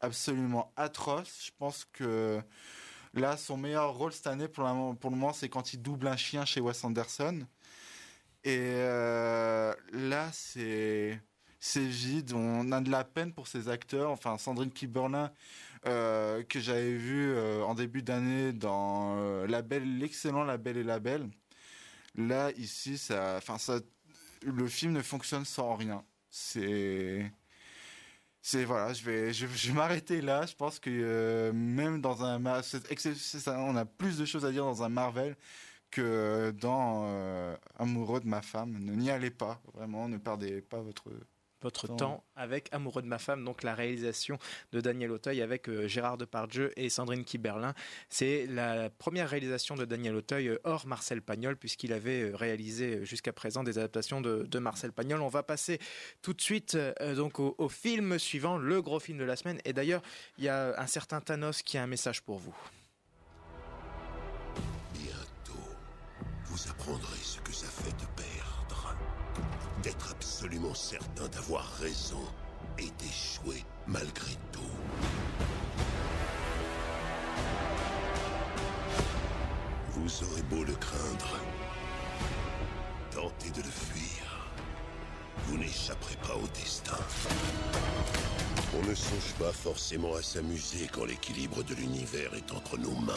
absolument 0.00 0.72
atroce. 0.76 1.46
Je 1.46 1.50
pense 1.58 1.84
que 1.92 2.40
là, 3.14 3.36
son 3.36 3.56
meilleur 3.56 3.94
rôle 3.94 4.12
cette 4.12 4.26
année, 4.28 4.48
pour, 4.48 4.64
la- 4.64 4.94
pour 5.00 5.10
le 5.10 5.16
moment, 5.16 5.32
c'est 5.32 5.48
quand 5.48 5.72
il 5.74 5.82
double 5.82 6.08
un 6.08 6.16
chien 6.16 6.44
chez 6.44 6.60
Wes 6.60 6.84
Anderson. 6.84 7.46
Et 8.44 8.58
euh, 8.60 9.74
là, 9.92 10.30
c'est 10.32 11.20
c'est 11.58 11.86
vide. 11.86 12.32
On 12.32 12.70
a 12.72 12.80
de 12.80 12.90
la 12.90 13.04
peine 13.04 13.32
pour 13.32 13.48
ces 13.48 13.68
acteurs. 13.68 14.10
Enfin, 14.10 14.38
Sandrine 14.38 14.70
Kiberlin, 14.70 15.32
euh, 15.86 16.42
que 16.44 16.60
j'avais 16.60 16.94
vu 16.96 17.32
euh, 17.34 17.64
en 17.64 17.74
début 17.74 18.02
d'année 18.02 18.52
dans 18.52 19.16
euh, 19.18 19.46
La 19.48 19.62
Belle, 19.62 19.98
l'excellent 19.98 20.44
La 20.44 20.58
Belle 20.58 20.76
et 20.78 20.84
la 20.84 21.00
Belle. 21.00 21.28
Là, 22.16 22.50
ici, 22.52 22.98
ça, 22.98 23.36
enfin, 23.38 23.58
ça, 23.58 23.80
le 24.42 24.68
film 24.68 24.92
ne 24.92 25.02
fonctionne 25.02 25.44
sans 25.44 25.74
rien. 25.76 26.04
C'est 26.30 27.30
c'est 28.48 28.64
voilà, 28.64 28.92
je 28.92 29.02
vais, 29.04 29.32
je, 29.32 29.44
vais 29.44 29.72
m'arrêter 29.72 30.20
là. 30.20 30.46
Je 30.46 30.54
pense 30.54 30.78
que 30.78 30.88
euh, 30.88 31.52
même 31.52 32.00
dans 32.00 32.22
un, 32.22 32.40
on 32.44 33.76
a 33.76 33.84
plus 33.84 34.18
de 34.18 34.24
choses 34.24 34.44
à 34.44 34.52
dire 34.52 34.64
dans 34.64 34.84
un 34.84 34.88
Marvel 34.88 35.36
que 35.90 36.52
dans 36.52 37.06
euh, 37.08 37.56
Amoureux 37.76 38.20
de 38.20 38.28
ma 38.28 38.42
femme. 38.42 38.78
Ne 38.78 38.94
n'y 38.94 39.10
allez 39.10 39.30
pas, 39.30 39.60
vraiment, 39.74 40.08
ne 40.08 40.16
perdez 40.18 40.60
pas 40.62 40.80
votre 40.80 41.10
Votre 41.62 41.86
Temps. 41.86 41.96
temps 41.96 42.24
avec 42.36 42.68
Amoureux 42.72 43.02
de 43.02 43.06
ma 43.06 43.18
femme, 43.18 43.44
donc 43.44 43.62
la 43.62 43.74
réalisation 43.74 44.38
de 44.72 44.80
Daniel 44.80 45.10
Auteuil 45.10 45.40
avec 45.40 45.68
euh, 45.68 45.88
Gérard 45.88 46.18
Depardieu 46.18 46.70
et 46.76 46.90
Sandrine 46.90 47.24
Kiberlin. 47.24 47.74
C'est 48.08 48.46
la 48.46 48.90
première 48.90 49.28
réalisation 49.28 49.74
de 49.74 49.84
Daniel 49.84 50.14
Auteuil 50.16 50.48
euh, 50.48 50.58
hors 50.64 50.86
Marcel 50.86 51.22
Pagnol, 51.22 51.56
puisqu'il 51.56 51.92
avait 51.92 52.22
euh, 52.22 52.36
réalisé 52.36 53.04
jusqu'à 53.04 53.32
présent 53.32 53.64
des 53.64 53.78
adaptations 53.78 54.20
de, 54.20 54.42
de 54.42 54.58
Marcel 54.58 54.92
Pagnol. 54.92 55.22
On 55.22 55.28
va 55.28 55.42
passer 55.42 55.78
tout 56.22 56.34
de 56.34 56.40
suite 56.40 56.74
euh, 56.74 57.14
donc 57.14 57.40
au, 57.40 57.54
au 57.58 57.68
film 57.68 58.18
suivant, 58.18 58.58
le 58.58 58.82
gros 58.82 59.00
film 59.00 59.18
de 59.18 59.24
la 59.24 59.36
semaine. 59.36 59.58
Et 59.64 59.72
d'ailleurs, 59.72 60.02
il 60.38 60.44
y 60.44 60.48
a 60.48 60.78
un 60.78 60.86
certain 60.86 61.20
Thanos 61.20 61.62
qui 61.62 61.78
a 61.78 61.82
un 61.82 61.86
message 61.86 62.22
pour 62.22 62.38
vous. 62.38 62.56
Bientôt, 64.94 65.68
vous 66.44 66.70
apprendrez 66.70 67.18
ce 67.22 67.40
que 67.40 67.52
ça 67.52 67.66
fait 67.66 67.92
de 67.92 68.06
perdre. 68.14 68.35
D'être 69.86 70.10
absolument 70.10 70.74
certain 70.74 71.28
d'avoir 71.28 71.64
raison 71.80 72.18
et 72.76 72.90
d'échouer 72.98 73.62
malgré 73.86 74.32
tout. 74.50 74.60
Vous 79.90 80.24
aurez 80.24 80.42
beau 80.50 80.64
le 80.64 80.74
craindre, 80.74 81.38
tentez 83.12 83.50
de 83.50 83.58
le 83.58 83.70
fuir. 83.70 84.50
Vous 85.44 85.56
n'échapperez 85.56 86.16
pas 86.16 86.34
au 86.34 86.48
destin. 86.48 86.98
On 88.74 88.84
ne 88.88 88.94
songe 88.94 89.34
pas 89.38 89.52
forcément 89.52 90.16
à 90.16 90.22
s'amuser 90.22 90.88
quand 90.92 91.04
l'équilibre 91.04 91.62
de 91.62 91.76
l'univers 91.76 92.34
est 92.34 92.50
entre 92.50 92.76
nos 92.76 92.96
mains. 92.96 93.14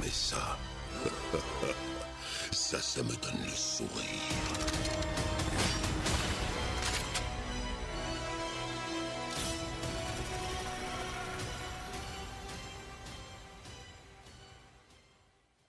Mais 0.00 0.08
ça, 0.08 0.56
ça, 2.80 3.02
me 3.02 3.14
donne 3.16 3.44
le 3.44 3.50
sourire. 3.50 3.92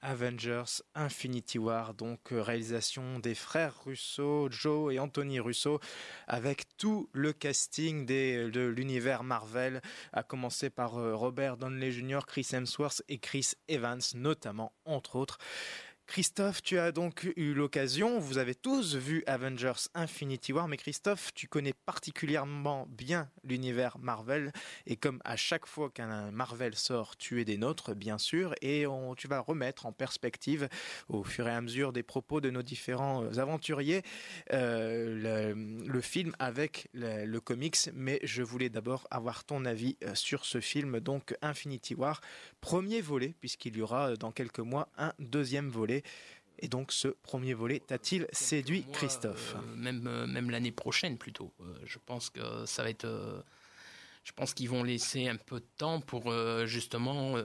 Avengers 0.01 0.83
Infinity 0.95 1.57
War, 1.57 1.93
donc 1.93 2.31
euh, 2.31 2.41
réalisation 2.41 3.19
des 3.19 3.35
frères 3.35 3.83
Russo, 3.85 4.47
Joe 4.51 4.93
et 4.93 4.99
Anthony 4.99 5.39
Russo, 5.39 5.79
avec 6.27 6.65
tout 6.77 7.09
le 7.13 7.33
casting 7.33 8.05
des, 8.05 8.51
de 8.51 8.61
l'univers 8.61 9.23
Marvel, 9.23 9.81
à 10.11 10.21
commencer 10.21 10.69
par 10.69 10.97
euh, 10.97 11.15
Robert 11.15 11.57
Downey 11.57 11.91
Jr., 11.91 12.19
Chris 12.27 12.47
Hemsworth 12.53 13.01
et 13.09 13.17
Chris 13.17 13.53
Evans, 13.67 14.01
notamment, 14.13 14.73
entre 14.85 15.15
autres. 15.15 15.39
Christophe, 16.05 16.61
tu 16.61 16.77
as 16.77 16.91
donc 16.91 17.31
eu 17.37 17.53
l'occasion, 17.53 18.19
vous 18.19 18.37
avez 18.37 18.53
tous 18.53 18.95
vu 18.95 19.23
Avengers 19.25 19.87
Infinity 19.95 20.53
War, 20.53 20.67
mais 20.67 20.77
Christophe, 20.77 21.33
tu 21.33 21.47
connais 21.47 21.73
particulièrement 21.73 22.85
bien 22.89 23.29
l'univers 23.43 23.97
Marvel, 23.97 24.51
et 24.85 24.95
comme 24.95 25.21
à 25.23 25.35
chaque 25.37 25.65
fois 25.65 25.89
qu'un 25.89 26.29
Marvel 26.31 26.75
sort, 26.75 27.17
tu 27.17 27.41
es 27.41 27.45
des 27.45 27.57
nôtres, 27.57 27.95
bien 27.95 28.17
sûr, 28.19 28.53
et 28.61 28.85
tu 29.17 29.27
vas 29.27 29.39
remettre 29.39 29.87
en 29.87 29.91
perspective, 29.91 30.67
au 31.07 31.23
fur 31.23 31.47
et 31.47 31.51
à 31.51 31.61
mesure 31.61 31.93
des 31.93 32.03
propos 32.03 32.41
de 32.41 32.51
nos 32.51 32.61
différents 32.61 33.23
euh, 33.23 33.39
aventuriers, 33.39 34.03
euh, 34.51 35.53
le, 35.87 36.01
film 36.01 36.35
avec 36.37 36.89
le, 36.93 37.39
comics, 37.39 37.89
mais 37.93 38.19
je 38.23 38.43
voulais 38.43 38.69
d'abord 38.69 39.07
avoir 39.09 39.45
ton 39.45 39.65
avis 39.65 39.97
euh, 40.03 40.13
sur 40.13 40.45
ce 40.45 40.59
film, 40.59 40.99
donc 40.99 41.35
Infinity 41.41 41.95
War, 41.95 42.21
premier 42.61 43.01
volet, 43.01 43.33
puisqu'il 43.39 43.77
y 43.77 43.81
aura 43.81 44.15
dans 44.15 44.31
quelques 44.31 44.59
mois 44.59 44.89
un 44.97 45.13
deuxième 45.17 45.69
volet. 45.69 46.02
Et 46.59 46.67
donc 46.67 46.91
ce 46.91 47.07
premier 47.09 47.53
volet 47.53 47.79
t'a-t-il 47.79 48.27
séduit, 48.31 48.85
Christophe? 48.93 49.55
Euh, 49.57 49.75
même 49.75 50.07
euh, 50.07 50.27
même 50.27 50.49
l'année 50.49 50.71
prochaine 50.71 51.17
plutôt. 51.17 51.51
Euh, 51.61 51.73
je 51.85 51.97
pense 52.05 52.29
que 52.29 52.65
ça 52.65 52.83
va 52.83 52.89
être. 52.89 53.05
euh, 53.05 53.41
je 54.23 54.31
pense 54.31 54.53
qu'ils 54.53 54.69
vont 54.69 54.83
laisser 54.83 55.27
un 55.27 55.35
peu 55.35 55.59
de 55.59 55.65
temps 55.77 55.99
pour 55.99 56.31
euh, 56.31 56.65
justement 56.65 57.35
euh, 57.35 57.43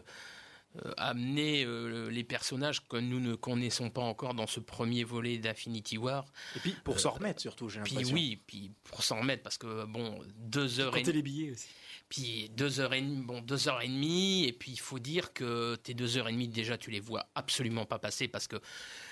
euh, 0.84 0.92
amener 0.98 1.64
euh, 1.64 2.08
les 2.10 2.22
personnages 2.22 2.86
que 2.86 2.98
nous 2.98 3.18
ne 3.18 3.34
connaissons 3.34 3.90
pas 3.90 4.02
encore 4.02 4.34
dans 4.34 4.46
ce 4.46 4.60
premier 4.60 5.02
volet 5.02 5.38
d'Infinity 5.38 5.98
War. 5.98 6.24
Et 6.54 6.60
puis 6.60 6.76
pour 6.84 7.00
s'en 7.00 7.10
remettre 7.12 7.40
surtout, 7.40 7.68
j'ai 7.68 7.80
Puis 7.80 7.94
l'impression. 7.94 8.14
oui, 8.14 8.40
puis 8.46 8.70
pour 8.84 9.02
s'en 9.02 9.18
remettre 9.20 9.42
parce 9.42 9.58
que 9.58 9.86
bon, 9.86 10.20
deux 10.36 10.78
heures 10.78 10.92
Compter 10.92 11.10
et 11.10 11.14
les 11.14 11.22
billets 11.22 11.50
aussi. 11.52 11.68
Puis 12.08 12.50
deux 12.50 12.80
heures 12.80 12.94
et 12.94 13.02
demie, 13.02 13.22
bon, 13.22 13.40
deux 13.42 13.68
heures 13.68 13.82
et 13.82 13.88
demie, 13.88 14.44
et 14.46 14.52
puis 14.52 14.72
il 14.72 14.80
faut 14.80 14.98
dire 14.98 15.32
que 15.32 15.76
tes 15.76 15.94
deux 15.94 16.16
heures 16.16 16.28
et 16.28 16.32
demie 16.32 16.48
déjà 16.48 16.78
tu 16.78 16.90
les 16.90 17.00
vois 17.00 17.28
absolument 17.34 17.84
pas 17.84 17.98
passer 17.98 18.28
parce 18.28 18.48
que 18.48 18.56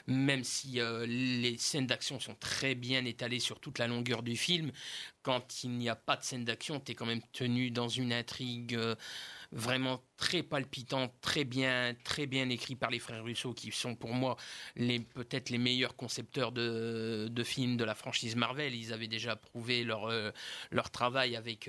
même 0.07 0.45
si 0.45 0.81
euh, 0.81 1.05
les 1.07 1.59
scènes 1.59 1.87
d'action 1.87 2.21
sont 2.21 2.35
très 2.37 2.75
bien 2.75 3.05
étalées 3.05 3.41
sur 3.41 3.61
toute 3.61 3.79
la 3.79 3.87
longueur 3.87 4.23
du 4.23 4.37
film, 4.37 4.71
quand 5.23 5.65
il 5.65 5.73
n'y 5.73 5.89
a 5.89 5.97
pas 5.97 6.17
de 6.17 6.23
scène 6.23 6.45
d'action, 6.45 6.81
tu 6.81 6.93
es 6.93 6.95
quand 6.95 7.07
même 7.07 7.23
tenu 7.33 7.71
dans 7.71 7.89
une 7.89 8.13
intrigue 8.13 8.75
euh, 8.75 8.95
vraiment 9.53 10.03
très 10.17 10.43
palpitante, 10.43 11.13
très 11.21 11.45
bien, 11.45 11.95
très 12.05 12.27
bien 12.27 12.49
écrite 12.49 12.79
par 12.79 12.91
les 12.91 12.99
frères 12.99 13.25
Russo, 13.25 13.53
qui 13.53 13.73
sont 13.73 13.95
pour 13.95 14.15
moi 14.15 14.37
les 14.77 15.01
peut-être 15.01 15.51
les 15.51 15.59
meilleurs 15.59 15.97
concepteurs 15.97 16.53
de, 16.53 17.29
de, 17.31 17.45
films 17.45 17.77
de 17.77 17.85
la 17.85 17.95
franchise 17.95 18.37
Marvel. 18.37 18.75
Ils 18.75 18.93
avaient 18.93 19.09
déjà 19.09 19.37
prouvé 19.37 19.85
leur, 19.85 20.07
euh, 20.07 20.31
leur 20.71 20.91
travail 20.91 21.37
avec 21.37 21.69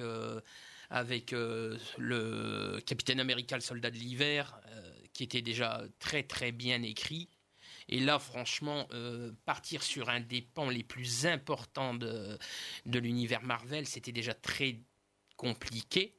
avec 0.90 1.32
le 1.32 2.80
Capitaine 2.86 3.20
Américain, 3.20 3.58
le 3.58 3.62
soldat 3.62 3.92
de 3.92 3.98
l'hiver, 3.98 4.60
qui 5.14 5.24
était 5.24 5.42
déjà 5.42 5.84
très 6.00 6.24
très 6.24 6.52
bien 6.52 6.82
écrit. 6.84 7.30
Et 7.90 8.00
là, 8.00 8.20
franchement, 8.20 8.88
euh, 8.92 9.32
partir 9.46 9.82
sur 9.82 10.10
un 10.10 10.20
des 10.20 10.42
pans 10.42 10.70
les 10.70 10.84
plus 10.84 11.26
importants 11.26 11.94
de, 11.94 12.38
de 12.86 13.00
l'univers 13.00 13.42
Marvel, 13.44 13.88
c'était 13.88 14.12
déjà 14.12 14.34
très 14.34 14.82
compliqué. 15.38 16.17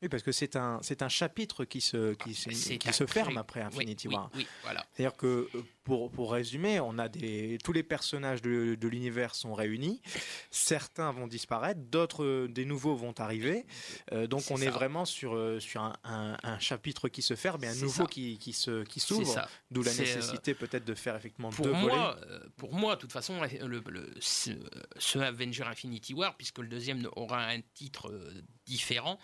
Oui, 0.00 0.08
parce 0.08 0.22
que 0.22 0.30
c'est 0.30 0.54
un, 0.54 0.78
c'est 0.82 1.02
un 1.02 1.08
chapitre 1.08 1.64
qui 1.64 1.80
se, 1.80 2.14
qui, 2.14 2.30
qui 2.78 2.92
se 2.92 3.06
ferme 3.06 3.36
après 3.36 3.62
Infinity 3.62 4.06
War. 4.06 4.30
Oui, 4.36 4.46
voilà. 4.62 4.86
C'est-à-dire 4.92 5.16
que, 5.16 5.48
euh, 5.54 5.64
pour, 5.82 6.10
pour 6.12 6.32
résumer, 6.32 6.78
on 6.78 6.98
a 6.98 7.08
des, 7.08 7.58
tous 7.64 7.72
les 7.72 7.82
personnages 7.82 8.40
de, 8.40 8.76
de 8.76 8.88
l'univers 8.88 9.34
sont 9.34 9.54
réunis. 9.54 10.00
Certains 10.52 11.10
vont 11.10 11.26
disparaître, 11.26 11.80
d'autres, 11.80 12.22
euh, 12.22 12.48
des 12.48 12.64
nouveaux 12.64 12.94
vont 12.94 13.14
arriver. 13.18 13.66
Euh, 14.12 14.28
donc, 14.28 14.44
on 14.50 14.58
est 14.58 14.70
vraiment 14.70 15.04
sur, 15.04 15.60
sur 15.60 15.82
un, 15.82 15.96
un, 16.04 16.58
chapitre 16.60 17.08
qui 17.08 17.22
se 17.22 17.34
ferme 17.34 17.64
et 17.64 17.68
un 17.68 17.74
nouveau 17.74 18.06
qui, 18.06 18.38
qui, 18.38 18.52
se, 18.52 18.84
qui 18.84 19.00
s'ouvre. 19.00 19.48
D'où 19.72 19.82
la 19.82 19.94
nécessité 19.94 20.54
peut-être 20.54 20.84
de 20.84 20.94
faire 20.94 21.16
effectivement 21.16 21.50
pour 21.50 21.64
deux 21.64 21.72
moi, 21.72 22.14
volets. 22.14 22.38
pour 22.56 22.72
moi, 22.72 22.94
de 22.94 23.00
toute 23.00 23.12
façon, 23.12 23.40
le, 23.42 23.82
le, 23.84 24.14
ce, 24.20 24.50
ce 24.96 25.18
Avenger 25.18 25.64
Infinity 25.64 26.14
War, 26.14 26.36
puisque 26.36 26.58
le 26.58 26.68
deuxième 26.68 27.08
aura 27.16 27.46
un 27.46 27.60
titre 27.74 28.12
différent, 28.64 29.18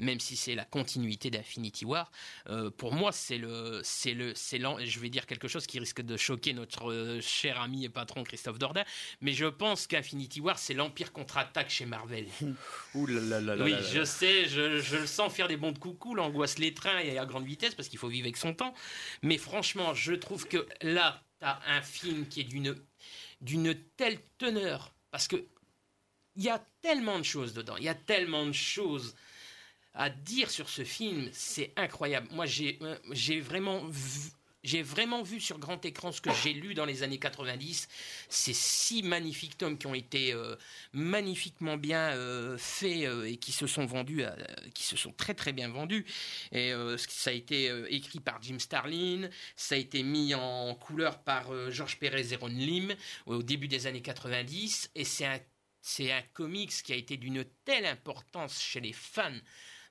même 0.00 0.20
si 0.20 0.36
c'est 0.36 0.54
la 0.54 0.64
continuité 0.64 1.30
d'Infinity 1.30 1.84
War. 1.84 2.10
Euh, 2.48 2.70
pour 2.70 2.92
moi, 2.92 3.12
c'est 3.12 3.38
le, 3.38 3.80
c'est 3.84 4.14
le, 4.14 4.32
c'est 4.34 4.60
je 4.60 5.00
vais 5.00 5.08
dire 5.08 5.26
quelque 5.26 5.48
chose 5.48 5.66
qui 5.66 5.78
risque 5.78 6.02
de 6.02 6.16
choquer 6.16 6.52
notre 6.52 6.90
euh, 6.90 7.20
cher 7.20 7.60
ami 7.60 7.84
et 7.84 7.88
patron 7.88 8.24
Christophe 8.24 8.58
Dordain, 8.58 8.84
mais 9.20 9.32
je 9.32 9.46
pense 9.46 9.86
qu'Infinity 9.86 10.40
War, 10.40 10.58
c'est 10.58 10.74
l'Empire 10.74 11.12
contre-attaque 11.12 11.70
chez 11.70 11.86
Marvel. 11.86 12.26
Ouh 12.94 13.06
là 13.06 13.40
là 13.40 13.56
là 13.56 13.64
Oui, 13.64 13.74
je 13.92 14.04
sais, 14.04 14.48
je, 14.48 14.80
je, 14.80 14.96
le 14.96 15.06
sens 15.06 15.32
faire 15.32 15.48
des 15.48 15.56
bons 15.56 15.72
de 15.72 15.78
coucou, 15.78 16.14
l'angoisse 16.14 16.58
les 16.58 16.74
trains 16.74 16.98
et 16.98 17.18
à 17.18 17.26
grande 17.26 17.44
vitesse 17.44 17.74
parce 17.74 17.88
qu'il 17.88 17.98
faut 17.98 18.08
vivre 18.08 18.24
avec 18.24 18.36
son 18.36 18.54
temps. 18.54 18.74
Mais 19.22 19.38
franchement, 19.38 19.94
je 19.94 20.12
trouve 20.12 20.46
que 20.46 20.66
là, 20.82 21.22
tu 21.40 21.46
as 21.46 21.60
un 21.66 21.82
film 21.82 22.26
qui 22.26 22.40
est 22.40 22.44
d'une, 22.44 22.76
d'une 23.40 23.74
telle 23.96 24.18
teneur 24.38 24.94
parce 25.10 25.28
que 25.28 25.36
il 26.36 26.44
y 26.44 26.48
a 26.48 26.64
tellement 26.80 27.18
de 27.18 27.24
choses 27.24 27.54
dedans, 27.54 27.76
il 27.76 27.84
y 27.84 27.88
a 27.88 27.94
tellement 27.94 28.46
de 28.46 28.52
choses 28.52 29.14
à 29.94 30.10
dire 30.10 30.50
sur 30.50 30.68
ce 30.68 30.84
film, 30.84 31.28
c'est 31.32 31.72
incroyable. 31.76 32.28
Moi, 32.30 32.46
j'ai 32.46 32.78
euh, 32.82 32.96
j'ai 33.10 33.40
vraiment 33.40 33.84
vu, 33.88 34.30
j'ai 34.62 34.82
vraiment 34.82 35.22
vu 35.22 35.40
sur 35.40 35.58
grand 35.58 35.84
écran 35.84 36.12
ce 36.12 36.20
que 36.20 36.30
j'ai 36.42 36.52
lu 36.52 36.74
dans 36.74 36.84
les 36.84 37.02
années 37.02 37.18
90. 37.18 37.88
Ces 38.28 38.52
six 38.52 39.02
magnifiques 39.02 39.58
tomes 39.58 39.78
qui 39.78 39.86
ont 39.88 39.94
été 39.94 40.32
euh, 40.32 40.54
magnifiquement 40.92 41.76
bien 41.76 42.10
euh, 42.10 42.56
faits 42.56 43.08
et 43.26 43.36
qui 43.36 43.50
se 43.50 43.66
sont 43.66 43.84
vendus, 43.84 44.22
qui 44.74 44.84
se 44.84 44.96
sont 44.96 45.12
très 45.12 45.34
très 45.34 45.52
bien 45.52 45.68
vendus. 45.68 46.06
Et 46.52 46.72
ça 47.08 47.30
a 47.30 47.32
été 47.32 47.72
écrit 47.88 48.20
par 48.20 48.40
Jim 48.42 48.58
Starlin, 48.58 49.28
ça 49.56 49.74
a 49.74 49.78
été 49.78 50.02
mis 50.02 50.34
en 50.34 50.74
couleur 50.74 51.18
par 51.22 51.70
Georges 51.70 51.98
Pérez 51.98 52.32
et 52.32 52.36
Ron 52.36 52.48
Lim 52.48 52.94
au 53.26 53.42
début 53.42 53.68
des 53.68 53.86
années 53.86 54.02
90. 54.02 54.90
Et 54.94 55.04
c'est 55.04 55.26
un 55.26 55.40
c'est 55.82 56.12
un 56.12 56.22
comics 56.34 56.82
qui 56.82 56.92
a 56.92 56.96
été 56.96 57.16
d'une 57.16 57.44
telle 57.64 57.86
importance 57.86 58.60
chez 58.60 58.80
les 58.80 58.92
fans 58.92 59.40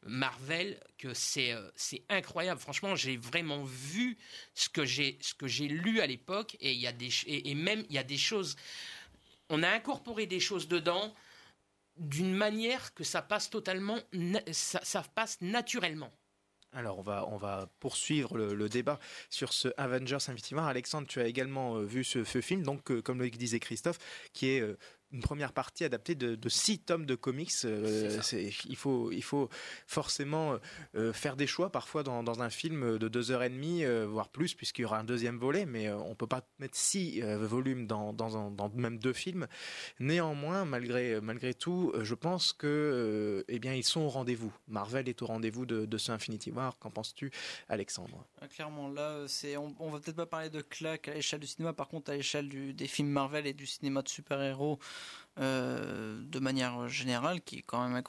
Marvel 0.06 0.80
que 0.98 1.14
c'est 1.14 1.52
euh, 1.52 1.70
c'est 1.76 2.04
incroyable. 2.10 2.60
Franchement, 2.60 2.96
j'ai 2.96 3.18
vraiment 3.18 3.64
vu 3.64 4.18
ce 4.54 4.70
que 4.70 4.86
j'ai 4.86 5.18
ce 5.22 5.34
que 5.34 5.48
j'ai 5.48 5.68
lu 5.68 6.00
à 6.00 6.08
l'époque 6.08 6.56
et 6.62 6.74
il 6.74 6.80
y 6.80 6.88
a 6.88 6.92
des 6.92 7.10
et, 7.28 7.56
même 7.56 7.84
il 7.90 7.96
y 7.96 8.00
a 8.00 8.04
des 8.04 8.18
choses. 8.18 8.56
On 9.50 9.64
a 9.64 9.70
incorporé 9.70 10.26
des 10.26 10.40
choses 10.40 10.68
dedans 10.68 11.14
d'une 11.98 12.34
manière 12.34 12.94
que 12.94 13.04
ça 13.04 13.22
passe 13.22 13.50
totalement, 13.50 14.00
ça, 14.52 14.80
ça 14.84 15.04
passe 15.04 15.42
naturellement. 15.42 16.12
Alors 16.72 17.00
on 17.00 17.02
va, 17.02 17.26
on 17.28 17.38
va 17.38 17.68
poursuivre 17.80 18.38
le, 18.38 18.70
débat 18.70 19.00
sur 19.30 19.54
ce 19.54 19.70
Avengers 19.78 20.16
Infinity 20.16 20.54
War. 20.54 20.68
Alexandre, 20.68 21.08
tu 21.08 21.20
as 21.20 21.26
également 21.26 21.76
euh, 21.76 21.84
vu 21.84 22.04
ce, 22.04 22.24
film, 22.24 22.62
donc 22.62 22.92
euh, 22.92 23.02
comme 23.02 23.20
le 23.20 23.30
disait 23.32 23.60
Christophe, 23.60 23.98
qui 24.34 24.50
est 24.50 24.64
une 25.12 25.22
première 25.22 25.54
partie 25.54 25.84
adaptée 25.84 26.16
de, 26.16 26.50
six 26.50 26.80
tomes 26.80 27.06
de 27.06 27.16
comics. 27.16 27.52
Euh, 27.66 28.20
il, 28.68 28.76
faut, 28.76 29.12
il 29.12 29.24
faut 29.24 29.50
forcément 29.88 30.58
euh, 30.96 31.14
faire 31.14 31.36
des 31.36 31.48
choix 31.48 31.72
parfois 31.72 32.04
dans, 32.04 32.42
un 32.42 32.50
film 32.50 32.98
de 32.98 33.08
deux 33.08 33.32
heures 33.32 33.44
et 33.44 33.50
demie, 33.50 33.84
euh, 33.84 34.06
voire 34.06 34.30
plus, 34.30 34.54
puisqu'il 34.54 34.84
y 34.84 34.86
aura 34.86 35.00
un 35.00 35.04
deuxième 35.04 35.38
volet, 35.38 35.66
mais 35.66 35.92
on 35.92 36.16
peut 36.16 36.28
pas 36.28 36.42
mettre 36.60 36.78
six 36.78 37.22
volumes 37.22 37.88
dans, 37.88 38.14
dans, 38.14 38.72
même 38.76 38.98
deux 39.00 39.14
films. 39.14 39.48
Néanmoins, 40.00 40.66
malgré, 40.66 41.20
malgré 41.22 41.54
tout, 41.54 41.92
je 42.02 42.16
pense 42.16 42.54
que 42.54 43.44
eh 43.48 43.60
bien, 43.60 43.74
ils 43.74 43.84
sont 43.84 44.02
au 44.02 44.10
rendez-vous. 44.10 44.54
Marvel 44.68 45.10
est 45.10 45.22
au 45.22 45.26
rendez-vous 45.26 45.66
de, 45.66 45.86
de 45.86 45.98
ce 45.98 46.12
Infinity 46.12 46.52
War. 46.52 46.78
Qu'en 46.80 46.92
penses-tu, 46.92 47.32
Alexandre? 47.68 48.26
Ah, 48.42 48.48
Clairement, 48.48 48.90
là, 48.90 49.26
c'est, 49.28 49.58
on, 49.58 49.76
on 49.80 49.90
va 49.90 50.00
peut-être 50.00 50.18
pas 50.18 50.26
parler 50.26 50.50
de 50.50 50.62
claque 50.62 51.08
à 51.08 51.14
l'échelle 51.14 51.40
du 51.40 51.48
cinéma, 51.48 51.74
par 51.74 51.88
contre, 51.88 52.12
à 52.12 52.16
l'échelle 52.16 52.50
des 52.76 52.88
films 52.88 53.10
Marvel 53.10 53.48
et 53.48 53.54
du 53.54 53.66
cinéma 53.66 54.02
de 54.02 54.10
super-héros, 54.10 54.80
euh, 55.40 56.22
de 56.22 56.40
manière 56.40 56.90
générale, 56.90 57.42
qui 57.42 57.64
quand 57.64 57.88
même 57.88 58.04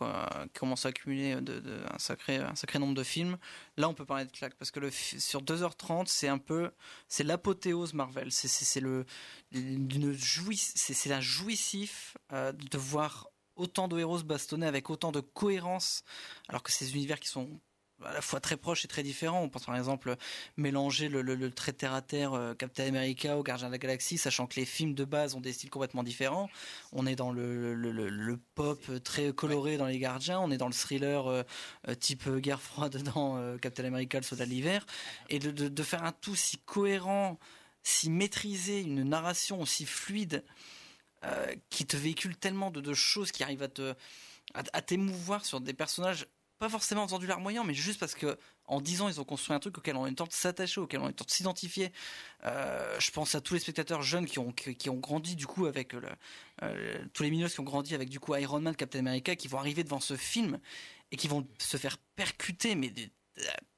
commence 0.52 0.84
à 0.84 0.88
accumuler 0.88 1.32
un, 1.32 1.98
sacré, 1.98 2.36
un 2.38 2.56
sacré 2.56 2.78
nombre 2.78 2.94
de 2.94 3.04
films. 3.04 3.38
Là, 3.76 3.88
on 3.88 3.94
peut 3.94 4.04
parler 4.04 4.24
de 4.24 4.32
claque 4.32 4.54
parce 4.54 4.70
que 4.70 4.80
le, 4.80 4.90
sur 4.90 5.42
2h30, 5.42 6.06
c'est 6.06 6.28
un 6.28 6.38
peu, 6.38 6.72
c'est 7.08 7.22
l'apothéose 7.22 7.94
Marvel. 7.94 8.32
C'est 8.32 8.80
le, 8.80 9.06
d'une 9.52 10.16
c'est 10.16 11.08
la 11.08 11.20
jouissif 11.20 12.16
euh, 12.32 12.52
de 12.52 12.78
voir 12.78 13.28
autant 13.54 13.86
de 13.88 13.98
héros 13.98 14.18
se 14.18 14.24
bastonner 14.24 14.66
avec 14.66 14.90
autant 14.90 15.12
de 15.12 15.20
cohérence, 15.20 16.02
alors 16.48 16.62
que 16.62 16.72
ces 16.72 16.94
univers 16.94 17.20
qui 17.20 17.28
sont 17.28 17.60
à 18.04 18.12
la 18.12 18.20
fois 18.20 18.40
très 18.40 18.56
proches 18.56 18.84
et 18.84 18.88
très 18.88 19.02
différents. 19.02 19.42
On 19.42 19.48
pense 19.48 19.64
par 19.64 19.76
exemple 19.76 20.16
mélanger 20.56 21.08
le, 21.08 21.22
le, 21.22 21.50
très 21.50 21.72
terre 21.72 21.94
à 21.94 22.02
terre 22.02 22.34
euh, 22.34 22.54
Captain 22.54 22.86
America 22.86 23.36
au 23.36 23.42
Gardien 23.42 23.68
de 23.68 23.72
la 23.72 23.78
Galaxie, 23.78 24.18
sachant 24.18 24.46
que 24.46 24.56
les 24.56 24.64
films 24.64 24.94
de 24.94 25.04
base 25.04 25.34
ont 25.34 25.40
des 25.40 25.52
styles 25.52 25.70
complètement 25.70 26.02
différents. 26.02 26.48
On 26.92 27.06
est 27.06 27.16
dans 27.16 27.32
le, 27.32 28.38
pop 28.54 28.80
très 29.04 29.32
coloré 29.32 29.76
dans 29.76 29.86
les 29.86 29.98
Gardiens, 29.98 30.40
on 30.40 30.50
est 30.50 30.56
dans 30.56 30.66
le 30.66 30.72
thriller 30.72 31.26
euh, 31.26 31.42
euh, 31.88 31.94
type 31.94 32.28
guerre 32.36 32.60
froide 32.60 33.02
dans 33.14 33.56
Captain 33.58 33.84
America, 33.84 34.18
le 34.18 34.24
Soldat 34.24 34.46
de 34.46 34.50
l'hiver, 34.50 34.86
et 35.28 35.38
de, 35.38 35.82
faire 35.82 36.04
un 36.04 36.12
tout 36.12 36.36
si 36.36 36.58
cohérent, 36.58 37.38
si 37.82 38.10
maîtrisé, 38.10 38.80
une 38.80 39.02
narration 39.04 39.60
aussi 39.60 39.86
fluide, 39.86 40.44
qui 41.68 41.84
te 41.84 41.98
véhicule 41.98 42.36
tellement 42.36 42.70
de, 42.70 42.80
de 42.80 42.94
choses 42.94 43.30
qui 43.30 43.42
arrivent 43.42 43.62
à 43.62 43.68
te 43.68 43.94
à 44.54 44.82
t'émouvoir 44.82 45.44
sur 45.44 45.60
des 45.60 45.74
personnages 45.74 46.26
pas 46.60 46.68
forcément 46.68 47.02
entendu 47.02 47.26
larmoyant, 47.26 47.64
mais 47.64 47.72
juste 47.72 47.98
parce 47.98 48.14
que 48.14 48.38
en 48.66 48.82
10 48.82 49.00
ans, 49.00 49.08
ils 49.08 49.18
ont 49.18 49.24
construit 49.24 49.56
un 49.56 49.58
truc 49.58 49.78
auquel 49.78 49.96
on 49.96 50.04
le 50.04 50.14
temps 50.14 50.26
de 50.26 50.32
s'attacher, 50.32 50.78
auquel 50.78 51.00
on 51.00 51.06
le 51.06 51.12
temps 51.14 51.24
de 51.24 51.30
s'identifier. 51.30 51.90
Euh, 52.44 53.00
je 53.00 53.10
pense 53.10 53.34
à 53.34 53.40
tous 53.40 53.54
les 53.54 53.60
spectateurs 53.60 54.02
jeunes 54.02 54.26
qui 54.26 54.38
ont, 54.38 54.52
qui, 54.52 54.90
ont 54.90 54.98
grandi 54.98 55.36
du 55.36 55.46
coup 55.46 55.64
avec 55.64 55.94
le, 55.94 56.06
euh, 56.62 57.02
tous 57.14 57.22
les 57.22 57.30
mineurs 57.30 57.50
qui 57.50 57.58
ont 57.60 57.64
grandi 57.64 57.94
avec 57.94 58.10
du 58.10 58.20
coup 58.20 58.36
Iron 58.36 58.60
Man, 58.60 58.76
Captain 58.76 58.98
America, 58.98 59.34
qui 59.36 59.48
vont 59.48 59.58
arriver 59.58 59.84
devant 59.84 60.00
ce 60.00 60.16
film 60.16 60.60
et 61.10 61.16
qui 61.16 61.28
vont 61.28 61.48
se 61.58 61.78
faire 61.78 61.96
percuter, 62.14 62.74
mais 62.74 62.92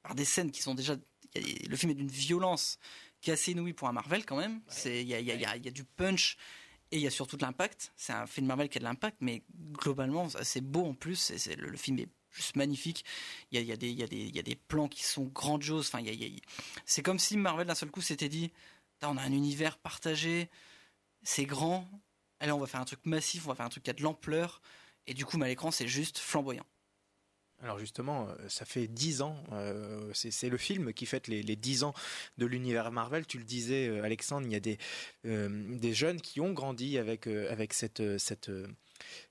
par 0.03 0.13
des 0.13 0.25
scènes 0.25 0.51
qui 0.51 0.61
sont 0.61 0.75
déjà. 0.75 0.97
Le 1.35 1.75
film 1.77 1.93
est 1.93 1.95
d'une 1.95 2.11
violence 2.11 2.77
qui 3.21 3.29
est 3.29 3.33
assez 3.33 3.53
inouïe 3.53 3.73
pour 3.73 3.87
un 3.87 3.93
Marvel 3.93 4.25
quand 4.25 4.37
même. 4.37 4.61
C'est 4.67 5.01
il 5.01 5.07
y 5.07 5.15
a, 5.15 5.21
y, 5.21 5.31
a, 5.31 5.55
y 5.55 5.67
a 5.67 5.71
du 5.71 5.85
punch 5.85 6.37
et 6.91 6.97
il 6.97 7.01
y 7.01 7.07
a 7.07 7.11
surtout 7.11 7.37
de 7.37 7.43
l'impact. 7.43 7.93
C'est 7.95 8.11
un 8.11 8.27
film 8.27 8.45
Marvel 8.45 8.67
qui 8.67 8.77
a 8.77 8.81
de 8.81 8.85
l'impact, 8.85 9.17
mais 9.21 9.41
globalement, 9.71 10.27
c'est 10.43 10.61
beau 10.61 10.85
en 10.85 10.93
plus. 10.93 11.31
Et 11.31 11.55
le, 11.55 11.69
le, 11.69 11.77
film 11.77 11.97
est 11.97 12.09
juste 12.33 12.55
magnifique. 12.55 13.05
Il 13.51 13.61
y 13.61 13.71
a, 13.71 13.77
des, 13.77 14.55
plans 14.67 14.87
qui 14.87 15.03
sont 15.03 15.25
grandioses. 15.25 15.89
Enfin, 15.93 16.03
c'est 16.85 17.03
comme 17.03 17.19
si 17.19 17.37
Marvel 17.37 17.67
d'un 17.67 17.75
seul 17.75 17.91
coup 17.91 18.01
s'était 18.01 18.29
dit 18.29 18.51
on 19.09 19.17
a 19.17 19.21
un 19.21 19.31
univers 19.31 19.77
partagé, 19.77 20.49
c'est 21.23 21.45
grand. 21.45 21.87
Allez, 22.39 22.51
on 22.51 22.59
va 22.59 22.67
faire 22.67 22.81
un 22.81 22.85
truc 22.85 23.05
massif, 23.05 23.45
on 23.45 23.49
va 23.49 23.55
faire 23.55 23.65
un 23.65 23.69
truc 23.69 23.83
qui 23.83 23.89
a 23.89 23.93
de 23.93 24.01
l'ampleur. 24.01 24.61
Et 25.07 25.13
du 25.13 25.25
coup, 25.25 25.41
à 25.41 25.47
l'écran, 25.47 25.71
c'est 25.71 25.87
juste 25.87 26.17
flamboyant. 26.17 26.65
Alors 27.61 27.79
justement, 27.79 28.27
euh, 28.27 28.49
ça 28.49 28.65
fait 28.65 28.87
dix 28.87 29.21
ans, 29.21 29.41
euh, 29.53 30.11
c'est 30.13 30.49
le 30.49 30.57
film 30.57 30.91
qui 30.91 31.05
fête 31.05 31.29
les, 31.29 31.41
les 31.41 31.55
10 31.55 31.85
ans 31.85 31.93
de 32.37 32.45
l'univers 32.45 32.91
Marvel. 32.91 33.25
Tu 33.25 33.37
le 33.37 33.45
disais, 33.45 33.87
euh, 33.87 34.03
Alexandre, 34.03 34.45
il 34.45 34.51
y 34.51 34.55
a 34.55 34.59
des, 34.59 35.93
jeunes 35.93 36.19
qui 36.19 36.41
ont 36.41 36.51
grandi 36.51 36.97
avec, 36.97 37.25
cette, 37.71 38.51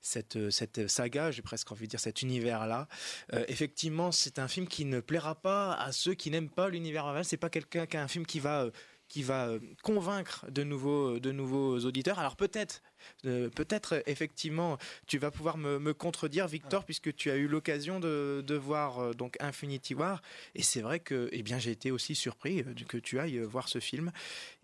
cette, 0.00 0.50
cette 0.50 0.88
saga, 0.88 1.30
j'ai 1.30 1.42
presque 1.42 1.70
envie 1.72 1.86
de 1.86 1.90
dire 1.90 2.00
cet 2.00 2.22
univers-là. 2.22 2.88
Euh, 3.32 3.44
effectivement, 3.48 4.12
c'est 4.12 4.38
un 4.38 4.48
film 4.48 4.66
qui 4.66 4.84
ne 4.84 5.00
plaira 5.00 5.34
pas 5.34 5.72
à 5.74 5.92
ceux 5.92 6.14
qui 6.14 6.30
n'aiment 6.30 6.50
pas 6.50 6.68
l'univers 6.68 7.04
Marvel. 7.04 7.24
C'est 7.24 7.36
pas 7.36 7.50
quelqu'un 7.50 7.86
qui 7.86 7.96
a 7.96 8.02
un 8.02 8.08
film 8.08 8.26
qui 8.26 8.40
va 8.40 8.62
euh, 8.62 8.70
qui 9.12 9.22
va 9.22 9.48
euh, 9.48 9.58
convaincre 9.82 10.46
de 10.50 10.62
nouveaux, 10.64 11.18
de 11.20 11.32
nouveaux 11.32 11.78
auditeurs. 11.80 12.18
Alors 12.18 12.34
peut-être, 12.34 12.80
euh, 13.26 13.50
peut-être 13.50 14.02
effectivement, 14.06 14.78
tu 15.06 15.18
vas 15.18 15.30
pouvoir 15.30 15.58
me, 15.58 15.78
me 15.78 15.92
contredire, 15.92 16.48
Victor, 16.48 16.86
puisque 16.86 17.14
tu 17.14 17.30
as 17.30 17.36
eu 17.36 17.46
l'occasion 17.46 18.00
de, 18.00 18.42
de 18.46 18.54
voir 18.54 19.00
euh, 19.00 19.12
donc 19.12 19.36
Infinity 19.38 19.94
War, 19.94 20.22
et 20.54 20.62
c'est 20.62 20.80
vrai 20.80 20.98
que, 20.98 21.28
eh 21.32 21.42
bien, 21.42 21.58
j'ai 21.58 21.72
été 21.72 21.90
aussi 21.90 22.14
surpris 22.14 22.60
euh, 22.62 22.72
que 22.88 22.96
tu 22.96 23.20
ailles 23.20 23.38
voir 23.40 23.68
ce 23.68 23.80
film, 23.80 24.12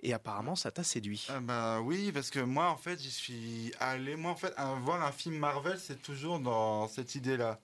et 0.03 0.15
apparemment, 0.15 0.57
ça 0.57 0.71
t'a 0.71 0.83
séduit. 0.83 1.27
Ah 1.29 1.41
bah 1.41 1.81
oui, 1.83 2.11
parce 2.11 2.31
que 2.31 2.41
moi, 2.41 2.71
en 2.71 2.79
fait, 2.79 2.99
j'y 2.99 3.11
suis 3.11 3.73
allé. 3.81 4.17
Moi, 4.17 4.31
en 4.31 4.37
fait, 4.37 4.55
un- 4.57 4.81
voir 4.81 5.05
un 5.05 5.13
film 5.13 5.37
Marvel, 5.37 5.79
c'est 5.79 6.01
toujours 6.01 6.41
dans 6.41 6.89
cette 6.89 7.15
idée-là. 7.17 7.61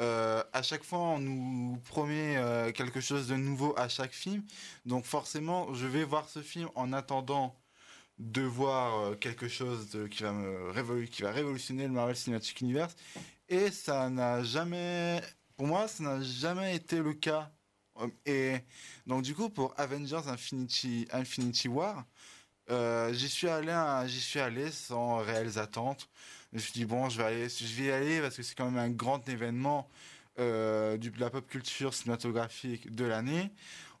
Euh, 0.00 0.42
à 0.52 0.62
chaque 0.62 0.82
fois, 0.82 0.98
on 0.98 1.18
nous 1.18 1.78
promet 1.88 2.36
euh, 2.36 2.72
quelque 2.72 3.00
chose 3.00 3.28
de 3.28 3.36
nouveau 3.36 3.74
à 3.76 3.88
chaque 3.88 4.12
film. 4.12 4.42
Donc 4.86 5.04
forcément, 5.04 5.74
je 5.74 5.86
vais 5.86 6.04
voir 6.04 6.28
ce 6.28 6.40
film 6.40 6.68
en 6.74 6.92
attendant 6.92 7.54
de 8.18 8.42
voir 8.42 8.98
euh, 9.00 9.14
quelque 9.14 9.48
chose 9.48 9.98
qui, 10.10 10.22
va 10.22 10.32
me 10.32 10.70
révolutionner 10.70 11.84
le 11.86 11.92
Marvel 11.92 12.16
Cinematic 12.16 12.60
Universe. 12.60 12.96
Et 13.48 13.70
ça 13.70 14.08
n'a 14.08 14.42
jamais... 14.42 15.20
Pour 15.56 15.66
moi, 15.66 15.86
ça 15.88 16.02
n'a 16.02 16.22
jamais 16.22 16.76
été 16.76 16.98
le 16.98 17.12
cas. 17.12 17.50
Et 18.24 18.56
donc 19.06 19.22
du 19.22 19.34
coup, 19.34 19.50
pour 19.50 19.74
Avengers 19.76 20.22
Infinity, 20.26 21.68
War, 21.68 22.06
j'y 23.12 23.28
suis 23.28 23.48
allé 23.48 24.70
sans 24.70 25.18
réelles 25.18 25.58
attentes. 25.58 26.08
Je 26.52 26.56
me 26.56 26.60
suis 26.60 26.72
dit 26.72 26.84
bon, 26.84 27.08
je 27.08 27.18
vais 27.18 27.24
aller, 27.24 27.46
y 27.78 27.90
aller 27.90 28.20
parce 28.20 28.36
que 28.36 28.42
c'est 28.42 28.56
quand 28.56 28.70
même 28.70 28.78
un 28.78 28.90
grand 28.90 29.28
événement 29.28 29.88
euh, 30.40 30.96
de 30.96 31.10
la 31.20 31.30
pop 31.30 31.46
culture 31.46 31.94
cinématographique 31.94 32.92
de 32.92 33.04
l'année. 33.04 33.52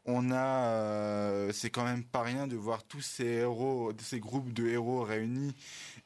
On 0.04 0.32
a, 0.32 0.66
euh, 0.66 1.52
c'est 1.52 1.70
quand 1.70 1.84
même 1.84 2.02
pas 2.04 2.22
rien 2.22 2.48
de 2.48 2.56
voir 2.56 2.82
tous 2.82 3.02
ces 3.02 3.26
héros, 3.26 3.92
ces 4.00 4.18
groupes 4.18 4.52
de 4.52 4.66
héros 4.66 5.02
réunis. 5.02 5.54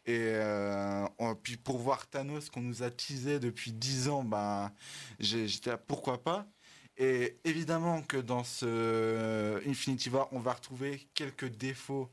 Et 0.05 0.19
euh, 0.35 1.07
puis 1.43 1.57
pour 1.57 1.79
voir 1.79 2.07
Thanos 2.09 2.51
qu'on 2.51 2.61
nous 2.61 2.83
a 2.83 2.91
teasé 2.91 3.39
depuis 3.39 3.73
10 3.73 4.09
ans, 4.09 4.25
ben 4.25 4.71
j'étais 5.21 5.79
pourquoi 5.79 6.23
pas? 6.23 6.47
Et 6.99 7.39
évidemment 7.45 8.03
que 8.03 8.19
dans 8.19 8.45
ce 8.45 9.67
Infinity 9.67 10.11
War, 10.11 10.29
on 10.33 10.41
va 10.41 10.53
retrouver 10.53 11.09
quelques 11.15 11.49
défauts 11.49 12.11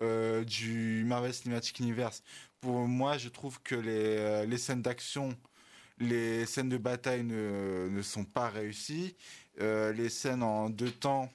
du 0.00 1.04
Marvel 1.06 1.34
Cinematic 1.34 1.80
Universe. 1.80 2.22
Pour 2.60 2.88
moi, 2.88 3.18
je 3.18 3.28
trouve 3.28 3.60
que 3.62 3.74
les, 3.76 4.16
euh, 4.18 4.44
les 4.46 4.58
scènes 4.58 4.82
d'action, 4.82 5.36
les 5.98 6.44
scènes 6.46 6.68
de 6.68 6.76
bataille 6.78 7.22
ne, 7.24 7.88
ne 7.90 8.02
sont 8.02 8.24
pas 8.24 8.48
réussies. 8.48 9.16
Euh, 9.60 9.92
les 9.92 10.08
scènes 10.08 10.42
en 10.42 10.68
deux 10.70 10.90
temps, 10.90 11.32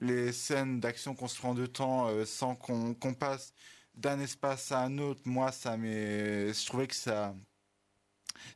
les 0.00 0.32
scènes 0.32 0.80
d'action 0.80 1.14
construites 1.14 1.46
en 1.46 1.54
deux 1.54 1.68
temps 1.68 2.08
euh, 2.08 2.24
sans 2.24 2.54
qu'on 2.56 2.94
qu'on 2.94 3.14
passe 3.14 3.52
d'un 3.94 4.18
espace 4.20 4.72
à 4.72 4.80
un 4.80 4.98
autre, 4.98 5.22
moi, 5.24 5.52
ça 5.52 5.76
je 5.76 6.66
trouvais 6.66 6.88
que 6.88 6.96
ça, 6.96 7.34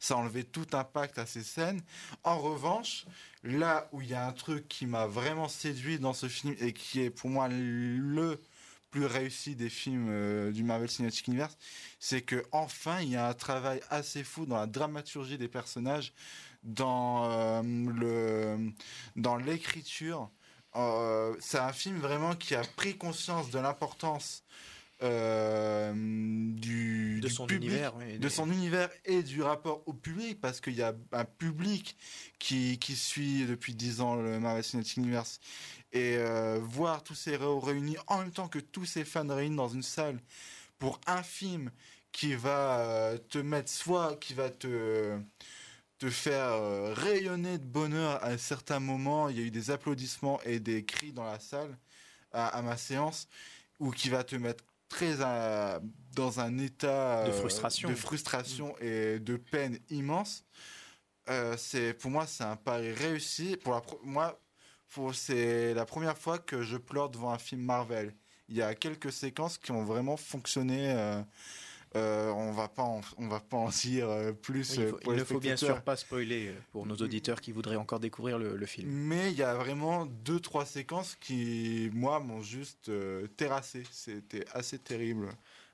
ça 0.00 0.16
enlevait 0.16 0.44
tout 0.44 0.66
impact 0.72 1.18
à 1.18 1.26
ces 1.26 1.42
scènes. 1.44 1.82
En 2.24 2.38
revanche, 2.38 3.06
là 3.44 3.88
où 3.92 4.02
il 4.02 4.08
y 4.08 4.14
a 4.14 4.26
un 4.26 4.32
truc 4.32 4.68
qui 4.68 4.86
m'a 4.86 5.06
vraiment 5.06 5.48
séduit 5.48 5.98
dans 6.00 6.12
ce 6.12 6.28
film 6.28 6.56
et 6.60 6.72
qui 6.72 7.02
est 7.02 7.10
pour 7.10 7.30
moi 7.30 7.48
le 7.48 8.40
plus 8.90 9.06
réussi 9.06 9.54
des 9.56 9.68
films 9.68 10.08
euh, 10.10 10.50
du 10.52 10.62
Marvel 10.64 10.88
Cinematic 10.90 11.26
Universe, 11.28 11.56
c'est 12.00 12.22
que 12.22 12.44
enfin 12.52 13.00
il 13.00 13.10
y 13.10 13.16
a 13.16 13.28
un 13.28 13.34
travail 13.34 13.80
assez 13.90 14.24
fou 14.24 14.46
dans 14.46 14.56
la 14.56 14.66
dramaturgie 14.66 15.38
des 15.38 15.48
personnages, 15.48 16.12
dans 16.62 17.30
euh, 17.30 17.62
le 17.62 18.72
dans 19.16 19.36
l'écriture. 19.36 20.30
Euh, 20.76 21.34
c'est 21.40 21.58
un 21.58 21.72
film 21.72 21.98
vraiment 21.98 22.34
qui 22.34 22.54
a 22.54 22.62
pris 22.62 22.96
conscience 22.96 23.50
de 23.50 23.58
l'importance 23.58 24.44
euh, 25.02 25.92
du, 25.94 27.20
De 27.20 27.28
du 27.28 27.32
son 27.32 27.46
public, 27.46 27.68
univers, 27.70 27.96
oui, 27.96 28.14
de 28.14 28.18
des- 28.18 28.28
son 28.28 28.50
univers 28.50 28.90
et 29.04 29.22
du 29.22 29.42
rapport 29.42 29.82
au 29.86 29.92
public 29.92 30.40
parce 30.40 30.60
qu'il 30.60 30.74
y 30.74 30.82
a 30.82 30.92
un 31.12 31.24
public 31.24 31.96
qui, 32.38 32.78
qui 32.78 32.96
suit 32.96 33.46
depuis 33.46 33.74
10 33.74 34.00
ans 34.00 34.16
le 34.16 34.40
Marvel 34.40 34.64
Cinematic 34.64 34.96
Universe 34.96 35.40
et 35.92 36.16
euh, 36.16 36.58
voir 36.62 37.02
tous 37.02 37.14
ces 37.14 37.32
héros 37.32 37.60
réunis 37.60 37.96
en 38.06 38.18
même 38.18 38.30
temps 38.32 38.48
que 38.48 38.58
tous 38.58 38.84
ces 38.84 39.04
fans 39.04 39.26
réunis 39.28 39.56
dans 39.56 39.68
une 39.68 39.82
salle 39.82 40.20
pour 40.78 41.00
un 41.06 41.22
film 41.22 41.70
qui 42.12 42.34
va 42.34 42.80
euh, 42.80 43.18
te 43.18 43.38
mettre 43.38 43.70
soit 43.70 44.16
qui 44.16 44.34
va 44.34 44.50
te 44.50 45.18
te 45.98 46.10
faire 46.10 46.52
euh, 46.52 46.94
rayonner 46.94 47.58
de 47.58 47.64
bonheur 47.64 48.22
à 48.22 48.28
un 48.28 48.38
certain 48.38 48.78
moment. 48.80 49.28
Il 49.28 49.38
y 49.38 49.40
a 49.40 49.44
eu 49.44 49.50
des 49.50 49.70
applaudissements 49.70 50.40
et 50.42 50.60
des 50.60 50.84
cris 50.84 51.12
dans 51.12 51.24
la 51.24 51.40
salle 51.40 51.76
à, 52.32 52.46
à 52.48 52.62
ma 52.62 52.76
séance, 52.76 53.26
ou 53.80 53.90
qui 53.90 54.08
va 54.08 54.22
te 54.24 54.36
mettre 54.36 54.64
très 54.88 55.16
dans 55.16 56.40
un 56.40 56.58
état 56.58 57.26
De 57.26 57.32
frustration. 57.32 57.88
de 57.88 57.94
frustration 57.94 58.76
et 58.80 59.18
de 59.18 59.36
peine 59.36 59.78
immense. 59.90 60.44
Euh, 61.28 61.56
c'est 61.58 61.92
pour 61.94 62.10
moi 62.10 62.26
c'est 62.26 62.44
un 62.44 62.56
pari 62.56 62.92
réussi. 62.92 63.56
Pour 63.56 63.74
la 63.74 63.82
moi, 64.02 64.40
c'est 65.12 65.74
la 65.74 65.84
première 65.84 66.16
fois 66.18 66.38
que 66.38 66.62
je 66.62 66.76
pleure 66.76 67.10
devant 67.10 67.30
un 67.32 67.38
film 67.38 67.62
Marvel. 67.62 68.14
Il 68.48 68.56
y 68.56 68.62
a 68.62 68.74
quelques 68.74 69.12
séquences 69.12 69.58
qui 69.58 69.72
ont 69.72 69.84
vraiment 69.84 70.16
fonctionné. 70.16 70.90
euh, 70.92 71.20
euh, 71.96 72.30
on 72.32 72.52
va 72.52 72.68
pas 72.68 72.82
en, 72.82 73.00
on 73.16 73.28
va 73.28 73.40
pas 73.40 73.56
en 73.56 73.70
dire 73.70 74.10
euh, 74.10 74.32
plus. 74.32 74.76
Oui, 74.76 74.84
il 74.84 74.88
faut- 74.90 74.96
pour 74.98 75.12
il 75.12 75.16
les 75.16 75.20
ne 75.20 75.24
faut 75.24 75.40
bien 75.40 75.56
sûr 75.56 75.80
pas 75.82 75.96
spoiler 75.96 76.52
pour 76.70 76.84
nos 76.84 76.96
auditeurs 76.96 77.40
qui 77.40 77.50
voudraient 77.50 77.76
encore 77.76 77.98
découvrir 77.98 78.38
le, 78.38 78.56
le 78.56 78.66
film. 78.66 78.90
Mais 78.90 79.30
il 79.32 79.38
y 79.38 79.42
a 79.42 79.54
vraiment 79.54 80.04
deux 80.04 80.38
trois 80.38 80.66
séquences 80.66 81.16
qui 81.18 81.90
moi 81.94 82.20
m'ont 82.20 82.42
juste 82.42 82.90
terrassé. 83.36 83.84
C'était 83.90 84.44
assez 84.52 84.78
terrible. 84.78 85.28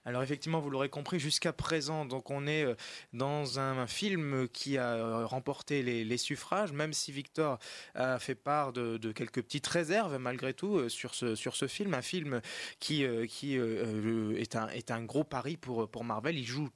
Alors 0.07 0.23
effectivement, 0.23 0.61
vous 0.61 0.69
l'aurez 0.69 0.91
compris, 0.91 1.19
jusqu'à 1.19 1.53
présent, 1.53 2.05
donc 2.05 2.31
on 2.31 2.47
est 2.47 2.65
euh, 2.65 2.75
dans 3.15 3.59
un 3.59 3.87
film 3.87 4.49
qui 4.49 4.77
a 4.77 4.95
euh, 4.95 5.27
remporté 5.27 5.83
les, 5.83 6.17
suffrages, 6.19 6.73
même 6.73 6.93
si 6.93 7.11
Victor 7.11 7.59
a 7.95 8.19
fait 8.19 8.35
part 8.35 8.73
de, 8.73 9.13
quelques 9.13 9.43
petites 9.43 9.67
réserves 9.67 10.17
malgré 10.19 10.55
tout 10.55 10.77
euh, 10.77 10.89
sur 10.89 11.15
ce 11.15 11.67
film, 11.67 11.95
un 11.95 12.03
film 12.03 12.41
qui 12.79 13.03
est 13.03 14.91
un 14.91 15.03
gros 15.05 15.25
pari 15.25 15.57
pour 15.57 15.89
pour 15.91 16.05
Marvel. 16.05 16.39
Il 16.39 16.47
joue 16.47 16.69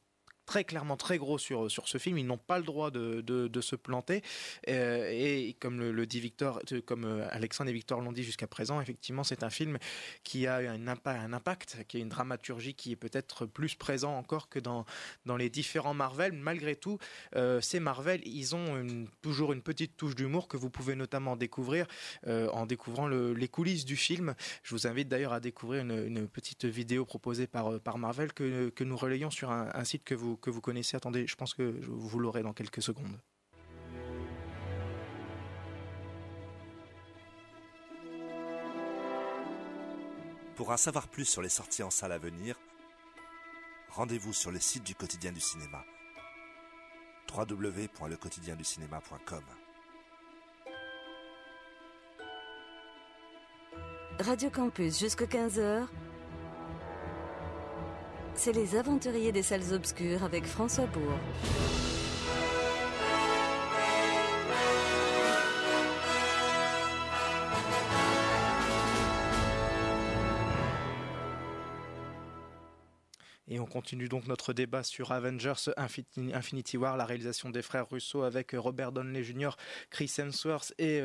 très 0.49 0.65
clairement 0.65 0.97
très 0.97 1.19
gros 1.19 1.37
sur, 1.37 1.71
sur 1.71 1.87
ce 1.89 1.99
film. 1.99 2.17
Ils 2.17 2.27
n'ont 2.27 2.39
pas 2.39 2.59
le 2.59 2.65
droit 2.65 2.91
de, 2.91 3.21
de, 3.21 3.61
se 3.61 3.77
planter. 3.77 4.23
Euh, 4.69 5.11
et 5.13 5.55
comme 5.61 5.79
le, 5.79 6.07
dit 6.07 6.21
Victor, 6.21 6.61
euh, 6.73 6.81
comme 6.81 7.05
euh, 7.05 7.29
Alexandre 7.31 7.69
et 7.69 7.73
Victor 7.75 8.01
l'ont 8.01 8.13
dit 8.13 8.23
jusqu'à 8.23 8.47
présent, 8.47 8.81
effectivement, 8.81 9.25
c'est 9.25 9.43
un 9.43 9.51
film 9.51 9.77
qui 10.25 10.47
a 10.47 10.57
un 10.57 10.89
impact, 10.89 11.21
un 11.21 11.33
impact, 11.35 11.77
qui 11.87 11.99
a 11.99 12.01
une 12.01 12.09
dramaturgie 12.09 12.73
qui 12.75 12.93
est 12.93 12.97
peut-être 12.97 13.45
plus 13.45 13.75
présent 13.75 14.17
encore 14.17 14.49
que 14.49 14.59
dans, 14.59 14.87
dans 15.27 15.37
les 15.37 15.51
différents 15.51 15.93
Marvel. 15.93 16.33
Malgré 16.33 16.77
tout, 16.77 16.99
ces 17.61 17.81
Marvel, 17.81 18.23
ils 18.25 18.55
ont 18.57 19.07
toujours 19.21 19.53
une 19.53 19.61
petite 19.61 19.97
touche 19.99 20.15
d'humour 20.15 20.49
que 20.49 20.57
vous 20.57 20.71
pouvez 20.71 20.95
notamment 20.95 21.37
découvrir 21.37 21.87
en 22.27 22.65
découvrant 22.65 23.07
le- 23.07 23.35
les 23.35 23.49
coulisses 23.49 23.85
du 23.85 23.97
film. 23.97 24.35
Je 24.63 24.75
vous 24.75 24.87
invite 24.87 25.09
d'ailleurs 25.09 25.35
à 25.35 25.41
découvrir 25.41 25.83
une, 25.83 26.29
petite 26.29 26.65
vidéo 26.65 27.05
proposée 27.05 27.47
par, 27.47 27.81
par 27.81 27.99
Marvel 27.99 28.33
que, 28.33 28.71
que 28.71 28.85
nous 28.85 28.97
relayons 28.97 29.31
sur 29.31 29.51
un 29.51 29.85
site 29.85 30.05
que 30.05 30.15
vous, 30.15 30.38
que 30.41 30.51
vous 30.51 30.61
connaissez. 30.61 30.97
Attendez, 30.97 31.27
je 31.27 31.37
pense 31.37 31.55
que 31.55 31.81
je- 31.81 31.91
vous 31.91 32.19
l'aurez 32.19 32.43
dans 32.43 32.53
quelques 32.53 32.83
secondes. 32.83 33.19
Pour 40.57 40.71
en 40.71 40.77
savoir 40.77 41.09
plus 41.09 41.25
sur 41.25 41.41
les 41.43 41.49
sorties 41.49 41.83
en 41.83 41.91
salle 41.91 42.13
à 42.13 42.19
venir, 42.19 42.57
rendez-vous 43.91 44.33
sur 44.33 44.51
le 44.51 44.59
site 44.59 44.83
du 44.85 44.95
quotidien 44.95 45.33
du 45.33 45.41
cinéma 45.41 45.85
www.lequotidienducinéma.com 47.35 49.43
Radio 54.21 54.51
Campus 54.51 54.99
jusqu'à 54.99 55.27
15h. 55.27 55.87
C'est 58.41 58.53
les 58.53 58.77
aventuriers 58.77 59.33
des 59.33 59.43
salles 59.43 59.75
obscures 59.75 60.23
avec 60.23 60.47
François 60.47 60.87
Bourg. 60.87 61.98
Et 73.51 73.59
on 73.61 73.67
continue 73.67 74.09
donc 74.09 74.27
notre 74.27 74.53
débat 74.53 74.83
sur 74.83 75.11
Avengers 75.11 75.71
Infinity 75.77 76.77
War, 76.77 76.97
la 76.97 77.07
réalisation 77.07 77.49
des 77.49 77.63
frères 77.63 77.89
Russo 77.89 78.23
avec 78.23 78.53
Robert 78.53 78.93
Downey 78.93 79.23
Jr., 79.23 79.51
Chris 79.91 80.13
Hemsworth 80.19 80.75
et 80.79 81.03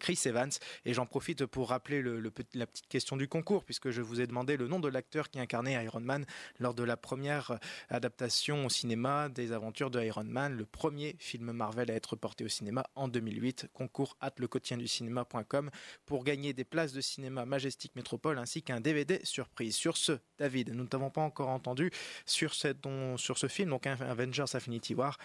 Chris 0.00 0.20
Evans. 0.24 0.50
Et 0.86 0.94
j'en 0.94 1.04
profite 1.04 1.44
pour 1.44 1.68
rappeler 1.68 2.00
le, 2.00 2.22
la 2.54 2.66
petite 2.66 2.88
question 2.88 3.18
du 3.18 3.28
concours, 3.28 3.64
puisque 3.64 3.90
je 3.90 4.00
vous 4.00 4.22
ai 4.22 4.26
demandé 4.26 4.56
le 4.56 4.66
nom 4.66 4.80
de 4.80 4.88
l'acteur 4.88 5.28
qui 5.28 5.38
incarnait 5.38 5.84
Iron 5.84 6.00
Man 6.00 6.24
lors 6.58 6.72
de 6.72 6.82
la 6.82 6.96
première 6.96 7.58
adaptation 7.90 8.64
au 8.64 8.70
cinéma 8.70 9.28
des 9.28 9.52
aventures 9.52 9.90
de 9.90 10.02
Iron 10.02 10.24
Man, 10.24 10.56
le 10.56 10.64
premier 10.64 11.16
film 11.18 11.52
Marvel 11.52 11.90
à 11.90 11.94
être 11.94 12.16
porté 12.16 12.44
au 12.44 12.48
cinéma 12.48 12.84
en 12.94 13.08
2008. 13.08 13.68
Concours 13.74 14.16
at 14.20 14.32
du 14.78 14.88
cinéma.com 14.88 15.70
pour 16.06 16.24
gagner 16.24 16.54
des 16.54 16.64
places 16.64 16.92
de 16.92 17.00
cinéma 17.00 17.44
Majestic 17.44 17.94
Métropole 17.94 18.38
ainsi 18.38 18.62
qu'un 18.62 18.80
DVD 18.80 19.20
surprise. 19.22 19.74
Sur 19.74 19.96
ce, 19.96 20.12
David, 20.38 20.70
nous 20.74 20.84
ne 20.84 20.88
t'avons 20.88 21.10
pas 21.10 21.20
encore 21.20 21.48
entendu 21.48 21.73
sur, 22.26 22.54
cette, 22.54 22.78
sur 23.16 23.38
ce 23.38 23.48
film, 23.48 23.70
donc 23.70 23.86
Avengers 23.86 24.54
Affinity 24.54 24.94
War. 24.94 25.18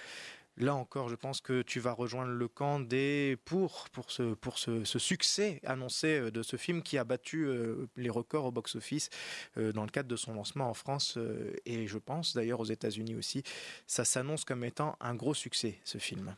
Là 0.60 0.76
encore, 0.76 1.08
je 1.08 1.16
pense 1.16 1.40
que 1.40 1.62
tu 1.62 1.80
vas 1.80 1.94
rejoindre 1.94 2.32
le 2.32 2.48
camp 2.50 2.82
des 2.82 3.38
pour 3.46 3.88
pour 3.94 4.12
ce 4.12 4.34
pour 4.34 4.58
ce, 4.58 4.84
succès 4.84 5.62
annoncé 5.66 6.20
euh, 6.20 6.32
de 6.32 6.44
ce 6.44 6.58
film 6.58 6.84
qui 6.84 6.98
a 6.98 7.06
battu 7.06 7.46
euh, 7.46 7.88
les 7.96 8.10
records 8.10 8.46
au 8.46 8.52
box-office 8.52 9.10
euh, 9.58 9.72
dans 9.72 9.84
le 9.84 9.90
cadre 9.90 10.10
de 10.10 10.18
son 10.18 10.34
lancement 10.34 10.70
en 10.70 10.74
France 10.74 11.18
et 11.66 11.88
je 11.88 11.98
pense 11.98 12.36
d'ailleurs 12.36 12.60
aux 12.60 12.66
États-Unis 12.66 13.16
aussi. 13.16 13.44
Ça 13.88 14.04
s'annonce 14.04 14.44
comme 14.44 14.66
étant 14.66 14.98
un 15.00 15.16
gros 15.16 15.34
succès 15.34 15.80
ce 15.86 15.98
film. 15.98 16.36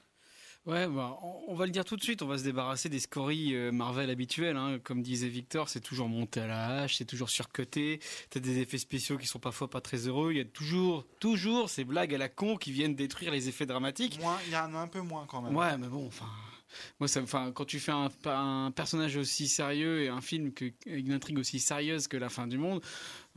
Ouais, 0.67 0.87
bah, 0.87 1.17
on, 1.47 1.55
va 1.55 1.65
le 1.65 1.71
dire 1.71 1.83
tout 1.83 1.95
de 1.95 2.03
suite, 2.03 2.21
on 2.21 2.27
va 2.27 2.37
se 2.37 2.43
débarrasser 2.43 2.87
des 2.87 2.99
scories 2.99 3.55
euh, 3.55 3.71
Marvel 3.71 4.11
habituelles. 4.11 4.57
Hein. 4.57 4.77
Comme 4.83 5.01
disait 5.01 5.27
Victor, 5.27 5.69
c'est 5.69 5.79
toujours 5.79 6.07
monté 6.07 6.39
à 6.39 6.45
la 6.45 6.67
hache, 6.81 6.97
c'est 6.97 7.05
toujours 7.05 7.31
surcoté. 7.31 7.99
T'as 8.29 8.39
des 8.39 8.59
effets 8.59 8.77
spéciaux 8.77 9.17
qui 9.17 9.25
sont 9.25 9.39
parfois 9.39 9.71
pas 9.71 9.81
très 9.81 10.07
heureux. 10.07 10.31
Il 10.31 10.37
y 10.37 10.41
a 10.41 10.45
toujours, 10.45 11.07
toujours 11.19 11.67
ces 11.69 11.83
blagues 11.83 12.13
à 12.13 12.19
la 12.19 12.29
con 12.29 12.57
qui 12.57 12.71
viennent 12.71 12.93
détruire 12.93 13.31
les 13.31 13.49
effets 13.49 13.65
dramatiques. 13.65 14.19
il 14.45 14.53
y 14.53 14.55
en 14.55 14.75
a 14.75 14.77
un 14.77 14.87
peu 14.87 15.01
moins 15.01 15.25
quand 15.27 15.41
même. 15.41 15.55
Ouais, 15.55 15.75
mais 15.79 15.87
bon, 15.87 16.05
enfin. 16.05 16.27
Moi, 16.99 17.07
ça, 17.07 17.21
enfin, 17.21 17.51
quand 17.51 17.65
tu 17.65 17.79
fais 17.79 17.91
un, 17.91 18.09
un, 18.25 18.71
personnage 18.71 19.15
aussi 19.17 19.47
sérieux 19.47 20.01
et 20.01 20.09
un 20.09 20.21
film 20.21 20.53
que, 20.53 20.65
avec 20.87 21.05
une 21.05 21.13
intrigue 21.13 21.39
aussi 21.39 21.59
sérieuse 21.59 22.07
que 22.07 22.17
la 22.17 22.29
fin 22.29 22.47
du 22.47 22.57
monde, 22.57 22.81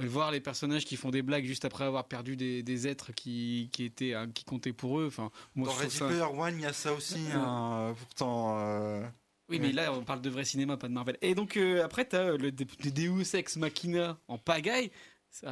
euh, 0.00 0.06
voir 0.06 0.30
les 0.30 0.40
personnages 0.40 0.84
qui 0.84 0.96
font 0.96 1.10
des 1.10 1.22
blagues 1.22 1.44
juste 1.44 1.64
après 1.64 1.84
avoir 1.84 2.06
perdu 2.06 2.36
des, 2.36 2.62
des 2.62 2.88
êtres 2.88 3.12
qui, 3.12 3.70
qui 3.72 3.84
étaient, 3.84 4.14
qui 4.34 4.44
comptaient 4.44 4.72
pour 4.72 5.00
eux. 5.00 5.06
Enfin, 5.06 5.30
moi, 5.54 5.68
Dans 5.68 5.74
Ready 5.74 5.98
Player 5.98 6.22
One, 6.22 6.54
il 6.56 6.62
y 6.62 6.66
a 6.66 6.72
ça 6.72 6.92
aussi. 6.92 7.20
Hein, 7.32 7.94
pourtant. 7.98 8.58
Euh... 8.58 9.02
Oui, 9.48 9.58
mais 9.60 9.72
là, 9.72 9.92
on 9.92 10.02
parle 10.02 10.22
de 10.22 10.30
vrai 10.30 10.44
cinéma, 10.44 10.76
pas 10.78 10.88
de 10.88 10.94
Marvel. 10.94 11.18
Et 11.20 11.34
donc, 11.34 11.56
euh, 11.56 11.84
après, 11.84 12.08
tu 12.08 12.16
as 12.16 12.36
le, 12.36 12.50
Deus 12.50 13.34
Ex 13.34 13.56
Machina 13.56 14.18
en 14.26 14.38
pagaille. 14.38 14.90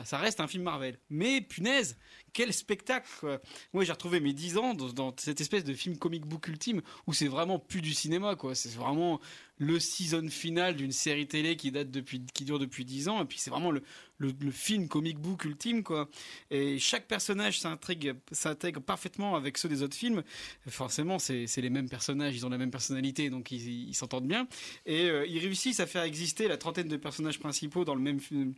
Ça, 0.04 0.16
reste 0.16 0.38
un 0.38 0.46
film 0.46 0.62
Marvel. 0.62 0.96
Mais 1.10 1.40
punaise, 1.40 1.98
quel 2.32 2.52
spectacle 2.52 3.08
quoi. 3.18 3.40
Moi 3.72 3.82
j'ai 3.82 3.90
retrouvé 3.90 4.20
mes 4.20 4.32
10 4.32 4.56
ans 4.58 4.74
dans, 4.74 5.12
cette 5.16 5.40
espèce 5.40 5.64
de 5.64 5.74
film 5.74 5.98
comic 5.98 6.24
book 6.24 6.46
ultime 6.46 6.82
où 7.08 7.12
c'est 7.12 7.26
vraiment 7.26 7.58
plus 7.58 7.80
du 7.80 7.92
cinéma 7.92 8.36
quoi. 8.36 8.54
C'est 8.54 8.72
vraiment 8.76 9.20
le 9.58 9.80
season 9.80 10.28
final 10.28 10.76
d'une 10.76 10.92
série 10.92 11.26
télé 11.26 11.56
qui 11.56 11.72
date 11.72 11.90
depuis 11.90 12.24
qui 12.32 12.44
dure 12.44 12.60
depuis 12.60 12.84
10 12.84 13.08
ans 13.08 13.22
et 13.22 13.24
puis 13.24 13.40
c'est 13.40 13.50
vraiment 13.50 13.72
le, 13.72 13.82
le, 14.18 14.50
film 14.52 14.86
comic 14.86 15.18
book 15.18 15.44
ultime 15.44 15.82
quoi. 15.82 16.08
Et 16.52 16.78
chaque 16.78 17.08
personnage 17.08 17.58
s'intègre 17.58 18.80
parfaitement 18.80 19.34
avec 19.34 19.58
ceux 19.58 19.68
des 19.68 19.82
autres 19.82 19.96
films. 19.96 20.22
Forcément 20.68 21.18
c'est 21.18 21.48
les 21.56 21.70
mêmes 21.70 21.88
personnages, 21.88 22.36
ils 22.36 22.46
ont 22.46 22.50
la 22.50 22.58
même 22.58 22.70
personnalité 22.70 23.30
donc 23.30 23.50
ils 23.50 23.94
s'entendent 23.94 24.28
bien 24.28 24.46
et 24.86 25.10
euh, 25.10 25.26
ils 25.26 25.40
réussissent 25.40 25.80
à 25.80 25.86
faire 25.86 26.04
exister 26.04 26.46
la 26.46 26.56
trentaine 26.56 26.86
de 26.86 26.96
personnages 26.96 27.40
principaux 27.40 27.84
dans 27.84 27.96
le 27.96 28.00
même 28.00 28.20
film 28.20 28.54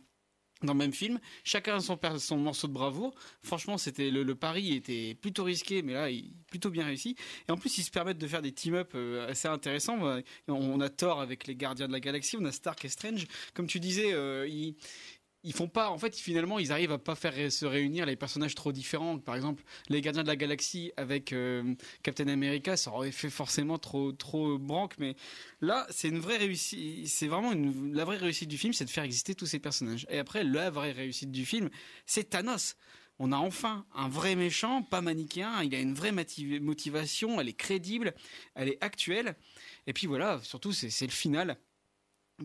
dans 0.63 0.73
le 0.73 0.79
même 0.79 0.93
film, 0.93 1.19
chacun 1.43 1.79
son, 1.79 1.99
son 2.17 2.37
morceau 2.37 2.67
de 2.67 2.73
bravoure. 2.73 3.13
Franchement, 3.43 3.77
c'était 3.77 4.09
le, 4.09 4.35
pari 4.35 4.73
était 4.73 5.15
plutôt 5.15 5.43
risqué, 5.43 5.81
mais 5.81 5.93
là, 5.93 6.09
il 6.09 6.31
plutôt 6.47 6.69
bien 6.69 6.85
réussi. 6.85 7.15
Et 7.47 7.51
en 7.51 7.57
plus, 7.57 7.77
ils 7.77 7.83
se 7.83 7.91
permettent 7.91 8.17
de 8.17 8.27
faire 8.27 8.41
des 8.41 8.53
team-up 8.53 8.91
euh, 8.95 9.29
assez 9.29 9.47
intéressants. 9.47 9.99
On 10.47 10.79
a 10.79 10.89
Thor 10.89 11.19
avec 11.19 11.47
les 11.47 11.55
Gardiens 11.55 11.87
de 11.87 11.91
la 11.91 11.99
Galaxie, 11.99 12.37
on 12.39 12.45
a 12.45 12.51
Stark 12.51 12.85
et 12.85 12.89
Strange. 12.89 13.27
Comme 13.53 13.67
tu 13.67 13.79
disais, 13.79 14.13
euh, 14.13 14.47
ils, 14.47 14.75
ils 15.45 15.53
font 15.53 15.67
pas 15.67 15.89
en 15.89 15.97
fait 15.97 16.15
finalement 16.15 16.59
ils 16.59 16.71
arrivent 16.71 16.91
à 16.91 16.97
pas 16.97 17.15
faire 17.15 17.51
se 17.51 17.65
réunir 17.65 18.05
les 18.05 18.15
personnages 18.15 18.55
trop 18.55 18.71
différents. 18.71 19.19
Par 19.19 19.35
exemple 19.35 19.63
les 19.87 20.01
gardiens 20.01 20.23
de 20.23 20.27
la 20.27 20.35
galaxie 20.35 20.91
avec 20.97 21.31
euh, 21.31 21.75
Captain 22.03 22.27
America 22.27 22.75
ça 22.75 22.91
aurait 22.91 23.11
fait 23.11 23.29
forcément 23.29 23.77
trop 23.77 24.11
trop 24.11 24.57
branque. 24.57 24.95
Mais 24.97 25.15
là 25.61 25.85
c'est 25.91 26.09
une 26.09 26.19
vraie 26.19 26.37
réussite 26.37 27.07
c'est 27.07 27.27
vraiment 27.27 27.53
une, 27.53 27.93
la 27.93 28.05
vraie 28.05 28.17
réussite 28.17 28.49
du 28.49 28.57
film 28.57 28.73
c'est 28.73 28.85
de 28.85 28.89
faire 28.89 29.03
exister 29.03 29.35
tous 29.35 29.45
ces 29.45 29.59
personnages. 29.59 30.07
Et 30.09 30.17
après 30.17 30.43
la 30.43 30.69
vraie 30.69 30.91
réussite 30.91 31.31
du 31.31 31.45
film 31.45 31.69
c'est 32.05 32.31
Thanos. 32.31 32.75
On 33.17 33.31
a 33.31 33.37
enfin 33.37 33.85
un 33.95 34.09
vrai 34.09 34.35
méchant, 34.35 34.83
pas 34.83 34.99
manichéen, 34.99 35.63
il 35.63 35.73
a 35.73 35.79
une 35.79 35.93
vraie 35.93 36.11
motivation, 36.11 37.39
elle 37.39 37.47
est 37.47 37.53
crédible, 37.53 38.13
elle 38.55 38.67
est 38.67 38.83
actuelle. 38.83 39.35
Et 39.87 39.93
puis 39.93 40.05
voilà, 40.05 40.41
surtout 40.43 40.73
c'est 40.73 41.05
le 41.05 41.11
final 41.11 41.57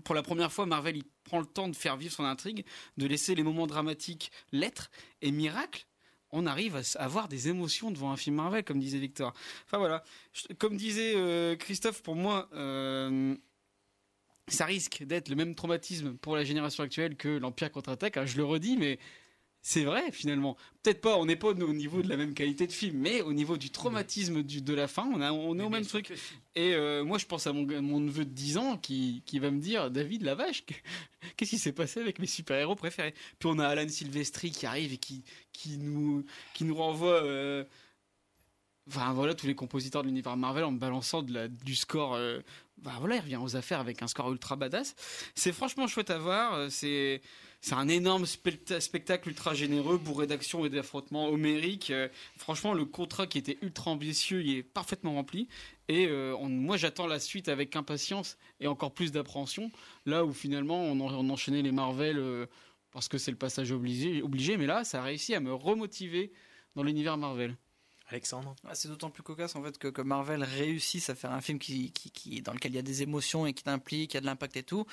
pour 0.04 0.14
la 0.14 0.22
première 0.22 0.52
fois, 0.52 0.66
Marvel 0.66 0.96
il 0.96 1.04
prend 1.24 1.40
le 1.40 1.46
temps 1.46 1.68
de 1.68 1.76
faire 1.76 1.96
vivre 1.96 2.12
son 2.12 2.24
intrigue, 2.24 2.64
de 2.96 3.06
laisser 3.06 3.34
les 3.34 3.42
moments 3.42 3.66
dramatiques 3.66 4.30
l'être, 4.52 4.90
et 5.22 5.30
miracle, 5.30 5.86
on 6.32 6.46
arrive 6.46 6.76
à 6.76 7.02
avoir 7.02 7.28
des 7.28 7.48
émotions 7.48 7.90
devant 7.90 8.12
un 8.12 8.16
film 8.16 8.36
Marvel, 8.36 8.64
comme 8.64 8.78
disait 8.78 8.98
Victor. 8.98 9.32
Enfin 9.66 9.78
voilà, 9.78 10.04
comme 10.58 10.76
disait 10.76 11.14
euh, 11.16 11.56
Christophe, 11.56 12.02
pour 12.02 12.14
moi, 12.14 12.48
euh, 12.54 13.34
ça 14.46 14.64
risque 14.64 15.02
d'être 15.02 15.28
le 15.28 15.36
même 15.36 15.54
traumatisme 15.54 16.14
pour 16.14 16.36
la 16.36 16.44
génération 16.44 16.84
actuelle 16.84 17.16
que 17.16 17.28
l'Empire 17.28 17.72
contre-attaque. 17.72 18.16
Hein, 18.16 18.26
je 18.26 18.36
le 18.36 18.44
redis, 18.44 18.76
mais 18.76 18.98
c'est 19.62 19.84
vrai 19.84 20.10
finalement. 20.12 20.56
Peut-être 20.82 21.02
pas, 21.02 21.16
on 21.18 21.26
n'est 21.26 21.36
pas 21.36 21.48
au 21.48 21.54
niveau 21.54 22.02
de 22.02 22.08
la 22.08 22.16
même 22.16 22.32
qualité 22.32 22.66
de 22.66 22.72
film, 22.72 22.96
mais 22.98 23.20
au 23.20 23.34
niveau 23.34 23.58
du 23.58 23.70
traumatisme 23.70 24.42
de 24.42 24.74
la 24.74 24.88
fin, 24.88 25.10
on, 25.14 25.20
a, 25.20 25.32
on 25.32 25.58
est 25.58 25.62
au 25.62 25.68
même 25.68 25.84
truc. 25.84 26.10
Et 26.54 26.74
euh, 26.74 27.04
moi, 27.04 27.18
je 27.18 27.26
pense 27.26 27.46
à 27.46 27.52
mon, 27.52 27.66
mon, 27.82 28.00
neveu 28.00 28.24
de 28.24 28.30
10 28.30 28.56
ans 28.56 28.76
qui, 28.78 29.22
qui 29.26 29.38
va 29.38 29.50
me 29.50 29.60
dire 29.60 29.90
David, 29.90 30.22
la 30.22 30.34
vache, 30.34 30.64
qu'est-ce 31.36 31.50
qui 31.50 31.58
s'est 31.58 31.72
passé 31.72 32.00
avec 32.00 32.18
mes 32.18 32.26
super-héros 32.26 32.74
préférés? 32.74 33.14
Puis 33.38 33.48
on 33.52 33.58
a 33.58 33.66
Alan 33.66 33.88
Silvestri 33.88 34.50
qui 34.50 34.64
arrive 34.64 34.94
et 34.94 34.98
qui, 34.98 35.24
qui, 35.52 35.76
nous, 35.76 36.24
qui 36.54 36.64
nous 36.64 36.74
renvoie. 36.74 37.22
Euh, 37.22 37.64
enfin 38.88 39.12
voilà, 39.12 39.34
tous 39.34 39.46
les 39.46 39.54
compositeurs 39.54 40.02
de 40.02 40.08
l'univers 40.08 40.38
Marvel 40.38 40.64
en 40.64 40.72
me 40.72 40.78
balançant 40.78 41.22
de 41.22 41.34
la, 41.34 41.48
du 41.48 41.76
score. 41.76 42.14
Euh, 42.14 42.40
voilà, 42.82 43.16
il 43.16 43.20
revient 43.20 43.36
aux 43.36 43.56
affaires 43.56 43.80
avec 43.80 44.00
un 44.00 44.06
score 44.06 44.32
ultra 44.32 44.56
badass. 44.56 44.94
C'est 45.34 45.52
franchement 45.52 45.86
chouette 45.86 46.08
à 46.08 46.18
voir. 46.18 46.70
C'est 46.70 47.20
c'est 47.60 47.74
un 47.74 47.88
énorme 47.88 48.24
spectacle 48.24 49.28
ultra 49.28 49.52
généreux, 49.52 49.98
bourré 49.98 50.26
d'action 50.26 50.64
et 50.64 50.70
d'affrontements 50.70 51.28
homériques. 51.28 51.90
Euh, 51.90 52.08
franchement, 52.38 52.72
le 52.72 52.86
contrat 52.86 53.26
qui 53.26 53.36
était 53.36 53.58
ultra 53.60 53.90
ambitieux, 53.90 54.42
il 54.42 54.56
est 54.56 54.62
parfaitement 54.62 55.14
rempli. 55.14 55.46
Et 55.88 56.06
euh, 56.06 56.36
moi, 56.48 56.78
j'attends 56.78 57.06
la 57.06 57.20
suite 57.20 57.48
avec 57.48 57.76
impatience 57.76 58.38
et 58.60 58.66
encore 58.66 58.92
plus 58.92 59.12
d'appréhension. 59.12 59.70
Là 60.06 60.24
où 60.24 60.32
finalement, 60.32 60.82
on, 60.82 61.28
enchaînait 61.28 61.60
les 61.60 61.72
Marvel 61.72 62.18
euh, 62.18 62.46
parce 62.92 63.08
que 63.08 63.18
c'est 63.18 63.30
le 63.30 63.36
passage 63.36 63.72
obligé, 63.72 64.22
obligé. 64.22 64.56
Mais 64.56 64.66
là, 64.66 64.82
ça 64.84 65.00
a 65.00 65.02
réussi 65.02 65.34
à 65.34 65.40
me 65.40 65.52
remotiver 65.52 66.32
dans 66.76 66.82
l'univers 66.82 67.18
Marvel. 67.18 67.56
Alexandre? 68.08 68.56
Ah, 68.66 68.74
C'est 68.74 68.88
d'autant 68.88 69.10
plus 69.10 69.22
cocasse 69.22 69.54
en 69.54 69.62
fait 69.62 69.78
que, 69.78 70.02
Marvel 70.02 70.42
réussisse 70.42 71.10
à 71.10 71.14
faire 71.14 71.30
un 71.30 71.40
film 71.40 71.58
qui, 71.58 71.92
qui, 71.92 72.42
dans 72.42 72.52
lequel 72.52 72.72
il 72.72 72.76
y 72.76 72.78
a 72.78 72.82
des 72.82 73.02
émotions 73.02 73.46
et 73.46 73.52
qui 73.52 73.62
t'implique, 73.62 74.12
qui 74.12 74.16
a 74.16 74.20
de 74.20 74.26
l'impact 74.26 74.56
et 74.56 74.62
tout, 74.64 74.84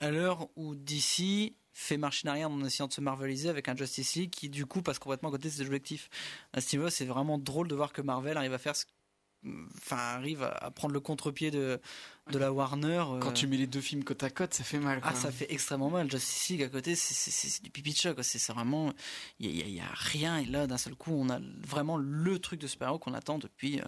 à 0.00 0.10
l'heure 0.10 0.48
où 0.56 0.74
d'ici 0.74 1.54
fait 1.78 1.96
marcher 1.96 2.26
en 2.26 2.32
arrière 2.32 2.50
en 2.50 2.64
essayant 2.64 2.88
de 2.88 2.92
se 2.92 3.00
marveliser 3.00 3.48
avec 3.48 3.68
un 3.68 3.76
Justice 3.76 4.16
League 4.16 4.30
qui 4.30 4.48
du 4.48 4.66
coup 4.66 4.82
passe 4.82 4.98
complètement 4.98 5.28
à 5.28 5.32
côté 5.32 5.48
de 5.48 5.54
ses 5.54 5.62
objectifs. 5.62 6.10
À 6.52 6.60
ce 6.60 6.74
niveau, 6.74 6.90
c'est 6.90 7.04
vraiment 7.04 7.38
drôle 7.38 7.68
de 7.68 7.74
voir 7.76 7.92
que 7.92 8.02
Marvel 8.02 8.36
arrive 8.36 8.52
à 8.52 8.58
faire 8.58 8.74
ce 8.74 8.84
enfin 9.76 9.96
arrive 9.96 10.42
à 10.42 10.72
prendre 10.72 10.92
le 10.92 10.98
contre-pied 10.98 11.52
de 11.52 11.80
de 12.32 12.38
la 12.38 12.52
Warner 12.52 13.04
quand 13.20 13.30
tu 13.30 13.46
mets 13.46 13.56
les 13.56 13.68
deux 13.68 13.80
films 13.80 14.02
côte 14.02 14.24
à 14.24 14.30
côte 14.30 14.52
ça 14.52 14.64
fait 14.64 14.80
mal 14.80 14.98
ah 15.04 15.14
ça 15.14 15.30
fait 15.30 15.46
extrêmement 15.52 15.90
mal. 15.90 16.10
Justice 16.10 16.48
League 16.48 16.64
à 16.64 16.68
côté 16.68 16.96
c'est 16.96 17.62
du 17.62 17.70
pipi 17.70 17.92
de 17.92 17.96
chat 17.96 18.20
c'est 18.24 18.52
vraiment 18.52 18.92
il 19.38 19.48
y, 19.48 19.70
y 19.70 19.80
a, 19.80 19.86
rien. 19.94 20.38
Et 20.38 20.46
là 20.46 20.66
d'un 20.66 20.78
seul 20.78 20.96
coup 20.96 21.12
on 21.12 21.30
a 21.30 21.38
vraiment 21.64 21.96
le 21.96 22.40
truc 22.40 22.60
de 22.60 22.66
super-héros 22.66 22.98
qu'on 22.98 23.14
attend 23.14 23.38
depuis 23.38 23.78
euh, 23.78 23.84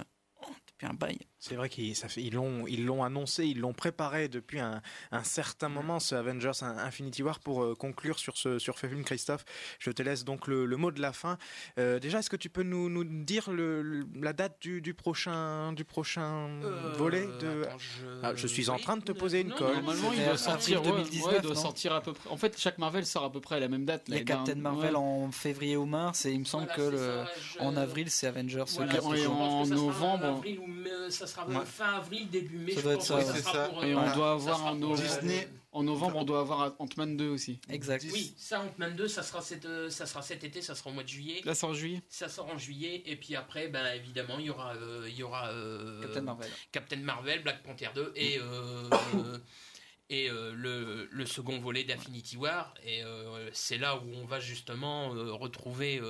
depuis 0.68 0.86
un 0.86 0.95
bail 0.95 1.18
c'est 1.41 1.55
vrai 1.55 1.70
qu'ils 1.70 1.95
ils 2.18 2.34
l'ont 2.34 2.66
ils 2.66 2.84
l'ont 2.84 3.03
annoncé, 3.03 3.47
ils 3.47 3.59
l'ont 3.59 3.72
préparé 3.72 4.28
depuis 4.28 4.61
un, 4.61 4.82
un, 5.11 5.24
certain 5.24 5.70
moment 5.70 5.99
ce 5.99 6.14
Avengers 6.14 6.62
Infinity 6.62 7.22
War 7.22 7.41
pour 7.41 7.64
euh, 7.64 7.74
conclure 7.74 8.18
sur 8.18 8.36
ce 8.36 8.59
sur 8.59 8.78
ce 8.78 8.86
film 8.86 9.05
Christophe. 9.05 9.47
Je 9.78 9.91
te 9.91 10.03
laisse 10.03 10.24
donc 10.24 10.47
le, 10.47 10.66
le 10.66 10.76
mot 10.76 10.91
de 10.91 11.01
la 11.01 11.14
fin. 11.14 11.38
Euh, 11.78 11.99
déjà 11.99 12.18
est-ce 12.18 12.28
que 12.28 12.36
tu 12.36 12.51
peux 12.51 12.62
nous, 12.62 12.91
nous 12.91 13.05
dire 13.05 13.51
le, 13.51 14.07
la 14.14 14.34
date 14.34 14.59
du, 14.61 14.82
du 14.82 14.93
prochain 14.93 15.72
du 15.72 15.84
prochain 15.84 16.51
euh, 16.62 16.93
volet 16.99 17.26
de 17.41 17.66
je... 17.78 18.07
Ah, 18.22 18.34
je... 18.34 18.47
suis 18.47 18.68
en 18.68 18.78
train 18.78 18.99
de 18.99 19.03
te 19.03 19.12
poser 19.12 19.41
une 19.41 19.55
colle. 19.55 19.76
Normalement 19.76 20.12
il 20.12 20.22
doit 20.22 20.36
sortir 20.36 20.82
2019 20.82 21.26
ouais, 21.26 21.38
il 21.38 21.43
doit 21.43 21.55
sortir 21.55 21.95
à 21.95 22.03
peu 22.03 22.12
près. 22.12 22.28
En 22.28 22.36
fait 22.36 22.59
chaque 22.59 22.76
Marvel 22.76 23.07
sort 23.07 23.24
à 23.24 23.32
peu 23.32 23.41
près 23.41 23.57
à 23.57 23.61
la 23.61 23.68
même 23.68 23.86
date. 23.86 24.12
A 24.12 24.20
Captain 24.20 24.57
Marvel 24.57 24.95
en 24.95 25.32
février 25.32 25.78
ou 25.78 25.86
mars 25.86 26.26
et 26.26 26.32
il 26.32 26.41
me 26.41 26.45
semble 26.45 26.66
que 26.66 26.82
le, 26.82 27.24
en 27.61 27.78
avril 27.78 28.11
c'est 28.11 28.26
Avengers. 28.26 28.64
Voilà, 28.68 29.03
en, 29.03 29.62
en 29.62 29.66
novembre. 29.66 30.24
Avril, 30.26 30.61
ça 31.09 31.26
sera 31.31 31.47
Ouais. 31.47 31.64
fin 31.64 31.95
avril, 31.95 32.28
début 32.31 32.59
mai. 32.59 32.72
Ça 32.72 32.78
je 32.81 32.85
doit 32.85 32.93
être 32.95 32.99
pense 32.99 33.09
ça. 33.09 33.16
que 33.18 33.24
ça 33.24 33.33
c'est 33.35 33.43
sera 33.43 33.53
ça. 33.53 33.68
pour, 33.70 33.85
Et 33.85 33.93
euh, 33.93 33.99
on 33.99 34.14
doit 34.14 34.33
avoir 34.33 34.66
en 34.66 34.74
novembre, 34.74 35.01
Disney. 35.03 35.49
en 35.72 35.83
novembre, 35.83 36.16
on 36.16 36.24
doit 36.24 36.41
avoir 36.41 36.74
Ant-Man 36.78 37.16
2 37.16 37.28
aussi. 37.28 37.59
Exact. 37.68 38.05
Oui, 38.12 38.35
ça 38.37 38.61
Ant-Man 38.61 38.95
2, 38.97 39.09
ça 39.09 39.22
sera, 39.22 39.41
cet, 39.41 39.64
euh, 39.64 39.89
ça 39.91 40.07
sera 40.07 40.20
cet 40.22 40.45
été, 40.45 40.61
ça 40.62 40.74
sera 40.74 40.91
au 40.91 40.93
mois 40.93 41.03
de 41.05 41.09
juillet. 41.09 41.41
Là, 41.45 41.55
c'est 41.55 41.66
en 41.66 41.72
juillet. 41.72 42.03
Ça 42.09 42.28
sort 42.28 42.47
en 42.53 42.59
juillet, 42.59 43.03
et 43.07 43.16
puis 43.16 43.35
après, 43.37 43.68
ben, 43.68 43.87
évidemment, 43.95 44.39
il 44.39 44.47
y 44.47 44.51
aura, 44.51 44.74
euh, 44.74 45.07
il 45.09 45.14
y 45.16 45.22
aura 45.22 45.49
euh, 45.51 46.03
Captain 46.03 46.22
Marvel. 46.22 46.51
Captain 46.72 46.97
Marvel, 46.99 47.43
Black 47.43 47.62
Panther 47.62 47.89
2 47.95 48.12
et, 48.16 48.39
euh, 48.39 48.91
euh, 49.14 49.39
et 50.11 50.28
euh, 50.28 50.53
le, 50.55 51.09
le 51.11 51.26
second 51.26 51.59
volet 51.61 51.85
d'Infinity 51.85 52.37
War. 52.37 52.74
Et 52.85 53.05
euh, 53.05 53.49
c'est 53.53 53.78
là 53.78 53.97
où 53.97 54.09
on 54.16 54.24
va 54.26 54.41
justement 54.41 55.14
euh, 55.14 55.33
retrouver. 55.33 56.01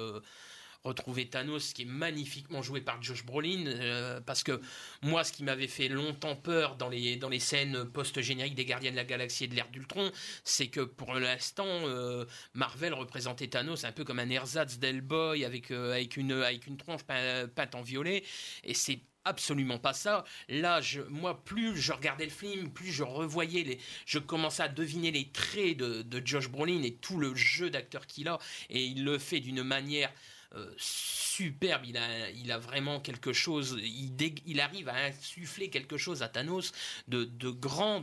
Retrouver 0.84 1.28
Thanos 1.28 1.72
qui 1.72 1.82
est 1.82 1.86
magnifiquement 1.86 2.62
joué 2.62 2.80
par 2.80 3.02
Josh 3.02 3.24
Brolin 3.24 3.66
euh, 3.66 4.20
parce 4.20 4.42
que 4.42 4.60
moi 5.02 5.24
ce 5.24 5.32
qui 5.32 5.44
m'avait 5.44 5.66
fait 5.66 5.88
longtemps 5.88 6.36
peur 6.36 6.76
dans 6.76 6.88
les, 6.88 7.16
dans 7.16 7.28
les 7.28 7.38
scènes 7.38 7.84
post-génériques 7.84 8.54
des 8.54 8.64
Gardiens 8.64 8.90
de 8.90 8.96
la 8.96 9.04
Galaxie 9.04 9.44
et 9.44 9.48
de 9.48 9.54
l'ère 9.54 9.68
d'Ultron 9.68 10.10
c'est 10.42 10.68
que 10.68 10.80
pour 10.80 11.14
l'instant 11.14 11.66
euh, 11.66 12.24
Marvel 12.54 12.94
représentait 12.94 13.48
Thanos 13.48 13.84
un 13.84 13.92
peu 13.92 14.04
comme 14.04 14.18
un 14.18 14.30
ersatz 14.30 14.78
d'Hellboy 14.78 15.44
avec, 15.44 15.70
euh, 15.70 15.92
avec, 15.92 16.16
une, 16.16 16.32
avec 16.32 16.66
une 16.66 16.76
tronche 16.76 17.02
pein- 17.04 17.46
peinte 17.48 17.74
en 17.74 17.82
violet 17.82 18.24
et 18.64 18.74
c'est 18.74 19.02
absolument 19.24 19.78
pas 19.78 19.92
ça. 19.92 20.24
Là, 20.48 20.80
moi, 21.10 21.44
plus 21.44 21.76
je 21.76 21.92
regardais 21.92 22.24
le 22.24 22.30
film, 22.30 22.72
plus 22.72 22.90
je 22.90 23.02
revoyais 23.02 23.64
les, 23.64 23.78
je 24.06 24.18
commençais 24.18 24.62
à 24.62 24.68
deviner 24.68 25.10
les 25.10 25.28
traits 25.28 25.76
de, 25.76 26.00
de 26.00 26.26
Josh 26.26 26.48
Brolin 26.48 26.82
et 26.82 26.94
tout 26.94 27.18
le 27.18 27.34
jeu 27.34 27.68
d'acteur 27.68 28.06
qu'il 28.06 28.28
a, 28.28 28.38
et 28.70 28.82
il 28.82 29.04
le 29.04 29.18
fait 29.18 29.40
d'une 29.40 29.62
manière 29.62 30.10
euh, 30.56 30.72
superbe. 30.76 31.84
Il 31.86 32.50
a, 32.50 32.58
vraiment 32.58 32.98
quelque 32.98 33.32
chose. 33.32 33.78
Il, 33.80 34.60
arrive 34.60 34.88
à 34.88 34.96
insuffler 34.96 35.70
quelque 35.70 35.96
chose 35.96 36.22
à 36.22 36.28
Thanos 36.28 36.72
de, 37.06 37.24
de 37.24 37.50
grand, 37.50 38.02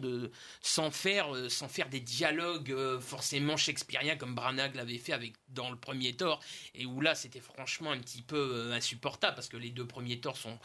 sans 0.61 0.89
faire, 0.89 1.35
euh, 1.35 1.49
sans 1.49 1.67
faire 1.67 1.89
des 1.89 1.99
dialogues 1.99 2.71
euh, 2.71 3.01
forcément 3.01 3.57
shakespeariens 3.57 4.15
comme 4.15 4.33
Branagh 4.33 4.75
l'avait 4.75 4.97
fait 4.97 5.13
dans 5.49 5.69
le 5.69 5.75
premier 5.75 6.13
Thor, 6.13 6.41
et 6.73 6.85
où 6.85 7.01
là 7.01 7.15
c'était 7.15 7.41
franchement 7.41 7.91
un 7.91 7.99
petit 7.99 8.21
peu 8.21 8.71
insupportable 8.71 9.35
parce 9.35 9.49
que 9.49 9.57
les 9.57 9.71
deux 9.71 9.85
premiers 9.85 10.19
Thor 10.19 10.37
sont 10.37 10.57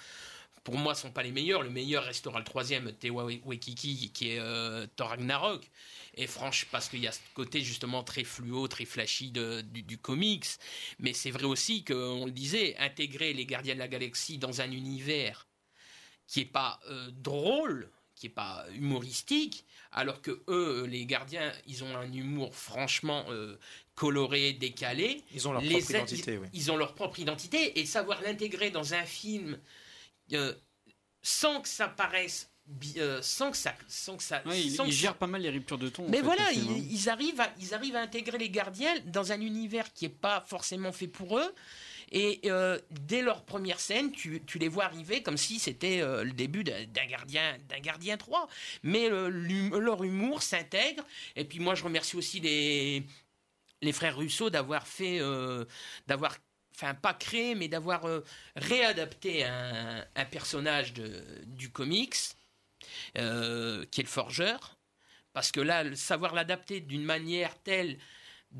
pour 0.65 0.77
moi, 0.77 0.95
sont 0.95 1.11
pas 1.11 1.23
les 1.23 1.33
meilleurs. 1.33 1.63
Le 1.63 1.71
meilleur 1.71 2.05
restera 2.05 2.39
le 2.39 2.45
troisième, 2.45 2.93
Tewa 2.93 3.25
Waikiki, 3.25 4.11
qui 4.13 4.31
est 4.31 4.39
euh, 4.39 4.87
Thor 4.97 5.09
Ragnarok. 5.09 5.69
Et 6.15 6.27
franche, 6.27 6.67
parce 6.71 6.89
qu'il 6.89 7.01
y 7.01 7.07
a 7.09 7.13
ce 7.13 7.21
côté 7.35 7.63
justement 7.63 8.05
très 8.05 8.23
fluo, 8.23 8.69
très 8.69 8.85
flashy 8.85 9.31
de- 9.31 9.63
du, 9.63 9.83
du 9.83 9.99
comics. 9.99 10.47
Mais 10.99 11.15
c'est 11.15 11.31
vrai 11.31 11.45
aussi 11.45 11.85
qu'on 11.85 12.27
le 12.27 12.31
disait, 12.33 12.77
intégrer 12.79 13.33
les 13.33 13.47
Gardiens 13.47 13.75
de 13.75 13.79
la 13.81 13.89
Galaxie 13.89 14.39
dans 14.39 14.61
un 14.61 14.71
univers 14.71 15.47
qui 16.27 16.41
est 16.41 16.45
pas 16.45 16.81
euh, 16.89 17.11
drôle, 17.13 17.91
qui 18.15 18.27
est 18.27 18.31
pas 18.31 18.65
humoristique, 18.75 19.65
alors 19.91 20.23
que 20.23 20.43
eux, 20.49 20.87
les 20.89 21.05
Gardiens, 21.07 21.53
ils 21.67 21.83
ont 21.83 21.97
un 21.97 22.11
humour 22.13 22.55
franchement 22.55 23.25
euh, 23.31 23.57
coloré, 23.95 24.53
décalé. 24.53 25.23
Ils 25.35 25.49
ont 25.49 25.53
leur 25.53 25.63
Les 25.63 25.71
propre 25.71 25.91
identité, 25.91 26.39
oui. 26.39 26.47
Ils 26.53 26.71
ont 26.71 26.77
leur 26.77 26.95
propre 26.95 27.19
identité 27.19 27.81
et 27.81 27.85
savoir 27.87 28.23
l'intégrer 28.23 28.71
dans 28.71 28.95
un 28.95 29.05
film 29.05 29.59
euh, 30.33 30.55
sans 31.23 31.61
que 31.61 31.69
ça 31.69 31.89
paraisse 31.89 32.49
euh, 32.97 33.21
sans 33.23 33.51
que 33.51 33.57
ça 33.57 33.75
sans 33.89 34.17
que 34.17 34.23
ça 34.23 34.41
Ouais, 34.47 34.61
il, 34.61 34.71
sans 34.75 34.85
il 34.85 34.91
que- 34.91 34.97
gère 34.97 35.17
pas 35.17 35.27
mal 35.27 35.43
les 35.43 35.51
ruptures 35.51 35.79
de 35.79 35.89
ton. 35.89 36.09
mais 36.09 36.19
fait, 36.19 36.23
voilà, 36.23 36.53
ils, 36.53 36.61
hein. 36.71 36.87
ils 36.91 37.09
arrivent 37.09 37.41
à, 37.41 37.53
ils 37.61 37.75
arrivent 37.75 37.97
à 37.97 38.01
intégrer 38.01 38.39
les 38.39 38.51
gardiens 38.51 38.95
dans 39.07 39.33
un 39.33 39.41
univers 39.41 39.93
qui 39.93 40.05
est 40.07 40.09
pas 40.09 40.41
forcément 40.47 40.93
fait 40.93 41.09
pour 41.09 41.39
eux. 41.39 41.55
Et 42.15 42.41
euh, 42.45 42.79
dès 42.91 43.23
leur 43.23 43.43
première 43.45 43.81
scène, 43.81 44.13
tu, 44.13 44.43
tu 44.47 44.59
les 44.59 44.69
vois 44.69 44.85
arriver 44.85 45.23
comme 45.23 45.39
si 45.39 45.59
c'était 45.59 46.01
euh, 46.03 46.25
le 46.25 46.33
début 46.33 46.63
d'un 46.63 47.07
gardien, 47.07 47.57
d'un 47.71 47.81
gardien 47.81 48.17
3. 48.19 48.49
Mais 48.83 49.09
leur 49.09 50.05
humour 50.05 50.43
s'intègre. 50.43 51.05
Et 51.37 51.45
puis 51.45 51.59
moi, 51.59 51.75
je 51.75 51.83
remercie 51.85 52.17
aussi 52.17 52.39
les, 52.41 53.03
les 53.81 53.93
frères 53.93 54.17
Russo 54.19 54.51
d'avoir 54.51 54.87
fait, 54.87 55.21
d'avoir, 56.07 56.37
enfin 56.75 56.95
pas 56.95 57.15
créé, 57.15 57.55
mais 57.55 57.69
d'avoir 57.69 58.07
euh, 58.07 58.25
réadapté 58.57 59.45
un, 59.45 60.05
personnage 60.31 60.95
du 60.95 61.71
comics, 61.71 62.17
euh, 63.19 63.85
qui 63.91 64.01
est 64.01 64.05
le 64.05 64.09
forgeur. 64.09 64.79
Parce 65.33 65.51
que 65.51 65.61
là, 65.61 65.95
savoir 65.97 66.35
l'adapter 66.35 66.81
d'une 66.81 67.05
manière 67.05 67.57
telle 67.63 67.99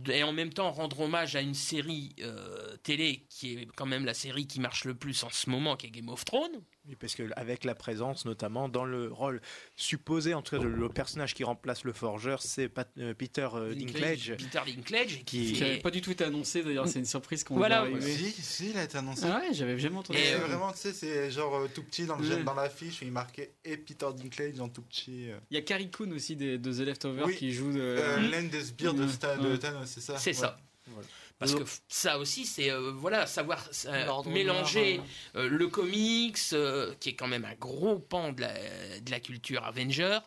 et 0.09 0.23
en 0.23 0.33
même 0.33 0.53
temps 0.53 0.71
rendre 0.71 1.01
hommage 1.01 1.37
à 1.37 1.43
une 1.43 1.55
série 1.55 2.15
euh, 2.21 2.77
télé 2.79 3.27
qui 3.29 3.55
est 3.55 3.69
quand 3.77 3.87
même 3.87 4.07
la 4.07 4.15
série 4.15 4.47
qui 4.47 4.59
marche 4.59 4.85
le 4.85 4.95
plus 4.95 5.23
en 5.23 5.31
ce 5.31 5.51
moment, 5.51 5.77
qui 5.77 5.87
est 5.87 5.91
Game 5.91 6.09
of 6.09 6.25
Thrones. 6.25 6.63
Oui, 6.89 6.97
parce 6.99 7.15
que 7.15 7.23
avec 7.37 7.63
la 7.63 7.77
présence, 7.77 8.25
notamment 8.25 8.69
dans 8.69 8.85
le 8.85 9.07
rôle 9.13 9.41
supposé, 9.77 10.35
en 10.35 10.43
tout 10.43 10.57
cas 10.57 10.63
le, 10.63 10.69
le 10.75 10.89
personnage 10.89 11.33
qui 11.33 11.45
remplace 11.45 11.85
le 11.85 11.93
forgeur, 11.93 12.43
c'est 12.43 12.69
Pat- 12.69 12.91
euh, 12.99 13.15
Peter 13.15 13.49
euh, 13.55 13.73
Dinklage. 13.73 14.35
Peter 14.37 14.59
Dinklage, 14.67 15.19
qui, 15.19 15.25
Qui- 15.25 15.47
Qui 15.53 15.55
fait- 15.55 15.65
avait 15.65 15.79
pas 15.79 15.93
du 15.93 16.01
tout 16.01 16.11
été 16.11 16.25
annoncé 16.25 16.65
d'ailleurs, 16.65 16.89
c'est 16.89 16.99
une 16.99 17.05
surprise 17.05 17.45
qu'on 17.45 17.55
Voilà, 17.55 17.85
voit 17.85 17.97
arriver. 17.99 18.13
Si, 18.33 18.43
si, 18.43 18.71
il 18.71 18.79
a 18.79 18.83
été 18.83 18.99
annoncé. 18.99 19.27
Ah 19.27 19.39
ouais, 19.39 19.55
j'avais 19.55 19.79
jamais 19.79 19.97
entendu 19.99 20.19
Et 20.19 20.33
ça. 20.33 20.39
vraiment, 20.39 20.73
tu 20.73 20.79
sais, 20.79 20.93
c'est 20.93 21.31
genre 21.31 21.55
euh, 21.55 21.69
tout 21.73 21.85
petit 21.85 22.05
dans, 22.05 22.17
le, 22.17 22.29
Ouais. 22.29 22.43
dans 22.43 22.55
l'affiche 22.55 22.99
il 23.03 23.13
marquait 23.13 23.53
et 23.65 23.77
Peter 23.77 24.07
Dinklage 24.17 24.59
en 24.59 24.69
tout 24.69 24.83
petit. 24.83 25.31
euh. 25.31 25.39
Il 25.53 25.55
y 25.55 25.59
a 25.59 25.63
Carrie 25.63 25.89
Coon 25.89 26.11
aussi 26.11 26.35
des, 26.35 26.59
de 26.59 26.73
The 26.73 26.81
Leftovers 26.85 27.27
Oui. 27.27 27.37
qui 27.37 27.53
joue 27.53 27.71
de. 27.73 27.79
Euh, 27.81 28.29
L'un 28.29 28.43
des 28.43 28.61
sbires 28.61 28.95
de, 28.95 29.05
Ouais. 29.05 29.09
Sta- 29.09 29.41
de 29.41 29.51
Ouais. 29.53 29.59
Thanos, 29.59 29.89
c'est 29.89 30.01
ça 30.01 30.19
C'est 30.19 30.31
Ouais. 30.31 30.35
ça. 30.35 30.59
Voilà. 30.89 31.07
Parce 31.43 31.55
que 31.55 31.65
f- 31.65 31.81
ça 31.89 32.19
aussi, 32.19 32.47
c'est 32.47 32.71
euh, 32.71 32.93
voilà, 32.93 33.27
savoir 33.27 33.59
euh, 33.87 34.23
mélanger 34.27 35.01
euh, 35.37 35.49
le 35.49 35.69
comics, 35.69 36.39
euh, 36.53 36.95
qui 37.01 37.11
est 37.11 37.15
quand 37.15 37.29
même 37.29 37.45
un 37.45 37.55
gros 37.55 37.99
pan 37.99 38.33
de 38.33 38.41
la, 38.41 38.55
de 39.01 39.11
la 39.11 39.21
culture 39.21 39.65
Avenger. 39.65 40.19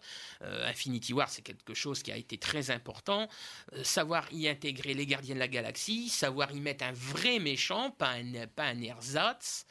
Euh, 0.41 0.69
Infinity 0.69 1.13
War, 1.13 1.29
c'est 1.29 1.41
quelque 1.41 1.73
chose 1.73 2.03
qui 2.03 2.11
a 2.11 2.17
été 2.17 2.37
très 2.37 2.69
important. 2.69 3.27
Euh, 3.73 3.83
savoir 3.83 4.27
y 4.31 4.47
intégrer 4.47 4.93
les 4.93 5.05
Gardiens 5.05 5.35
de 5.35 5.39
la 5.39 5.47
Galaxie, 5.47 6.09
savoir 6.09 6.51
y 6.51 6.59
mettre 6.59 6.83
un 6.83 6.91
vrai 6.91 7.39
méchant, 7.39 7.91
pas 7.91 8.11
un, 8.11 8.47
pas 8.47 8.65
un 8.65 8.81
ersatz. 8.81 9.65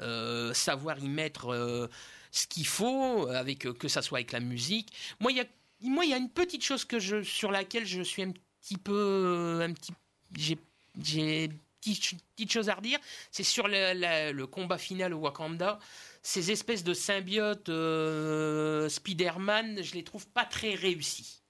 Euh, 0.00 0.52
savoir 0.54 0.98
y 0.98 1.08
mettre 1.08 1.52
euh, 1.52 1.88
ce 2.30 2.46
qu'il 2.46 2.66
faut, 2.66 3.26
avec 3.28 3.66
euh, 3.66 3.72
que 3.72 3.88
ça 3.88 4.02
soit 4.02 4.18
avec 4.18 4.32
la 4.32 4.40
musique. 4.40 4.92
Moi, 5.20 5.32
il 5.32 5.38
y 5.38 5.40
a 5.40 5.44
moi, 5.80 6.04
il 6.04 6.10
y 6.10 6.14
a 6.14 6.16
une 6.16 6.30
petite 6.30 6.64
chose 6.64 6.84
que 6.84 6.98
je, 6.98 7.22
sur 7.22 7.52
laquelle 7.52 7.86
je 7.86 8.02
suis 8.02 8.22
un 8.22 8.32
petit 8.32 8.76
peu, 8.76 9.60
un 9.62 9.72
petit, 9.72 9.92
j'ai, 10.36 10.58
j'ai 11.02 11.48
petite, 11.80 12.20
petite 12.36 12.52
chose 12.52 12.68
à 12.68 12.74
redire, 12.74 12.98
c'est 13.30 13.42
sur 13.44 13.68
le, 13.68 13.92
la- 13.94 14.32
le 14.32 14.46
combat 14.46 14.78
final 14.78 15.14
au 15.14 15.18
Wakanda. 15.18 15.78
Ces 16.22 16.50
espèces 16.50 16.84
de 16.84 16.94
symbiotes 16.94 17.68
euh, 17.68 18.88
Spider-Man, 18.88 19.82
je 19.82 19.94
les 19.94 20.02
trouve 20.04 20.26
pas 20.28 20.44
très 20.44 20.74
réussis. 20.74 21.42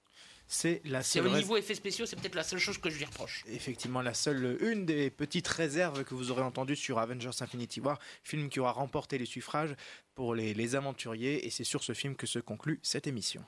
C'est 0.51 0.81
la 0.85 1.03
seule 1.03 1.27
au 1.27 1.35
niveau 1.35 1.57
effets 1.57 1.75
spéciaux, 1.75 2.07
c'est 2.07 2.15
peut-être 2.15 2.33
la 2.33 2.41
seule 2.43 2.57
chose 2.57 2.79
que 2.79 2.89
je 2.89 2.97
lui 2.97 3.05
reproche. 3.05 3.43
effectivement 3.47 4.01
la 4.01 4.15
seule, 4.15 4.57
une 4.61 4.83
des 4.83 5.11
petites 5.11 5.47
réserves 5.47 6.03
que 6.03 6.15
vous 6.15 6.31
aurez 6.31 6.41
entendues 6.41 6.75
sur 6.75 6.97
Avengers 6.97 7.29
Infinity 7.41 7.79
War, 7.81 7.99
film 8.23 8.49
qui 8.49 8.59
aura 8.59 8.71
remporté 8.71 9.19
les 9.19 9.27
suffrages 9.27 9.75
pour 10.15 10.33
les, 10.33 10.55
les 10.55 10.75
aventuriers, 10.75 11.45
et 11.45 11.51
c'est 11.51 11.63
sur 11.63 11.83
ce 11.83 11.93
film 11.93 12.15
que 12.15 12.25
se 12.25 12.39
conclut 12.39 12.79
cette 12.81 13.05
émission. 13.05 13.45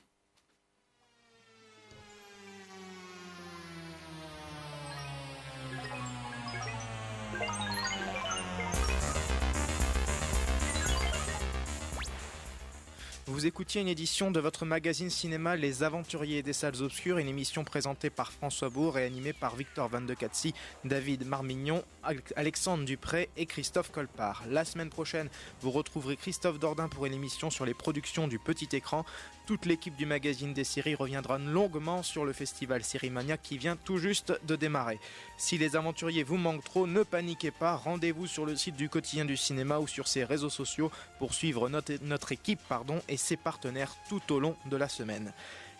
Vous 13.32 13.46
écoutiez 13.46 13.80
une 13.80 13.88
édition 13.88 14.30
de 14.30 14.40
votre 14.40 14.66
magazine 14.66 15.08
cinéma 15.08 15.56
Les 15.56 15.82
Aventuriers 15.82 16.42
des 16.42 16.52
Salles 16.52 16.82
Obscures, 16.82 17.16
une 17.16 17.28
émission 17.28 17.64
présentée 17.64 18.10
par 18.10 18.30
François 18.30 18.68
Bourg 18.68 18.98
et 18.98 19.06
animée 19.06 19.32
par 19.32 19.56
Victor 19.56 19.88
Van 19.88 20.02
de 20.02 20.12
Catsi, 20.12 20.52
David 20.84 21.26
Marmignon, 21.26 21.82
Al- 22.02 22.20
Alexandre 22.36 22.84
Dupré 22.84 23.30
et 23.38 23.46
Christophe 23.46 23.90
Colpart. 23.90 24.44
La 24.50 24.66
semaine 24.66 24.90
prochaine, 24.90 25.30
vous 25.62 25.70
retrouverez 25.70 26.18
Christophe 26.18 26.58
Dordain 26.58 26.90
pour 26.90 27.06
une 27.06 27.14
émission 27.14 27.48
sur 27.48 27.64
les 27.64 27.72
productions 27.72 28.28
du 28.28 28.38
petit 28.38 28.68
écran. 28.76 29.06
Toute 29.46 29.64
l'équipe 29.64 29.96
du 29.96 30.06
magazine 30.06 30.52
des 30.52 30.62
séries 30.62 30.94
reviendra 30.94 31.38
longuement 31.38 32.02
sur 32.02 32.26
le 32.26 32.32
festival 32.34 32.84
Sérimania 32.84 33.38
qui 33.38 33.56
vient 33.56 33.76
tout 33.76 33.96
juste 33.96 34.38
de 34.46 34.56
démarrer. 34.56 35.00
Si 35.38 35.56
les 35.58 35.74
aventuriers 35.74 36.22
vous 36.22 36.36
manquent 36.36 36.64
trop, 36.64 36.86
ne 36.86 37.02
paniquez 37.02 37.50
pas, 37.50 37.76
rendez-vous 37.76 38.26
sur 38.26 38.44
le 38.44 38.54
site 38.56 38.76
du 38.76 38.88
quotidien 38.90 39.24
du 39.24 39.36
cinéma 39.38 39.78
ou 39.78 39.88
sur 39.88 40.06
ses 40.06 40.22
réseaux 40.22 40.50
sociaux 40.50 40.92
pour 41.18 41.34
suivre 41.34 41.68
notre, 41.70 42.30
équipe 42.30 42.60
pardon, 42.68 43.00
ses 43.22 43.36
partenaires 43.36 43.94
tout 44.08 44.32
au 44.32 44.40
long 44.40 44.56
de 44.66 44.76
la 44.76 44.88
semaine. 44.88 45.32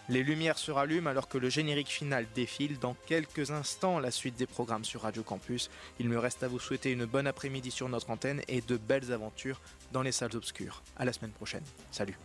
Les 0.09 0.23
lumières 0.23 0.59
se 0.59 0.71
rallument 0.71 1.09
alors 1.09 1.29
que 1.29 1.39
le 1.39 1.49
générique 1.49 1.89
final 1.89 2.27
défile. 2.35 2.79
Dans 2.79 2.97
quelques 3.07 3.51
instants, 3.51 4.01
la 4.01 4.11
suite 4.11 4.37
des 4.37 4.47
programmes 4.47 4.85
sur 4.85 5.03
Radio 5.03 5.23
Campus. 5.23 5.71
Il 6.01 6.09
me 6.09 6.19
reste 6.19 6.43
à 6.43 6.49
vous 6.49 6.59
souhaiter 6.59 6.91
une 6.91 7.05
bonne 7.05 7.27
après-midi 7.27 7.71
sur 7.71 7.89
notre 7.89 8.11
antenne 8.11 8.43
et 8.49 8.61
de 8.61 8.77
belles 8.77 9.13
aventures 9.13 9.61
dans 9.93 10.03
les 10.03 10.13
salles 10.13 10.37
obscures. 10.37 10.83
À 10.97 11.05
la 11.05 11.13
semaine 11.13 11.31
prochaine. 11.31 11.65
Salut. 11.93 12.19